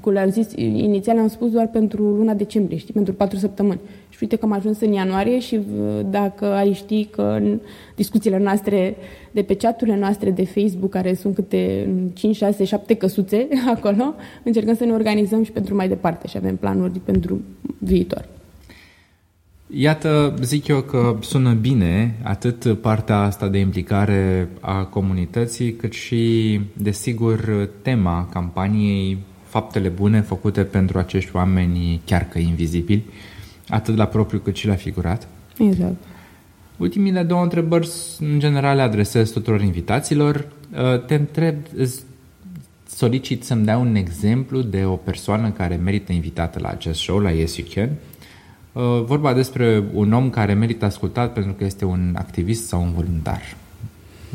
cum 0.00 0.12
le-am 0.12 0.30
zis, 0.30 0.52
inițial 0.56 1.18
am 1.18 1.28
spus 1.28 1.50
doar 1.50 1.66
pentru 1.66 2.02
luna 2.02 2.34
decembrie, 2.34 2.78
știi, 2.78 2.94
pentru 2.94 3.12
patru 3.12 3.38
săptămâni. 3.38 3.80
Și 4.08 4.18
uite 4.20 4.36
că 4.36 4.44
am 4.44 4.52
ajuns 4.52 4.80
în 4.80 4.92
ianuarie 4.92 5.38
și 5.38 5.54
uh, 5.54 6.00
dacă 6.10 6.44
ai 6.44 6.72
ști 6.72 7.04
că 7.04 7.22
în 7.22 7.60
discuțiile 7.94 8.38
noastre 8.38 8.96
de 9.30 9.42
pe 9.42 9.56
chaturile 9.56 9.96
noastre 9.96 10.30
de 10.30 10.44
Facebook, 10.44 10.90
care 10.90 11.14
sunt 11.14 11.34
câte 11.34 11.88
5, 12.14 12.36
6, 12.36 12.64
7 12.64 12.94
căsuțe 12.94 13.48
acolo, 13.74 14.14
încercăm 14.42 14.74
să 14.74 14.84
ne 14.84 14.92
organizăm 14.92 15.44
și 15.44 15.52
pentru 15.52 15.74
mai 15.74 15.88
departe 15.88 16.26
și 16.26 16.36
avem 16.36 16.56
planuri 16.56 16.98
pentru 16.98 17.40
viitor. 17.78 18.28
Iată, 19.70 20.34
zic 20.42 20.66
eu 20.66 20.80
că 20.80 21.16
sună 21.20 21.52
bine 21.52 22.18
atât 22.22 22.78
partea 22.80 23.18
asta 23.18 23.48
de 23.48 23.58
implicare 23.58 24.48
a 24.60 24.84
comunității, 24.84 25.72
cât 25.72 25.92
și, 25.92 26.60
desigur, 26.72 27.70
tema 27.82 28.28
campaniei 28.32 29.18
faptele 29.48 29.88
bune 29.88 30.20
făcute 30.20 30.62
pentru 30.62 30.98
acești 30.98 31.36
oameni 31.36 32.00
chiar 32.04 32.28
că 32.28 32.38
invizibili, 32.38 33.04
atât 33.68 33.96
la 33.96 34.06
propriu 34.06 34.38
cât 34.38 34.56
și 34.56 34.66
la 34.66 34.74
figurat. 34.74 35.28
Exact. 35.58 35.96
Ultimile 36.76 37.22
două 37.22 37.42
întrebări, 37.42 37.88
în 38.20 38.38
general, 38.38 38.76
le 38.76 38.82
adresez 38.82 39.30
tuturor 39.30 39.60
invitaților. 39.60 40.48
Uh, 40.72 41.04
te 41.04 41.14
întreb, 41.14 41.54
solicit 42.88 43.44
să-mi 43.44 43.64
dai 43.64 43.80
un 43.80 43.94
exemplu 43.94 44.60
de 44.60 44.84
o 44.84 44.94
persoană 44.94 45.50
care 45.50 45.76
merită 45.76 46.12
invitată 46.12 46.58
la 46.62 46.68
acest 46.68 47.00
show, 47.00 47.18
la 47.18 47.30
Yes 47.30 47.56
You 47.56 47.68
Can. 47.74 47.90
Uh, 48.72 49.04
vorba 49.04 49.34
despre 49.34 49.84
un 49.92 50.12
om 50.12 50.30
care 50.30 50.54
merită 50.54 50.84
ascultat 50.84 51.32
pentru 51.32 51.52
că 51.52 51.64
este 51.64 51.84
un 51.84 52.14
activist 52.18 52.66
sau 52.66 52.82
un 52.82 52.92
voluntar. 52.92 53.42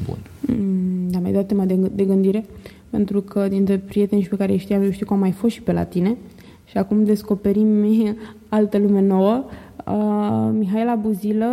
Bun. 0.06 0.18
Mm, 0.40 1.10
da, 1.10 1.20
mi-ai 1.20 1.34
dat 1.34 1.48
tema 1.48 1.66
de, 1.66 1.74
de 1.74 2.04
gândire 2.04 2.46
pentru 2.94 3.22
că 3.22 3.48
dintre 3.48 3.78
prietenii 3.78 4.26
pe 4.26 4.36
care 4.36 4.52
îi 4.52 4.58
știam, 4.58 4.82
eu 4.82 4.92
știu 4.92 5.06
că 5.06 5.14
am 5.14 5.20
mai 5.20 5.32
fost 5.32 5.54
și 5.54 5.62
pe 5.62 5.72
la 5.72 5.84
tine 5.84 6.18
și 6.66 6.78
acum 6.78 7.04
descoperim 7.04 7.86
altă 8.50 8.78
lume 8.78 9.02
nouă. 9.02 9.44
Uh, 9.88 10.50
Mihaela 10.52 10.96
Buzilă 10.96 11.46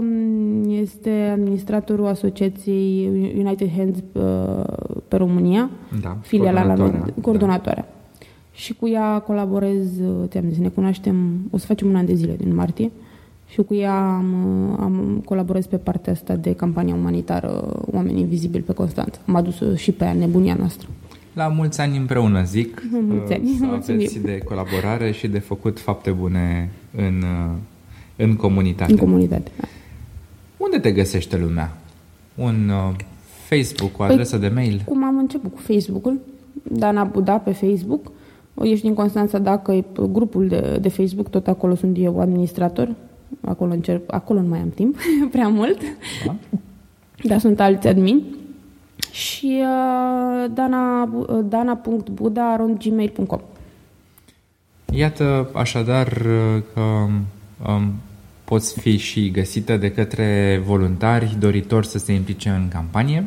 mm, 0.00 0.70
este 0.70 1.10
administratorul 1.32 2.06
Asociației 2.06 3.06
United 3.36 3.70
Hands 3.76 3.98
uh, 4.12 4.64
pe 5.08 5.16
România, 5.16 5.70
da, 6.00 6.16
filiala 6.20 6.64
la 6.64 6.74
noi, 6.74 7.02
coordonatoarea. 7.22 7.88
Da. 7.88 8.24
Și 8.52 8.74
cu 8.74 8.88
ea 8.88 9.18
colaborez, 9.18 9.88
te-am 10.28 10.44
zis, 10.48 10.58
ne 10.58 10.68
cunoaștem, 10.68 11.16
o 11.50 11.56
să 11.56 11.66
facem 11.66 11.88
un 11.88 11.96
an 11.96 12.06
de 12.06 12.14
zile 12.14 12.36
din 12.36 12.54
martie 12.54 12.90
și 13.48 13.62
cu 13.62 13.74
ea 13.74 14.14
am, 14.16 14.34
am 14.80 15.22
colaborat 15.24 15.66
pe 15.66 15.76
partea 15.76 16.12
asta 16.12 16.34
de 16.34 16.54
campania 16.54 16.94
umanitară 16.94 17.80
Oameni 17.92 18.20
Invizibili 18.20 18.62
pe 18.62 18.72
Constanța. 18.72 19.18
Am 19.26 19.34
adus 19.34 19.62
și 19.76 19.92
pe 19.92 20.04
ea 20.04 20.12
nebunia 20.12 20.54
noastră. 20.58 20.88
La 21.32 21.48
mulți 21.48 21.80
ani 21.80 21.96
împreună, 21.96 22.42
zic. 22.44 22.82
Mulți 23.08 23.32
ani. 23.32 23.56
Să 23.58 23.92
aveți 23.92 24.18
de 24.18 24.38
colaborare 24.38 25.10
și 25.10 25.28
de 25.28 25.38
făcut 25.38 25.80
fapte 25.80 26.10
bune 26.10 26.70
în, 26.96 27.24
în 28.16 28.36
comunitate. 28.36 28.92
În 28.92 28.98
comunitate, 28.98 29.50
da. 29.60 29.66
Unde 30.56 30.78
te 30.78 30.92
găsește 30.92 31.36
lumea? 31.36 31.76
Un 32.34 32.68
uh, 32.68 32.94
Facebook, 33.48 33.90
o 33.92 33.96
păi, 33.96 34.06
adresă 34.06 34.36
de 34.36 34.48
mail? 34.48 34.82
Cum 34.84 35.04
am 35.04 35.18
început 35.18 35.54
cu 35.54 35.60
Facebook-ul, 35.60 36.20
Dana 36.62 37.04
Buda 37.04 37.36
pe 37.36 37.50
Facebook. 37.50 38.12
Ești 38.62 38.84
din 38.84 38.94
Constanța, 38.94 39.38
dacă 39.38 39.72
e 39.72 39.84
grupul 40.12 40.48
de, 40.48 40.78
de 40.80 40.88
Facebook, 40.88 41.28
tot 41.28 41.46
acolo 41.46 41.74
sunt 41.74 41.96
eu 42.00 42.20
administrator, 42.20 42.94
acolo, 43.40 43.72
încerc, 43.72 44.02
acolo 44.06 44.40
nu 44.40 44.48
mai 44.48 44.58
am 44.58 44.70
timp 44.70 44.96
prea 45.32 45.48
mult, 45.48 45.78
da. 46.24 46.34
dar 47.22 47.38
sunt 47.38 47.60
alți 47.60 47.86
admin. 47.86 48.22
Și 49.10 49.60
uh, 49.60 50.44
dana, 50.54 51.02
uh, 51.02 51.38
dana.buda.gmail.com 51.48 53.40
Iată 54.92 55.50
așadar 55.54 56.06
uh, 56.06 56.62
că 56.74 56.80
um, 57.70 57.92
poți 58.44 58.80
fi 58.80 58.96
și 58.96 59.30
găsită 59.30 59.76
de 59.76 59.92
către 59.92 60.60
voluntari 60.64 61.36
doritori 61.38 61.86
să 61.86 61.98
se 61.98 62.12
implice 62.12 62.48
în 62.48 62.68
campanie. 62.68 63.26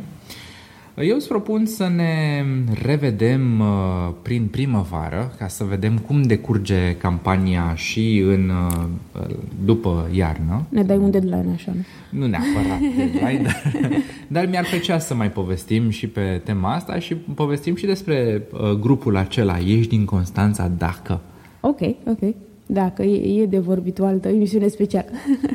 Eu 1.03 1.15
îți 1.15 1.27
propun 1.27 1.65
să 1.65 1.89
ne 1.95 2.43
revedem 2.81 3.59
uh, 3.59 4.13
prin 4.21 4.47
primăvară 4.51 5.33
ca 5.37 5.47
să 5.47 5.63
vedem 5.63 5.97
cum 5.97 6.21
decurge 6.21 6.95
campania 6.97 7.75
și 7.75 8.23
în 8.27 8.49
uh, 8.49 9.25
după 9.65 10.09
iarnă. 10.13 10.65
Ne 10.69 10.83
dai 10.83 10.97
un 10.97 11.11
deadline 11.11 11.51
așa, 11.53 11.71
nu? 11.75 11.81
Nu 12.19 12.27
neapărat 12.27 12.79
deadline, 12.95 13.41
dar, 13.43 13.63
dar 14.27 14.45
mi-ar 14.45 14.65
plăcea 14.65 14.99
să 14.99 15.13
mai 15.13 15.31
povestim 15.31 15.89
și 15.89 16.07
pe 16.07 16.41
tema 16.43 16.73
asta 16.73 16.99
și 16.99 17.15
povestim 17.15 17.75
și 17.75 17.85
despre 17.85 18.41
uh, 18.51 18.71
grupul 18.71 19.17
acela 19.17 19.57
Ești 19.57 19.87
din 19.87 20.05
Constanța 20.05 20.71
dacă. 20.77 21.21
Ok, 21.59 21.79
ok. 22.05 22.35
Dacă 22.65 23.03
e, 23.03 23.41
e 23.41 23.45
de 23.45 23.59
vorbit 23.59 23.99
o 23.99 24.05
altă 24.05 24.27
emisiune 24.27 24.67
specială. 24.67 25.09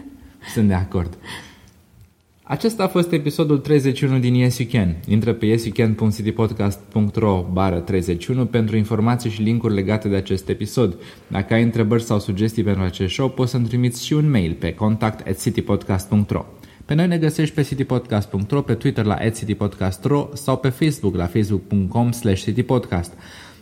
Sunt 0.55 0.69
de 0.69 0.75
acord. 0.75 1.19
Acesta 2.49 2.83
a 2.83 2.89
fost 2.89 3.13
episodul 3.13 3.59
31 3.59 4.19
din 4.19 4.35
Yes 4.35 4.59
You 4.59 4.69
Can. 4.73 4.97
Intră 5.09 5.33
pe 5.33 5.47
yesyoucan.citypodcast.ro 5.47 7.47
bară 7.53 7.79
31 7.79 8.47
pentru 8.47 8.77
informații 8.77 9.31
și 9.31 9.43
linkuri 9.43 9.75
legate 9.75 10.09
de 10.09 10.17
acest 10.17 10.49
episod. 10.49 10.97
Dacă 11.27 11.55
ai 11.55 11.63
întrebări 11.63 12.03
sau 12.03 12.19
sugestii 12.19 12.63
pentru 12.63 12.83
acest 12.83 13.13
show, 13.13 13.29
poți 13.29 13.51
să-mi 13.51 13.67
trimiți 13.67 14.05
și 14.05 14.13
un 14.13 14.31
mail 14.31 14.53
pe 14.53 14.75
contact 14.75 15.29
at 15.29 15.41
citypodcast.ro. 15.41 16.45
Pe 16.85 16.95
noi 16.95 17.07
ne 17.07 17.19
găsești 17.19 17.55
pe 17.55 17.63
citypodcast.ro, 17.63 18.63
pe 18.63 18.75
Twitter 18.75 19.05
la 19.05 19.29
citypodcast.ro 19.29 20.29
sau 20.33 20.57
pe 20.57 20.69
Facebook 20.69 21.17
la 21.17 21.27
facebook.com 21.27 22.11
slash 22.11 22.43
citypodcast. 22.43 23.13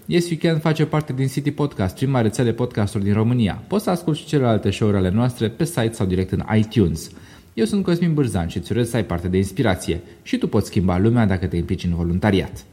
Yes 0.06 0.30
You 0.30 0.38
Can 0.42 0.58
face 0.58 0.86
parte 0.86 1.12
din 1.12 1.26
City 1.26 1.50
Podcast, 1.50 1.96
prima 1.96 2.20
rețea 2.20 2.44
de 2.44 2.52
podcasturi 2.52 3.04
din 3.04 3.12
România. 3.12 3.62
Poți 3.66 3.84
să 3.84 3.90
asculti 3.90 4.18
și 4.18 4.26
celelalte 4.26 4.70
show-uri 4.70 4.96
ale 4.96 5.10
noastre 5.10 5.48
pe 5.48 5.64
site 5.64 5.92
sau 5.92 6.06
direct 6.06 6.32
în 6.32 6.44
iTunes. 6.56 7.10
Eu 7.54 7.64
sunt 7.64 7.84
Cosmin 7.84 8.14
Bârzan 8.14 8.48
și 8.48 8.56
îți 8.56 8.72
urez 8.72 8.88
să 8.88 8.96
ai 8.96 9.04
parte 9.04 9.28
de 9.28 9.36
inspirație 9.36 10.00
și 10.22 10.38
tu 10.38 10.48
poți 10.48 10.66
schimba 10.66 10.98
lumea 10.98 11.26
dacă 11.26 11.46
te 11.46 11.56
implici 11.56 11.84
în 11.84 11.94
voluntariat. 11.94 12.64